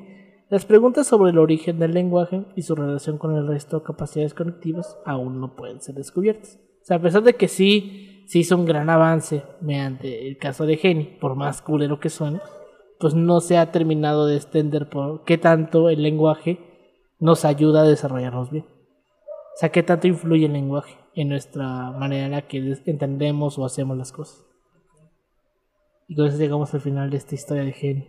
las 0.50 0.66
preguntas 0.66 1.08
sobre 1.08 1.32
el 1.32 1.40
origen 1.40 1.80
del 1.80 1.94
lenguaje 1.94 2.46
y 2.56 2.62
su 2.62 2.76
relación 2.76 3.18
con 3.18 3.36
el 3.36 3.48
resto 3.48 3.80
de 3.80 3.86
capacidades 3.86 4.34
cognitivas 4.34 4.98
aún 5.06 5.40
no 5.40 5.56
pueden 5.56 5.82
ser 5.82 5.96
descubiertas. 5.96 6.60
O 6.82 6.86
sea, 6.86 6.98
a 6.98 7.02
pesar 7.02 7.24
de 7.24 7.36
que 7.36 7.48
sí 7.48 8.26
se 8.28 8.40
hizo 8.40 8.58
un 8.58 8.66
gran 8.66 8.90
avance 8.90 9.44
mediante 9.62 10.28
el 10.28 10.38
caso 10.38 10.66
de 10.66 10.78
Jenny, 10.78 11.18
por 11.20 11.36
más 11.36 11.62
culero 11.62 12.00
que 12.00 12.10
suene, 12.10 12.40
pues 13.00 13.14
no 13.14 13.42
se 13.42 13.58
ha 13.58 13.72
terminado 13.72 14.26
de 14.26 14.36
extender 14.36 14.90
por 14.90 15.24
qué 15.24 15.38
tanto 15.38 15.90
el 15.90 16.04
lenguaje 16.04 16.60
nos 17.20 17.46
ayuda 17.46 17.82
a 17.82 17.88
desarrollarnos 17.88 18.52
bien. 18.52 18.66
O 18.66 19.58
sea, 19.58 19.70
qué 19.70 19.84
tanto 19.84 20.08
influye 20.08 20.46
el 20.46 20.54
lenguaje 20.54 20.98
en 21.16 21.30
nuestra 21.30 21.92
manera 21.92 22.26
en 22.26 22.32
la 22.32 22.42
que 22.48 22.58
entendemos 22.86 23.58
o 23.60 23.66
hacemos 23.66 23.98
las 23.98 24.12
cosas. 24.12 24.46
Y 26.08 26.16
con 26.16 26.28
eso 26.28 26.38
llegamos 26.38 26.74
al 26.74 26.82
final 26.82 27.10
de 27.10 27.18
esta 27.18 27.36
historia 27.36 27.64
de 27.64 27.72
Jenny. 27.72 28.08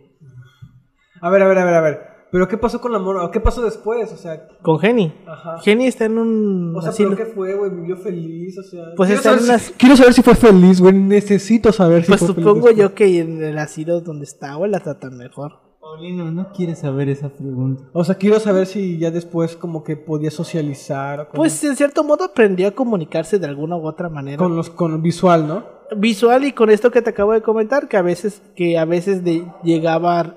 A 1.21 1.29
ver, 1.29 1.41
a 1.41 1.47
ver, 1.47 1.57
a 1.57 1.65
ver, 1.65 1.73
a 1.73 1.81
ver. 1.81 2.14
¿Pero 2.35 2.49
qué 2.49 2.57
pasó 2.57 2.81
con 2.81 2.91
la 2.91 2.99
morra? 2.99 3.31
¿Qué 3.31 3.39
pasó 3.39 3.61
después? 3.61 4.11
O 4.11 4.17
sea, 4.17 4.45
Con 4.61 4.77
Jenny. 4.77 5.13
ajá. 5.25 5.57
Jenny 5.59 5.85
está 5.87 6.03
en 6.03 6.17
un 6.17 6.75
O 6.75 6.81
sea, 6.81 6.89
asilo. 6.89 7.11
¿pero 7.11 7.25
qué 7.25 7.33
fue, 7.33 7.53
güey? 7.55 7.71
¿Vivió 7.71 7.95
feliz? 7.95 8.57
O 8.57 8.63
sea... 8.63 8.83
Pues 8.97 9.07
quiero 9.07 9.17
está 9.19 9.31
en 9.31 9.39
saber, 9.39 9.49
una- 9.51 9.59
si, 9.59 9.73
quiero 9.73 9.95
saber 9.95 10.13
si 10.13 10.21
fue 10.21 10.35
feliz, 10.35 10.81
güey. 10.81 10.93
Necesito 10.93 11.71
saber 11.71 12.03
si 12.03 12.09
Pues 12.09 12.19
fue 12.19 12.27
feliz 12.33 12.43
supongo 12.43 12.67
después. 12.67 12.75
yo 12.89 12.93
que 12.93 13.19
en 13.21 13.41
el 13.41 13.57
asilo 13.57 14.01
donde 14.01 14.25
está, 14.25 14.55
güey, 14.55 14.69
la 14.69 14.81
tratan 14.81 15.15
mejor. 15.17 15.53
Paulino, 15.79 16.29
no 16.29 16.51
quiere 16.51 16.75
saber 16.75 17.07
esa 17.07 17.29
pregunta. 17.29 17.83
O 17.93 18.03
sea, 18.03 18.15
quiero 18.15 18.37
saber 18.41 18.65
si 18.65 18.97
ya 18.97 19.11
después 19.11 19.55
como 19.55 19.85
que 19.85 19.95
podía 19.95 20.29
socializar. 20.29 21.21
o 21.21 21.27
con- 21.29 21.37
Pues 21.37 21.63
en 21.63 21.77
cierto 21.77 22.03
modo 22.03 22.25
aprendió 22.25 22.67
a 22.67 22.71
comunicarse 22.71 23.39
de 23.39 23.45
alguna 23.47 23.77
u 23.77 23.87
otra 23.87 24.09
manera. 24.09 24.37
con 24.37 24.57
los 24.57 24.69
con 24.69 25.01
visual, 25.01 25.47
¿no? 25.47 25.63
Visual 25.95 26.43
y 26.43 26.51
con 26.51 26.69
esto 26.69 26.91
que 26.91 27.01
te 27.01 27.11
acabo 27.11 27.31
de 27.31 27.41
comentar, 27.41 27.87
que 27.87 27.95
a 27.95 28.01
veces, 28.01 28.41
que 28.57 28.77
a 28.77 28.83
veces 28.83 29.23
de- 29.23 29.45
llegaba 29.63 30.19
a, 30.19 30.35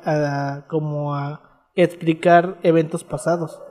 a- 0.59 0.67
como 0.69 1.15
a 1.17 1.41
explicar 1.83 2.59
eventos 2.63 3.05
pasados, 3.05 3.63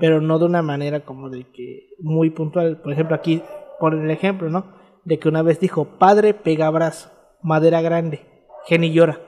pero 0.00 0.20
no 0.20 0.38
de 0.38 0.46
una 0.46 0.62
manera 0.62 1.04
como 1.04 1.30
de 1.30 1.50
que 1.50 1.90
muy 2.00 2.30
puntual. 2.30 2.80
Por 2.80 2.92
ejemplo, 2.92 3.16
aquí 3.16 3.42
ponen 3.80 4.04
el 4.04 4.10
ejemplo, 4.10 4.48
¿no? 4.48 4.74
De 5.04 5.18
que 5.18 5.28
una 5.28 5.42
vez 5.42 5.60
dijo, 5.60 5.98
padre 5.98 6.34
pega 6.34 6.70
brazo, 6.70 7.10
madera 7.42 7.80
grande, 7.80 8.26
Jenny 8.66 8.92
llora. 8.92 9.20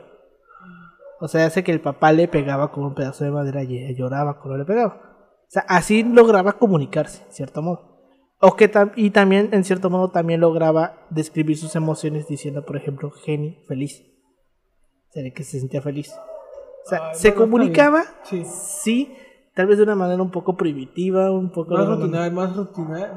O 1.20 1.28
sea, 1.28 1.46
hace 1.46 1.64
que 1.64 1.72
el 1.72 1.80
papá 1.80 2.12
le 2.12 2.28
pegaba 2.28 2.70
con 2.70 2.84
un 2.84 2.94
pedazo 2.94 3.24
de 3.24 3.30
madera 3.32 3.64
y 3.64 3.76
ella 3.78 3.96
lloraba 3.98 4.38
cuando 4.40 4.58
le 4.58 4.64
pegaba. 4.64 5.02
O 5.48 5.50
sea, 5.50 5.62
así 5.68 6.04
lograba 6.04 6.52
comunicarse, 6.52 7.24
en 7.24 7.32
cierto 7.32 7.60
modo. 7.62 7.98
O 8.40 8.54
que 8.54 8.70
tam- 8.70 8.92
y 8.94 9.10
también, 9.10 9.48
en 9.52 9.64
cierto 9.64 9.90
modo, 9.90 10.10
también 10.10 10.40
lograba 10.40 11.06
describir 11.10 11.56
sus 11.56 11.74
emociones 11.74 12.28
diciendo, 12.28 12.64
por 12.64 12.76
ejemplo, 12.76 13.10
Jenny 13.10 13.64
feliz. 13.66 14.00
O 15.08 15.12
sea, 15.12 15.24
de 15.24 15.32
que 15.32 15.42
se 15.42 15.58
sentía 15.58 15.82
feliz. 15.82 16.14
O 16.88 16.90
sea, 16.90 17.08
Ay, 17.10 17.14
se 17.16 17.30
bueno, 17.32 17.42
comunicaba. 17.52 18.04
Sí. 18.22 18.44
sí, 18.46 19.14
tal 19.54 19.66
vez 19.66 19.76
de 19.76 19.82
una 19.84 19.94
manera 19.94 20.22
un 20.22 20.30
poco 20.30 20.56
primitiva, 20.56 21.30
un 21.30 21.50
poco... 21.52 21.74
Más 21.74 21.86
rutinaria, 21.86 22.30
más 22.30 22.56
rutinaria. 22.56 23.12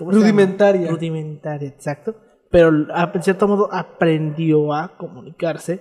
Rudimentaria. 0.00 0.90
Rudimentaria, 0.90 1.68
exacto. 1.68 2.16
Pero 2.50 2.70
a- 2.92 3.12
en 3.14 3.22
cierto 3.22 3.46
modo 3.46 3.68
aprendió 3.72 4.72
a 4.74 4.96
comunicarse, 4.96 5.80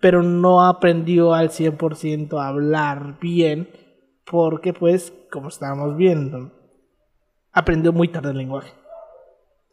pero 0.00 0.22
no 0.22 0.64
aprendió 0.64 1.34
al 1.34 1.50
100% 1.50 2.40
a 2.40 2.48
hablar 2.48 3.18
bien, 3.20 3.68
porque 4.30 4.72
pues, 4.72 5.12
como 5.30 5.48
estábamos 5.48 5.94
viendo, 5.94 6.52
aprendió 7.52 7.92
muy 7.92 8.08
tarde 8.08 8.30
el 8.30 8.38
lenguaje. 8.38 8.72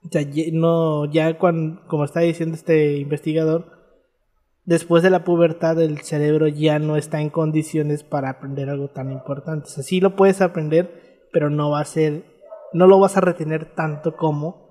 O 0.04 0.10
sea, 0.12 0.22
no, 0.52 1.06
ya 1.06 1.38
cuando, 1.38 1.82
como 1.88 2.04
está 2.04 2.20
diciendo 2.20 2.56
este 2.56 2.98
investigador, 2.98 3.75
después 4.66 5.04
de 5.04 5.10
la 5.10 5.24
pubertad 5.24 5.80
el 5.82 6.00
cerebro 6.02 6.48
ya 6.48 6.80
no 6.80 6.98
está 6.98 7.22
en 7.22 7.30
condiciones 7.30 8.04
para 8.04 8.30
aprender 8.30 8.70
algo 8.70 8.90
tan 8.90 9.12
importante. 9.12 9.68
O 9.68 9.72
sea, 9.72 9.84
sí 9.84 10.02
lo 10.02 10.16
puedes 10.16 10.42
aprender, 10.42 11.28
pero 11.32 11.50
no 11.50 11.70
va 11.70 11.80
a 11.80 11.86
ser, 11.86 12.24
no 12.74 12.88
lo 12.88 13.00
vas 13.00 13.18
a 13.18 13.22
retener 13.22 13.74
tanto 13.76 14.16
como 14.16 14.66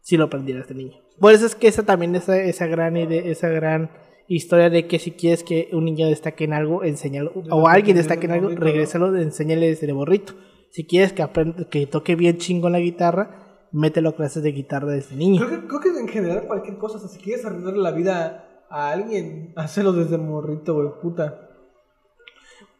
si 0.00 0.16
lo 0.16 0.24
aprendieras 0.24 0.68
de 0.68 0.74
niño. 0.74 0.98
Por 1.18 1.32
eso 1.32 1.46
es 1.46 1.54
que 1.54 1.68
esa 1.68 1.82
también 1.82 2.14
esa, 2.14 2.40
esa 2.40 2.66
gran 2.66 2.96
idea, 2.96 3.22
esa 3.22 3.48
gran 3.48 3.90
historia 4.28 4.70
de 4.70 4.86
que 4.86 4.98
si 4.98 5.12
quieres 5.12 5.42
que 5.42 5.70
un 5.72 5.86
niño 5.86 6.06
destaque 6.06 6.44
en 6.44 6.52
algo, 6.52 6.84
enséñalo, 6.84 7.32
o 7.50 7.66
alguien 7.66 7.96
destaque 7.96 8.26
en 8.26 8.32
algo, 8.32 8.50
regrésalo, 8.50 9.16
enséñale 9.16 9.68
desde 9.68 9.92
morrito. 9.92 10.34
Si 10.70 10.84
quieres 10.84 11.14
que 11.14 11.22
aprenda, 11.22 11.64
que 11.68 11.86
toque 11.86 12.14
bien 12.14 12.36
chingo 12.36 12.68
la 12.68 12.78
guitarra, 12.78 13.66
mételo 13.72 14.10
a 14.10 14.16
clases 14.16 14.42
de 14.42 14.52
guitarra 14.52 14.92
desde 14.92 15.16
niño. 15.16 15.44
Creo 15.46 15.62
que, 15.62 15.66
creo 15.66 15.80
que 15.80 16.00
en 16.00 16.08
general 16.08 16.46
cualquier 16.46 16.76
cosa, 16.76 16.98
o 16.98 17.00
sea, 17.00 17.08
si 17.08 17.18
quieres 17.18 17.44
la 17.44 17.90
vida 17.90 18.47
a 18.70 18.90
alguien, 18.90 19.52
hazlo 19.56 19.92
desde 19.92 20.18
morrito, 20.18 20.74
güey, 20.74 20.88
puta. 21.02 21.48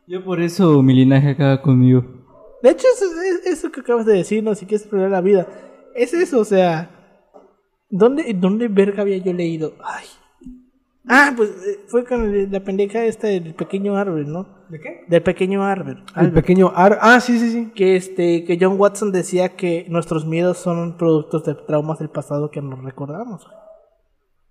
Yo 0.07 0.25
por 0.25 0.41
eso 0.41 0.83
mi 0.83 0.95
linaje 0.95 1.31
acaba 1.31 1.61
conmigo. 1.61 2.03
De 2.63 2.71
hecho, 2.71 2.87
eso, 2.95 3.05
es- 3.21 3.47
eso 3.47 3.71
que 3.71 3.81
acabas 3.81 4.07
de 4.07 4.15
decir, 4.15 4.43
¿no? 4.43 4.55
Si 4.55 4.67
quieres 4.67 4.87
aprender 4.87 5.11
la 5.11 5.21
vida. 5.21 5.47
Es 5.95 6.15
eso, 6.15 6.41
o 6.41 6.45
sea. 6.45 6.91
¿Dónde, 7.91 8.35
dónde 8.35 8.69
verga 8.69 9.03
había 9.03 9.19
yo 9.19 9.33
leído? 9.33 9.75
Ay. 9.83 10.07
Ah, 11.11 11.33
pues 11.37 11.51
eh, 11.67 11.81
fue 11.89 12.05
con 12.05 12.51
la 12.53 12.61
pendeja 12.61 13.05
esta 13.05 13.29
del 13.29 13.55
pequeño 13.55 13.97
árbol, 13.97 14.31
¿no? 14.31 14.47
¿De 14.69 14.79
qué? 14.79 15.05
Del 15.09 15.23
pequeño 15.23 15.65
árbol. 15.65 16.05
El 16.17 16.33
pequeño 16.33 16.71
Ar... 16.75 16.99
Ah, 17.01 17.19
sí, 17.21 17.39
sí, 17.39 17.51
sí. 17.51 17.73
Que 17.75 17.97
este, 17.97 18.45
que 18.45 18.59
John 18.61 18.79
Watson 18.79 19.11
decía 19.11 19.57
que 19.57 19.87
nuestros 19.89 20.27
miedos 20.27 20.59
son 20.59 20.99
productos 20.99 21.45
de 21.45 21.55
traumas 21.55 21.99
del 21.99 22.11
pasado 22.11 22.51
que 22.51 22.61
nos 22.61 22.83
recordamos. 22.85 23.47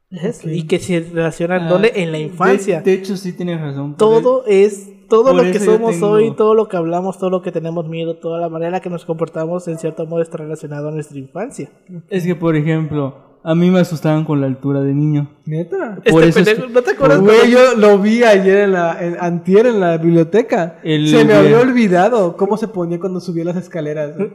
Es. 0.10 0.46
Y 0.46 0.66
que 0.68 0.80
se 0.80 1.02
relacionan 1.02 1.64
Ah, 1.72 1.82
en 1.94 2.12
la 2.12 2.20
infancia. 2.20 2.82
De, 2.82 2.94
hecho, 2.94 3.18
sí 3.18 3.34
tienes 3.34 3.60
razón. 3.60 3.96
todo 3.98 4.46
es 4.48 4.90
todo 5.10 5.34
lo 5.34 5.44
que 5.44 5.60
somos 5.60 5.92
tengo- 5.96 6.10
hoy, 6.12 6.32
todo 6.36 6.54
lo 6.54 6.68
que 6.68 6.76
hablamos, 6.78 7.18
todo 7.18 7.30
lo 7.30 7.42
que 7.42 7.52
tenemos 7.52 7.88
miedo, 7.88 8.16
toda 8.18 8.40
la 8.40 8.50
manera 8.50 8.80
que 8.82 8.90
nos 8.90 9.06
comportamos 9.06 9.68
en 9.68 9.78
cierto 9.80 10.06
modo 10.06 10.22
está 10.22 10.38
relacionado 10.38 10.90
a 10.90 10.92
nuestra 10.92 11.18
infancia. 11.18 11.70
Es 12.10 12.26
que, 12.26 12.36
por 12.36 12.56
ejemplo, 12.56 13.16
a 13.50 13.56
mí 13.56 13.72
me 13.72 13.80
asustaban 13.80 14.26
con 14.26 14.42
la 14.42 14.48
altura 14.48 14.82
de 14.82 14.94
niño. 14.94 15.30
Neta. 15.46 16.00
Por 16.10 16.24
Este 16.26 16.30
eso 16.30 16.40
es 16.40 16.46
pendejo, 16.46 16.68
que- 16.68 16.74
¿No 16.74 16.82
te 16.82 16.92
acuerdas? 16.92 17.22
Güey, 17.22 17.50
yo 17.50 17.76
lo 17.78 17.98
vi 18.00 18.22
ayer 18.24 18.58
en 18.58 18.74
la, 18.74 18.98
en, 19.02 19.16
antier 19.22 19.66
en 19.68 19.80
la 19.80 19.98
biblioteca. 19.98 20.80
El- 20.84 21.08
se 21.08 21.24
me 21.24 21.34
había 21.34 21.62
olvidado 21.62 22.36
cómo 22.36 22.58
se 22.58 22.68
ponía 22.68 23.00
cuando 23.00 23.22
subía 23.22 23.46
las 23.46 23.56
escaleras. 23.56 24.12
güey. 24.18 24.30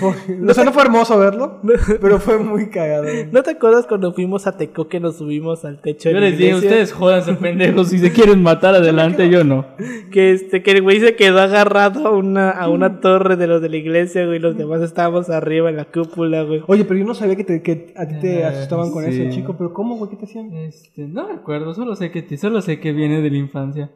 Fue- 0.00 0.50
o 0.50 0.54
sea, 0.54 0.64
no 0.64 0.72
fue 0.72 0.82
hermoso 0.82 1.16
verlo, 1.18 1.60
pero 2.00 2.18
fue 2.18 2.38
muy 2.38 2.68
cagado. 2.70 3.04
güey. 3.04 3.28
¿No 3.30 3.44
te 3.44 3.50
acuerdas 3.52 3.86
cuando 3.86 4.12
fuimos 4.12 4.48
a 4.48 4.56
Teco 4.56 4.88
que 4.88 4.98
nos 4.98 5.18
subimos 5.18 5.64
al 5.64 5.80
techo 5.80 6.10
Yo 6.10 6.16
de 6.16 6.20
la 6.22 6.26
les 6.30 6.34
iglesia? 6.40 6.56
ustedes 6.56 6.92
jódanse 6.92 7.34
pendejos. 7.40 7.88
Si 7.90 8.00
se 8.00 8.10
quieren 8.10 8.42
matar 8.42 8.74
adelante, 8.74 9.28
yo 9.30 9.44
no. 9.44 9.66
Que 10.10 10.32
este, 10.32 10.64
que 10.64 10.72
el 10.72 10.82
güey 10.82 10.98
se 10.98 11.14
quedó 11.14 11.40
agarrado 11.40 12.08
a 12.08 12.10
una, 12.10 12.50
a 12.50 12.68
una 12.68 12.98
torre 13.00 13.36
de 13.36 13.46
los 13.46 13.62
de 13.62 13.68
la 13.68 13.76
iglesia, 13.76 14.24
güey, 14.26 14.38
y 14.38 14.40
los 14.40 14.56
demás 14.58 14.80
estábamos 14.82 15.30
arriba 15.30 15.70
en 15.70 15.76
la 15.76 15.84
cúpula, 15.84 16.42
güey. 16.42 16.62
Oye, 16.66 16.84
pero 16.84 16.98
yo 16.98 17.06
no 17.06 17.14
sabía 17.14 17.36
que, 17.36 17.44
te- 17.44 17.62
que 17.62 17.92
a 17.96 18.06
ti 18.08 18.14
te 18.20 18.44
asustaban 18.58 18.90
con 18.90 19.04
sí. 19.04 19.20
eso, 19.22 19.30
chico. 19.34 19.54
Pero 19.56 19.72
¿cómo, 19.72 19.96
güey? 19.96 20.10
¿Qué 20.10 20.16
te 20.16 20.24
hacían? 20.24 20.52
Este, 20.54 21.06
no 21.06 21.26
recuerdo, 21.28 21.74
solo 21.74 21.94
sé 21.96 22.10
que 22.10 22.36
solo 22.36 22.60
sé 22.60 22.80
que 22.80 22.92
viene 22.92 23.20
de 23.22 23.30
la 23.30 23.36
infancia. 23.36 23.90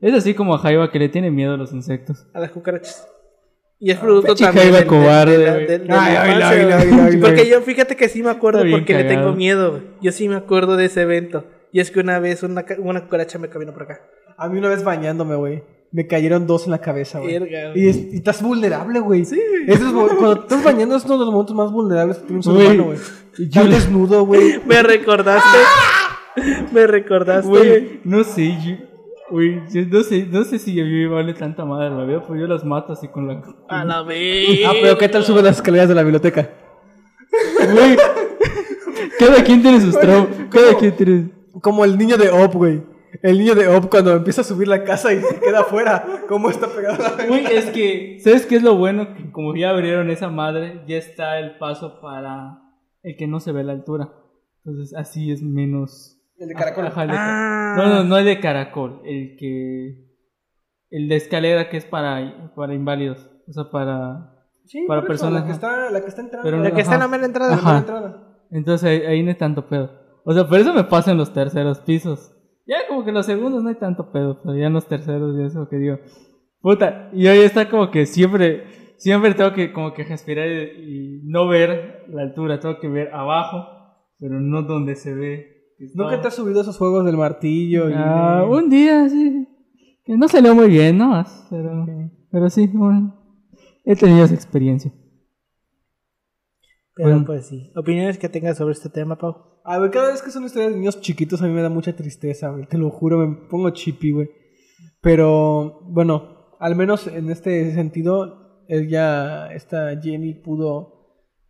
Es 0.00 0.12
así 0.14 0.34
como 0.34 0.54
a 0.54 0.58
Jaiba 0.58 0.90
que 0.90 0.98
le 0.98 1.08
tiene 1.08 1.30
miedo 1.30 1.54
a 1.54 1.56
los 1.56 1.72
insectos. 1.72 2.26
A 2.34 2.40
las 2.40 2.50
cucarachas. 2.50 3.08
Y 3.78 3.90
es 3.90 3.98
producto 3.98 4.28
pinche 4.34 4.44
también 4.44 4.64
Jaiba 4.72 4.78
de- 4.78 4.82
de- 4.84 4.88
cobarde, 4.88 5.38
de 5.38 5.44
la- 5.46 5.52
güey. 5.54 5.66
de- 5.66 5.78
de 5.78 5.84
la 5.86 7.04
Ay. 7.04 7.16
Porque 7.20 7.48
yo 7.48 7.60
fíjate 7.62 7.96
que 7.96 8.08
sí 8.08 8.22
me 8.22 8.30
acuerdo 8.30 8.62
porque 8.70 8.94
le 8.94 9.04
tengo 9.04 9.32
miedo. 9.32 9.80
Yo 10.00 10.12
sí 10.12 10.28
me 10.28 10.36
acuerdo 10.36 10.76
de 10.76 10.84
ese 10.86 11.02
evento. 11.02 11.44
Y 11.72 11.80
es 11.80 11.90
que 11.90 12.00
una 12.00 12.18
vez 12.18 12.42
una, 12.42 12.62
ca- 12.64 12.76
una 12.78 13.02
cucaracha 13.04 13.38
me 13.38 13.48
caminó 13.48 13.72
por 13.72 13.84
acá. 13.84 14.00
A 14.36 14.48
mí 14.48 14.58
una 14.58 14.68
vez 14.68 14.84
bañándome, 14.84 15.34
güey. 15.36 15.62
Me 15.92 16.06
cayeron 16.06 16.46
dos 16.46 16.64
en 16.64 16.70
la 16.70 16.78
cabeza, 16.80 17.18
güey. 17.20 17.36
Y, 17.74 17.88
es- 17.88 18.12
y 18.12 18.16
estás 18.16 18.42
vulnerable, 18.42 18.98
güey. 19.00 19.24
Sí, 19.26 19.38
Cuando 19.92 20.32
estás 20.42 20.64
bañando 20.64 20.96
es 20.96 21.04
uno 21.04 21.18
de 21.18 21.24
los 21.26 21.32
momentos 21.34 21.54
más 21.54 21.70
vulnerables 21.70 22.16
que 22.18 22.22
tiene 22.24 22.36
un 22.38 22.42
ser 22.42 22.52
Güey, 22.54 22.66
humano, 22.66 22.84
güey. 22.84 22.98
yo 23.50 23.64
desnudo, 23.66 24.24
güey. 24.24 24.58
Me 24.66 24.82
recordaste. 24.82 25.58
me 26.72 26.86
recordaste. 26.86 27.46
Güey, 27.46 28.00
no 28.04 28.24
sé, 28.24 28.56
yo, 28.64 28.76
güey, 29.30 29.60
yo 29.70 29.82
no 29.86 30.02
sé, 30.02 30.26
no 30.30 30.44
sé 30.44 30.58
si 30.58 30.80
a 30.80 30.84
mí 30.84 30.90
me 30.90 31.08
vale 31.08 31.34
tanta 31.34 31.66
madre 31.66 31.90
la 31.90 32.04
vida, 32.06 32.22
pues 32.26 32.40
yo 32.40 32.46
las 32.46 32.64
mato 32.64 32.94
así 32.94 33.08
con 33.08 33.28
la... 33.28 33.42
A 33.68 33.84
la 33.84 34.02
vez. 34.06 34.60
Ah, 34.66 34.72
pero 34.80 34.96
¿qué 34.96 35.10
tal 35.10 35.24
sube 35.24 35.42
las 35.42 35.56
escaleras 35.56 35.90
de 35.90 35.94
la 35.94 36.02
biblioteca? 36.02 36.48
Güey, 37.70 37.96
cada 39.18 39.44
quien 39.44 39.60
tiene 39.62 39.78
sus 39.80 39.98
traumas, 40.00 40.28
cada 40.50 40.74
quien 40.78 40.96
tiene... 40.96 41.30
Como 41.60 41.84
el 41.84 41.98
niño 41.98 42.16
de 42.16 42.30
Op, 42.30 42.54
güey. 42.54 42.82
El 43.22 43.38
niño 43.38 43.54
de 43.54 43.68
Op 43.68 43.90
cuando 43.90 44.12
empieza 44.12 44.40
a 44.40 44.44
subir 44.44 44.68
la 44.68 44.84
casa 44.84 45.12
y 45.12 45.20
se 45.20 45.38
queda 45.40 45.60
afuera. 45.60 46.04
¿Cómo 46.28 46.48
está 46.50 46.66
pegado 46.68 47.04
a 47.04 47.16
la 47.18 47.26
Güey, 47.26 47.44
es 47.46 47.66
que, 47.70 48.18
¿sabes 48.24 48.46
qué 48.46 48.56
es 48.56 48.62
lo 48.62 48.76
bueno? 48.76 49.14
Que 49.14 49.30
como 49.30 49.54
ya 49.54 49.70
abrieron 49.70 50.10
esa 50.10 50.28
madre, 50.30 50.82
ya 50.86 50.96
está 50.96 51.38
el 51.38 51.58
paso 51.58 52.00
para 52.00 52.58
el 53.02 53.16
que 53.16 53.26
no 53.26 53.40
se 53.40 53.52
ve 53.52 53.64
la 53.64 53.72
altura. 53.72 54.12
Entonces 54.64 54.94
así 54.96 55.30
es 55.30 55.42
menos... 55.42 56.18
El 56.38 56.48
de 56.48 56.54
caracol. 56.54 56.86
Ajá, 56.86 57.02
el 57.02 57.08
de 57.08 57.14
ca- 57.14 57.74
Ah. 57.74 57.76
No, 57.76 57.86
no, 57.88 58.04
no 58.04 58.18
el 58.18 58.24
de 58.24 58.40
caracol, 58.40 59.00
el 59.04 59.36
que... 59.38 60.08
El 60.90 61.08
de 61.08 61.16
escalera 61.16 61.68
que 61.68 61.76
es 61.78 61.84
para, 61.84 62.52
para 62.54 62.74
inválidos. 62.74 63.30
O 63.48 63.52
sea, 63.52 63.70
para... 63.70 64.28
Sí, 64.64 64.84
Para 64.86 65.02
personas, 65.04 65.40
La 65.42 65.46
que, 65.46 65.52
está, 65.52 65.90
la 65.90 66.00
que 66.00 66.06
está 66.08 66.20
entrando. 66.22 66.44
Pero 66.44 66.62
la 66.62 66.70
que 66.70 66.80
está 66.82 66.94
en 66.94 67.00
la 67.00 67.08
mera 67.08 67.26
entrada. 67.26 67.78
Entrada. 67.78 68.38
Entonces 68.50 68.88
ahí, 68.88 69.00
ahí 69.06 69.22
no 69.22 69.30
hay 69.30 69.36
tanto 69.36 69.66
pedo. 69.68 69.90
O 70.24 70.32
sea, 70.32 70.46
por 70.46 70.58
eso 70.58 70.72
me 70.72 70.84
pasa 70.84 71.10
en 71.10 71.16
los 71.18 71.32
terceros 71.32 71.80
pisos. 71.80 72.32
Ya 72.72 72.88
como 72.88 73.04
que 73.04 73.12
los 73.12 73.26
segundos 73.26 73.62
no 73.62 73.68
hay 73.68 73.74
tanto 73.74 74.10
pedo, 74.10 74.40
pero 74.42 74.56
ya 74.56 74.68
en 74.68 74.72
los 74.72 74.86
terceros 74.88 75.36
ya 75.38 75.44
es 75.44 75.54
lo 75.54 75.68
que 75.68 75.76
digo. 75.76 75.98
Puta, 76.62 77.10
y 77.12 77.26
ahí 77.26 77.40
está 77.40 77.68
como 77.68 77.90
que 77.90 78.06
siempre, 78.06 78.64
siempre 78.96 79.34
tengo 79.34 79.52
que 79.52 79.72
como 79.74 79.92
que 79.92 80.04
respirar 80.04 80.48
y, 80.48 81.20
y 81.20 81.20
no 81.24 81.46
ver 81.48 82.04
la 82.08 82.22
altura, 82.22 82.60
tengo 82.60 82.78
que 82.80 82.88
ver 82.88 83.12
abajo, 83.12 83.66
pero 84.18 84.40
no 84.40 84.62
donde 84.62 84.94
se 84.94 85.12
ve. 85.14 85.74
¿Nunca 85.94 86.20
te 86.20 86.28
has 86.28 86.34
subido 86.36 86.60
a 86.60 86.62
esos 86.62 86.78
juegos 86.78 87.04
del 87.04 87.16
martillo? 87.18 87.90
y 87.90 87.92
Ah, 87.94 88.46
un 88.48 88.70
día, 88.70 89.06
sí. 89.08 89.48
Que 90.04 90.16
no 90.16 90.28
salió 90.28 90.54
muy 90.54 90.68
bien, 90.68 90.96
¿no? 90.96 91.22
Pero, 91.50 91.86
pero 92.30 92.48
sí, 92.48 92.68
bueno, 92.72 93.14
he 93.84 93.96
tenido 93.96 94.24
esa 94.24 94.34
experiencia. 94.34 94.92
Pero 96.94 97.08
Bueno. 97.10 97.24
pues 97.26 97.48
sí. 97.48 97.70
Opiniones 97.76 98.18
que 98.18 98.28
tengas 98.28 98.56
sobre 98.58 98.72
este 98.72 98.88
tema, 98.90 99.16
Pau. 99.18 99.51
Ah, 99.64 99.78
güey, 99.78 99.90
cada 99.90 100.10
vez 100.10 100.22
que 100.22 100.30
son 100.30 100.44
historias 100.44 100.72
de 100.72 100.78
niños 100.78 101.00
chiquitos 101.00 101.40
a 101.40 101.46
mí 101.46 101.52
me 101.52 101.62
da 101.62 101.68
mucha 101.68 101.94
tristeza, 101.94 102.50
güey. 102.50 102.66
Te 102.66 102.78
lo 102.78 102.90
juro, 102.90 103.18
me 103.18 103.36
pongo 103.48 103.70
chippy, 103.70 104.10
güey. 104.10 104.30
Pero, 105.00 105.80
bueno, 105.84 106.56
al 106.58 106.74
menos 106.76 107.06
en 107.06 107.30
este 107.30 107.72
sentido, 107.74 108.64
ella, 108.68 109.52
esta 109.52 110.00
Jenny 110.00 110.34
pudo 110.34 111.02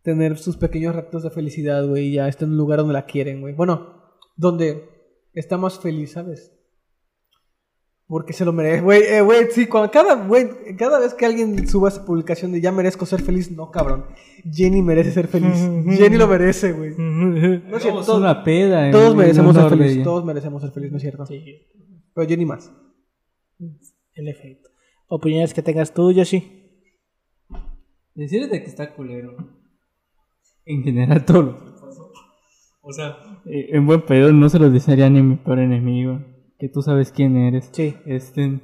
tener 0.03 0.37
sus 0.37 0.57
pequeños 0.57 0.95
ratos 0.95 1.23
de 1.23 1.29
felicidad, 1.29 1.87
güey. 1.87 2.07
Y 2.07 2.13
ya 2.13 2.27
está 2.27 2.45
en 2.45 2.51
un 2.51 2.57
lugar 2.57 2.79
donde 2.79 2.93
la 2.93 3.05
quieren, 3.05 3.41
güey. 3.41 3.53
Bueno, 3.53 4.13
donde 4.35 4.83
está 5.33 5.57
más 5.57 5.79
feliz, 5.79 6.11
¿sabes? 6.11 6.51
Porque 8.13 8.31
se 8.31 8.45
lo 8.45 8.53
merece. 8.53 8.81
Güey, 8.83 9.01
eh, 9.01 9.21
güey, 9.21 9.47
sí, 9.49 9.65
cuando 9.65 9.89
cada, 9.89 10.13
güey, 10.13 10.47
cada 10.77 10.99
vez 10.99 11.15
que 11.15 11.25
alguien 11.25 11.67
suba 11.67 11.89
esa 11.89 12.05
publicación 12.05 12.51
de 12.51 12.61
ya 12.61 12.71
merezco 12.71 13.07
ser 13.07 13.23
feliz, 13.23 13.49
no, 13.49 13.71
cabrón. 13.71 14.05
Jenny 14.51 14.83
merece 14.83 15.09
ser 15.09 15.27
feliz. 15.27 15.55
Jenny 15.97 16.17
lo 16.17 16.27
merece, 16.27 16.73
güey. 16.73 16.93
No 16.95 17.75
es 17.75 17.81
cierto, 17.81 18.03
todos, 18.03 18.19
una 18.19 18.43
peda. 18.43 18.91
todos 18.91 19.15
merecemos 19.15 19.55
ser 19.55 19.81
ella. 19.81 20.03
Todos 20.03 20.23
merecemos 20.25 20.61
ser 20.61 20.69
felices, 20.69 20.91
¿no 20.91 20.97
es 20.97 21.01
cierto? 21.01 21.25
Sí, 21.25 21.43
Pero 22.13 22.29
Jenny 22.29 22.45
más. 22.45 22.71
en 24.13 24.27
efecto. 24.27 24.69
Opiniones 25.07 25.51
que 25.51 25.63
tengas 25.63 25.91
tú, 25.91 26.11
Yoshi. 26.11 26.69
Decirte 28.13 28.61
que 28.61 28.69
está 28.69 28.93
culero. 28.93 29.37
En 30.65 30.83
general, 30.83 31.25
todo 31.25 31.41
lo 31.41 31.57
que 31.57 31.71
pasó. 31.81 32.11
O 32.83 32.93
sea, 32.93 33.41
eh, 33.47 33.69
en 33.71 33.87
buen 33.87 34.03
pedo 34.03 34.31
no 34.31 34.49
se 34.49 34.59
lo 34.59 34.69
desearía 34.69 35.09
ni 35.09 35.17
a 35.17 35.23
mi 35.23 35.35
peor 35.35 35.57
enemigo. 35.57 36.19
Que 36.63 36.69
tú 36.69 36.81
sabes 36.81 37.11
quién 37.11 37.35
eres. 37.35 37.69
Sí. 37.73 37.93
Este, 38.05 38.61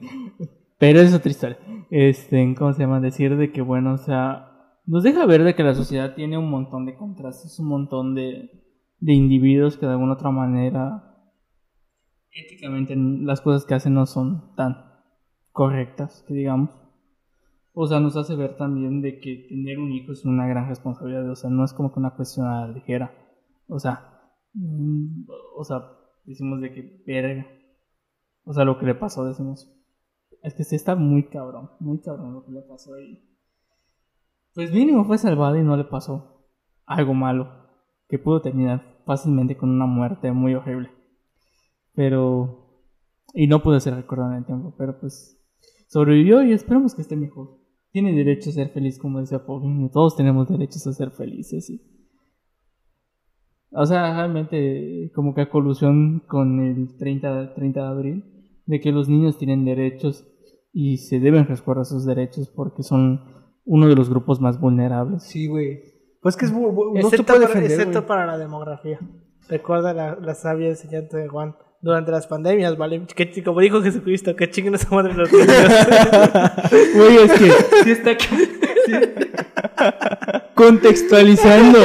pero 0.80 1.02
es 1.02 1.14
otra 1.14 1.32
historia. 1.32 1.58
Este, 1.90 2.56
¿cómo 2.58 2.72
se 2.72 2.84
llama? 2.84 3.02
Decir 3.02 3.36
de 3.36 3.52
que, 3.52 3.60
bueno, 3.60 3.96
o 3.96 3.98
sea, 3.98 4.78
nos 4.86 5.04
deja 5.04 5.26
ver 5.26 5.44
de 5.44 5.54
que 5.54 5.64
la 5.64 5.76
sociedad 5.76 6.16
tiene 6.16 6.38
un 6.38 6.50
montón 6.50 6.86
de 6.86 6.96
contrastes, 6.96 7.60
un 7.60 7.68
montón 7.68 8.16
de, 8.16 8.52
de 9.02 9.14
individuos 9.14 9.76
que 9.76 9.86
de 9.86 9.92
alguna 9.92 10.14
otra 10.14 10.32
manera, 10.32 11.14
éticamente, 12.32 12.96
las 12.96 13.42
cosas 13.42 13.66
que 13.66 13.74
hacen 13.74 13.96
no 13.96 14.06
son 14.06 14.56
tan 14.56 14.78
correctas, 15.52 16.24
que 16.26 16.36
digamos. 16.36 16.70
O 17.74 17.86
sea, 17.86 18.00
nos 18.00 18.16
hace 18.16 18.34
ver 18.38 18.56
también 18.56 19.02
de 19.02 19.20
que 19.20 19.46
tener 19.50 19.78
un 19.78 19.92
hijo 19.92 20.14
es 20.14 20.24
una 20.24 20.48
gran 20.48 20.70
responsabilidad, 20.70 21.30
o 21.30 21.36
sea, 21.36 21.50
no 21.50 21.66
es 21.66 21.74
como 21.74 21.92
que 21.92 22.00
una 22.00 22.16
cuestión 22.16 22.48
a 22.48 22.66
la 22.66 22.72
ligera. 22.72 23.12
O 23.68 23.78
sea, 23.78 24.22
mm, 24.54 25.26
o 25.58 25.66
sea, 25.66 25.84
decimos 26.24 26.62
de 26.62 26.72
que 26.72 27.04
verga. 27.06 27.59
O 28.50 28.54
sea, 28.54 28.66
lo 28.66 28.80
que 28.80 28.86
le 28.88 28.96
pasó, 28.96 29.26
decimos. 29.26 29.72
Es 30.42 30.56
que 30.56 30.64
sí 30.64 30.76
está 30.76 30.96
muy 30.96 31.30
cabrón, 31.30 31.70
muy 31.80 32.00
cabrón 32.00 32.34
lo 32.34 32.44
que 32.44 32.52
le 32.52 32.62
pasó 32.62 32.96
ahí. 32.96 33.24
Pues 34.56 34.74
mínimo 34.74 35.06
fue 35.06 35.20
salvado 35.20 35.56
y 35.56 35.64
no 35.64 35.78
le 35.78 35.84
pasó 35.84 36.48
algo 36.88 37.14
malo. 37.14 37.48
Que 38.08 38.18
pudo 38.18 38.42
terminar 38.42 39.04
fácilmente 39.06 39.56
con 39.56 39.70
una 39.70 39.86
muerte 39.86 40.32
muy 40.32 40.56
horrible. 40.56 40.90
Pero... 41.94 42.88
Y 43.36 43.46
no 43.46 43.62
pudo 43.62 43.80
ser 43.80 43.94
recordado 43.94 44.32
en 44.32 44.40
el 44.40 44.46
tiempo, 44.46 44.74
pero 44.76 45.00
pues 45.00 45.40
sobrevivió 45.88 46.42
y 46.42 46.52
esperamos 46.52 46.96
que 46.96 47.04
esté 47.04 47.16
mejor. 47.16 47.60
Tiene 47.92 48.14
derecho 48.14 48.50
a 48.50 48.54
ser 48.54 48.70
feliz, 48.70 48.98
como 48.98 49.20
decía 49.20 49.46
Paulino. 49.46 49.92
Todos 49.92 50.16
tenemos 50.16 50.50
derechos 50.50 50.88
a 50.88 50.94
ser 50.94 51.12
felices, 51.12 51.68
sí. 51.68 51.84
O 53.70 53.86
sea, 53.86 54.12
realmente 54.16 55.12
como 55.14 55.36
que 55.36 55.42
a 55.42 55.52
colusión 55.52 56.22
con 56.22 56.60
el 56.62 56.98
30, 56.98 57.54
30 57.54 57.80
de 57.80 57.88
abril, 57.88 58.39
de 58.70 58.80
que 58.80 58.92
los 58.92 59.10
niños 59.10 59.40
tienen 59.40 59.66
derechos 59.66 60.28
y 60.72 60.98
se 60.98 61.20
deben 61.20 61.48
resguardar 61.48 61.86
sus 61.86 62.06
derechos 62.06 62.52
porque 62.56 62.84
son 62.84 63.22
uno 63.66 63.88
de 63.88 63.96
los 63.96 64.12
grupos 64.12 64.40
más 64.40 64.60
vulnerables. 64.60 65.24
Sí, 65.24 65.48
güey. 65.48 65.82
Pues 66.22 66.38
que 66.38 66.46
es 66.46 66.52
no 66.52 66.60
se 66.94 67.00
excepto 67.00 67.26
puede 67.26 67.40
para, 67.40 67.48
defender, 67.48 67.72
excepto 67.72 68.00
güey. 68.02 68.08
para 68.08 68.26
la 68.28 68.38
demografía. 68.38 69.00
Recuerda 69.48 69.94
la, 69.96 70.20
la 70.22 70.36
sabia 70.36 70.68
enseñanza 70.68 71.18
de 71.18 71.28
Juan. 71.28 71.56
Durante 71.82 72.12
las 72.12 72.28
pandemias, 72.28 72.78
¿vale? 72.78 73.08
Que, 73.16 73.42
como 73.42 73.62
dijo 73.62 73.82
Jesucristo, 73.82 74.36
que 74.36 74.52
chinguen 74.52 74.76
a 74.76 74.78
su 74.78 74.94
madre 74.94 75.14
los 75.14 75.32
niños. 75.32 75.48
Güey, 76.96 77.18
es 77.18 77.32
que 77.32 77.52
sí 77.86 77.92
está 77.92 78.12
sí. 78.20 78.92
contextualizando. 80.56 81.80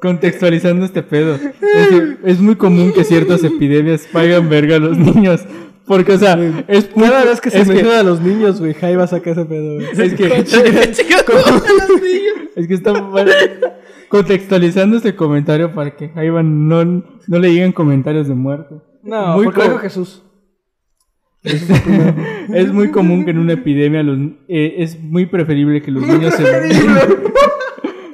Contextualizando 0.00 0.84
este 0.84 1.02
pedo. 1.02 1.34
Es, 1.34 1.88
que 1.88 2.16
es 2.24 2.40
muy 2.40 2.54
común 2.56 2.92
que 2.92 3.04
ciertas 3.04 3.42
epidemias 3.44 4.06
pagan 4.12 4.48
verga 4.48 4.76
a 4.76 4.78
los 4.78 4.96
niños. 4.96 5.44
Porque, 5.86 6.12
o 6.12 6.18
sea, 6.18 6.38
es 6.68 6.94
muy- 6.94 7.08
Cada 7.08 7.24
vez 7.24 7.40
que 7.40 7.50
se 7.50 7.60
es 7.60 7.68
menciona 7.68 8.00
a 8.00 8.02
los 8.02 8.20
niños, 8.20 8.60
güey, 8.60 8.74
Jaiba 8.74 9.06
saca 9.06 9.30
ese 9.30 9.44
pedo, 9.46 9.74
güey. 9.76 9.86
Es 9.90 10.14
que, 10.14 10.28
Que 10.28 10.38
es 12.56 12.68
que 12.68 12.74
está 12.74 12.92
mal- 12.92 13.30
contextualizando 14.08 14.98
este 14.98 15.14
comentario 15.16 15.72
para 15.74 15.96
que 15.96 16.10
Jaivan 16.10 16.68
no, 16.68 16.84
no 16.84 17.38
le 17.38 17.52
lleguen 17.52 17.72
comentarios 17.72 18.28
de 18.28 18.34
muerte. 18.34 18.74
No, 19.02 19.36
Muy 19.36 19.46
porque 19.46 19.60
co- 19.62 19.78
Jesús. 19.78 20.22
Es 21.42 22.72
muy 22.72 22.90
común 22.90 23.24
que 23.24 23.30
en 23.30 23.38
una 23.38 23.54
epidemia 23.54 24.02
los, 24.02 24.18
eh, 24.48 24.74
es 24.78 25.00
muy 25.00 25.26
preferible 25.26 25.82
que 25.82 25.90
los 25.90 26.06
niños 26.06 26.34
se 26.34 26.42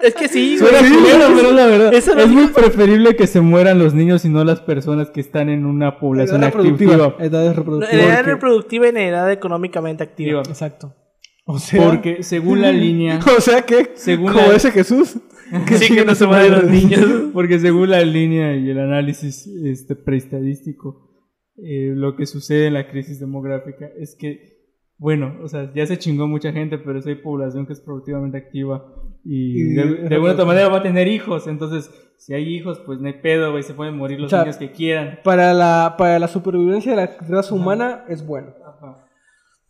Es 0.07 0.15
que 0.15 0.29
sí, 0.29 0.59
Suena 0.59 0.81
güey. 0.81 0.93
culero, 0.93 1.25
pero 1.35 1.49
es 1.49 1.55
la 1.55 1.67
verdad. 1.67 1.95
Eso 1.95 2.17
es 2.17 2.29
muy 2.29 2.49
preferible 2.49 3.17
que 3.17 3.27
se 3.27 3.41
mueran 3.41 3.79
los 3.79 3.95
niños 3.95 4.25
y 4.25 4.29
no 4.29 4.45
las 4.45 4.61
personas 4.61 5.11
que 5.11 5.21
están 5.21 5.49
en 5.49 5.65
una 5.67 5.99
población 5.99 6.43
Edad 6.43 6.49
reproductiva. 6.53 6.95
activa. 7.07 7.25
Edad 7.25 7.47
En 7.47 7.55
reproductiva. 7.55 8.03
edad 8.03 8.17
Porque- 8.19 8.31
reproductiva 8.33 8.87
y 8.87 8.89
en 8.91 8.97
edad 8.99 9.31
económicamente 9.33 10.03
activa. 10.05 10.41
Exacto. 10.47 10.95
O 11.47 11.59
sea, 11.59 11.85
Porque 11.87 12.23
según 12.23 12.61
la 12.63 12.73
línea, 12.87 13.19
o 13.37 13.41
sea 13.41 13.63
que, 13.63 13.93
Según 13.95 14.33
como 14.33 14.47
la- 14.49 14.57
ese 14.57 14.71
Jesús, 14.71 15.19
que 15.69 15.77
Sí, 15.79 15.95
que 15.95 16.05
no 16.05 16.15
se 16.15 16.27
mueren 16.27 16.53
los 16.53 16.65
niños. 16.65 17.05
porque 17.33 17.59
según 17.59 17.91
la 17.91 18.01
línea 18.03 18.57
y 18.57 18.71
el 18.71 18.79
análisis 18.79 19.47
este, 19.65 19.95
preestadístico, 19.95 21.11
eh, 21.57 21.93
lo 21.95 22.17
que 22.17 22.27
sucede 22.27 22.67
en 22.67 22.75
la 22.75 22.89
crisis 22.91 23.21
demográfica 23.21 23.89
es 23.99 24.17
que, 24.19 24.55
bueno, 24.99 25.37
o 25.43 25.49
sea, 25.49 25.73
ya 25.75 25.87
se 25.87 25.99
chingó 25.99 26.27
mucha 26.27 26.53
gente, 26.53 26.79
pero 26.79 27.01
si 27.03 27.11
hay 27.11 27.15
población 27.17 27.67
que 27.67 27.75
es 27.75 27.81
productivamente 27.81 28.39
activa 28.39 28.85
y, 29.25 29.63
Y- 29.73 29.75
de, 29.75 30.09
de 30.09 30.15
alguna 30.15 30.33
otra 30.33 30.45
manera 30.45 30.69
va 30.69 30.79
a 30.79 30.83
tener 30.83 31.09
hijos, 31.09 31.47
entonces 31.47 31.91
si 32.19 32.33
hay 32.35 32.45
hijos, 32.55 32.81
pues 32.87 33.01
no 33.01 33.07
hay 33.09 33.15
pedo, 33.21 33.51
güey, 33.51 33.63
se 33.63 33.75
pueden 33.75 33.97
morir 33.97 34.19
los 34.21 34.27
O 34.27 34.31
sea, 34.31 34.41
niños 34.41 34.57
que 34.57 34.71
quieran. 34.73 35.19
Para 35.25 35.53
la, 35.53 35.95
para 35.99 36.19
la 36.19 36.29
supervivencia 36.29 36.93
de 36.93 36.97
la 36.97 37.11
raza 37.29 37.55
humana 37.55 38.05
es 38.09 38.25
bueno. 38.27 38.53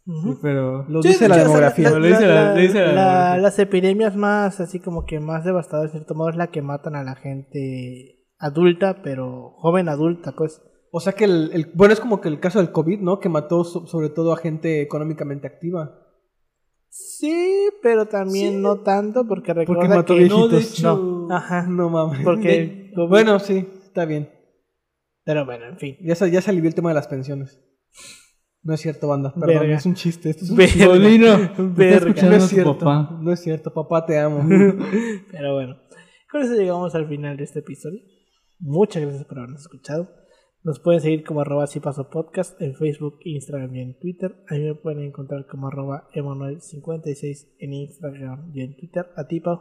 Sí, 0.07 0.39
pero... 0.43 0.85
Lo 0.89 1.01
Sí, 1.03 1.09
dice 1.09 1.29
la 1.29 1.39
demografía. 1.39 1.89
Lo 1.91 1.99
dice 2.05 2.93
la-. 2.93 3.39
Las 3.39 3.59
epidemias 3.59 4.15
más, 4.17 4.61
así 4.61 4.79
como 4.79 5.07
que 5.07 5.19
más 5.19 5.45
devastadoras, 5.45 5.93
de 5.93 5.99
cierto 5.99 6.15
modo, 6.15 6.29
es 6.29 6.37
la 6.37 6.49
que 6.49 6.61
matan 6.61 6.95
a 6.95 7.03
la 7.05 7.15
gente 7.15 8.27
adulta, 8.39 9.01
pero 9.03 9.55
joven 9.57 9.89
adulta, 9.89 10.33
pues. 10.37 10.61
O 10.93 11.01
sea 11.01 11.15
que 11.15 11.25
el, 11.25 11.51
el- 11.55 11.71
bueno, 11.75 11.95
es 11.95 12.01
como 12.01 12.21
que 12.21 12.29
el 12.29 12.39
caso 12.39 12.59
del 12.59 12.71
COVID, 12.71 13.01
¿no? 13.01 13.19
Que 13.19 13.31
mató 13.31 13.65
so- 13.65 13.87
sobre 13.87 14.11
todo 14.11 14.33
a 14.35 14.37
gente 14.37 14.83
económicamente 14.83 15.47
activa. 15.47 15.99
Sí, 16.97 17.71
pero 17.83 18.07
también 18.07 18.53
Sí. 18.55 18.61
no 18.61 18.81
tanto, 18.83 19.27
porque 19.27 19.53
Porque 19.53 19.73
recuerda 19.73 19.97
mató 19.97 20.15
que... 20.15 20.29
no, 20.29 20.47
de 20.47 20.59
hecho- 20.61 21.27
No, 21.29 21.35
ajá. 21.35 21.67
No 21.69 21.91
mames. 21.91 22.21
Porque... 22.23 22.93
Bueno, 23.09 23.41
sí, 23.41 23.67
está 23.85 24.05
bien. 24.05 24.31
Pero 25.25 25.45
bueno, 25.45 25.67
en 25.67 25.77
fin. 25.79 25.97
Ya 26.03 26.15
se, 26.15 26.31
ya 26.31 26.41
se 26.41 26.51
alivió 26.53 26.69
el 26.69 26.75
tema 26.77 26.91
de 26.91 26.95
las 26.95 27.09
pensiones. 27.09 27.61
No 28.63 28.75
es 28.75 28.81
cierto, 28.81 29.09
banda. 29.09 29.35
Perdón, 29.35 29.59
Verga. 29.63 29.77
es 29.77 29.87
un 29.87 29.95
chiste. 29.95 30.31
Esto 30.31 30.45
es 30.45 30.51
un 30.53 30.57
Verga. 30.57 30.87
Verga. 31.59 32.23
No 32.23 32.37
es 32.37 32.43
tu 32.43 32.49
cierto. 32.55 32.79
papá. 32.79 33.19
No 33.21 33.33
es 33.33 33.41
cierto, 33.41 33.75
papá, 33.75 34.07
te 34.07 34.19
amo. 34.21 34.47
Pero 35.33 35.55
bueno, 35.55 35.77
con 36.31 36.43
eso 36.43 36.55
llegamos 36.55 36.95
al 36.95 37.09
final 37.09 37.37
de 37.37 37.43
este 37.45 37.59
episodio. 37.59 38.01
Muchas 38.61 39.03
gracias 39.03 39.25
por 39.25 39.39
habernos 39.39 39.63
escuchado. 39.63 40.09
Nos 40.65 40.81
pueden 40.81 41.03
seguir 41.03 41.25
como 41.25 41.43
arroba 41.43 41.67
si 41.67 41.79
paso 41.81 42.09
podcast 42.09 42.59
en 42.61 42.75
Facebook, 42.75 43.19
Instagram 43.23 43.75
y 43.77 43.81
en 43.81 43.99
Twitter. 43.99 44.35
A 44.49 44.55
mí 44.55 44.61
me 44.65 44.75
pueden 44.75 45.03
encontrar 45.05 45.47
como 45.47 45.69
arroba 45.69 46.09
emanuel56 46.15 47.49
en 47.59 47.75
Instagram 47.75 48.51
y 48.55 48.63
en 48.63 48.75
Twitter. 48.77 49.07
A 49.17 49.27
ti, 49.27 49.41
Pau. 49.41 49.61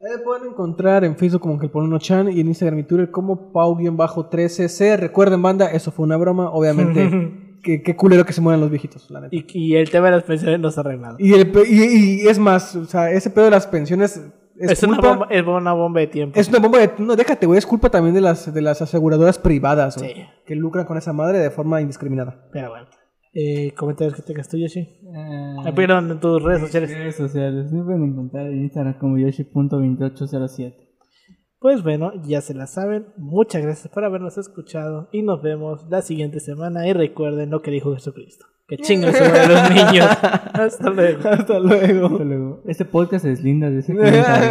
Eh, 0.00 0.18
pueden 0.24 0.48
encontrar 0.48 1.04
en 1.04 1.16
Facebook 1.16 1.42
como 1.42 1.58
que 1.58 1.66
el 1.66 1.70
Polono 1.70 1.98
Chan 1.98 2.32
y 2.32 2.40
en 2.40 2.48
Instagram 2.48 2.78
y 2.78 2.84
Twitter 2.84 3.10
como 3.10 3.52
Pau-13C. 3.52 4.96
Recuerden, 4.98 5.42
banda, 5.42 5.70
eso 5.70 5.92
fue 5.92 6.04
una 6.06 6.16
broma. 6.16 6.50
Obviamente, 6.50 7.58
que- 7.62 7.82
qué 7.82 7.94
culero 7.94 8.24
que 8.24 8.32
se 8.32 8.40
mueran 8.40 8.60
los 8.60 8.70
viejitos, 8.70 9.10
la 9.10 9.20
neta. 9.20 9.36
y, 9.36 9.44
y 9.52 9.76
el 9.76 9.90
tema 9.90 10.06
de 10.06 10.12
las 10.12 10.24
pensiones 10.24 10.58
no 10.60 10.70
se 10.70 10.80
ha 10.80 10.82
arreglado. 10.82 11.16
Y, 11.20 11.34
el 11.34 11.52
y, 11.70 12.22
y 12.22 12.26
es 12.26 12.38
más, 12.38 12.74
o 12.74 12.84
sea, 12.86 13.12
ese 13.12 13.30
pedo 13.30 13.44
de 13.44 13.50
las 13.52 13.66
pensiones 13.66 14.20
es, 14.58 14.70
Es, 14.72 14.82
una, 14.82 14.98
bomba, 15.00 15.26
es 15.30 15.46
una 15.46 15.72
bomba 15.72 16.00
de 16.00 16.06
tiempo. 16.08 16.38
Es 16.38 16.48
una 16.48 16.58
bomba 16.58 16.78
de... 16.78 16.90
No, 16.98 17.16
déjate, 17.16 17.46
güey, 17.46 17.58
es 17.58 17.66
culpa 17.66 17.90
también 17.90 18.14
de 18.14 18.20
las, 18.20 18.52
de 18.52 18.60
las 18.62 18.80
aseguradoras 18.82 19.38
privadas, 19.38 19.98
güey, 19.98 20.14
Sí. 20.14 20.22
que 20.46 20.54
lucran 20.54 20.86
con 20.86 20.96
esa 20.98 21.12
madre 21.12 21.38
de 21.38 21.50
forma 21.50 21.80
indiscriminada. 21.80 22.48
Pero 22.52 22.70
bueno. 22.70 22.86
Eh, 23.34 23.72
comentarios 23.78 24.14
que 24.14 24.22
tengas 24.22 24.48
tú, 24.48 24.58
Yoshi. 24.58 24.80
Eh, 24.80 25.56
Ah, 25.64 25.72
perdón, 25.74 26.10
en 26.10 26.20
tus 26.20 26.42
redes 26.42 26.60
sociales. 26.60 26.90
redes 26.90 27.16
sociales. 27.16 27.72
Me 27.72 27.82
pueden 27.82 28.04
encontrar 28.04 28.46
en 28.46 28.62
Instagram 28.62 28.98
como 28.98 29.16
yoshi.2807. 29.18 30.74
Pues 31.62 31.84
bueno, 31.84 32.12
ya 32.24 32.40
se 32.40 32.54
la 32.54 32.66
saben. 32.66 33.06
Muchas 33.16 33.62
gracias 33.62 33.86
por 33.86 34.04
habernos 34.04 34.36
escuchado 34.36 35.08
y 35.12 35.22
nos 35.22 35.40
vemos 35.42 35.86
la 35.88 36.02
siguiente 36.02 36.40
semana. 36.40 36.88
Y 36.88 36.92
recuerden 36.92 37.50
lo 37.50 37.62
que 37.62 37.70
dijo 37.70 37.94
Jesucristo: 37.94 38.46
que 38.66 38.78
chingan 38.78 39.14
sobre 39.14 39.46
los 39.46 39.70
niños. 39.92 40.06
Hasta 40.52 40.90
luego. 40.90 41.28
Hasta 41.28 41.60
luego. 41.60 42.06
Hasta 42.06 42.24
luego. 42.24 42.62
Este 42.66 42.84
podcast 42.84 43.24
es 43.26 43.44
linda 43.44 43.70
de 43.70 43.78
ese 43.78 43.94
comentario. 43.94 44.24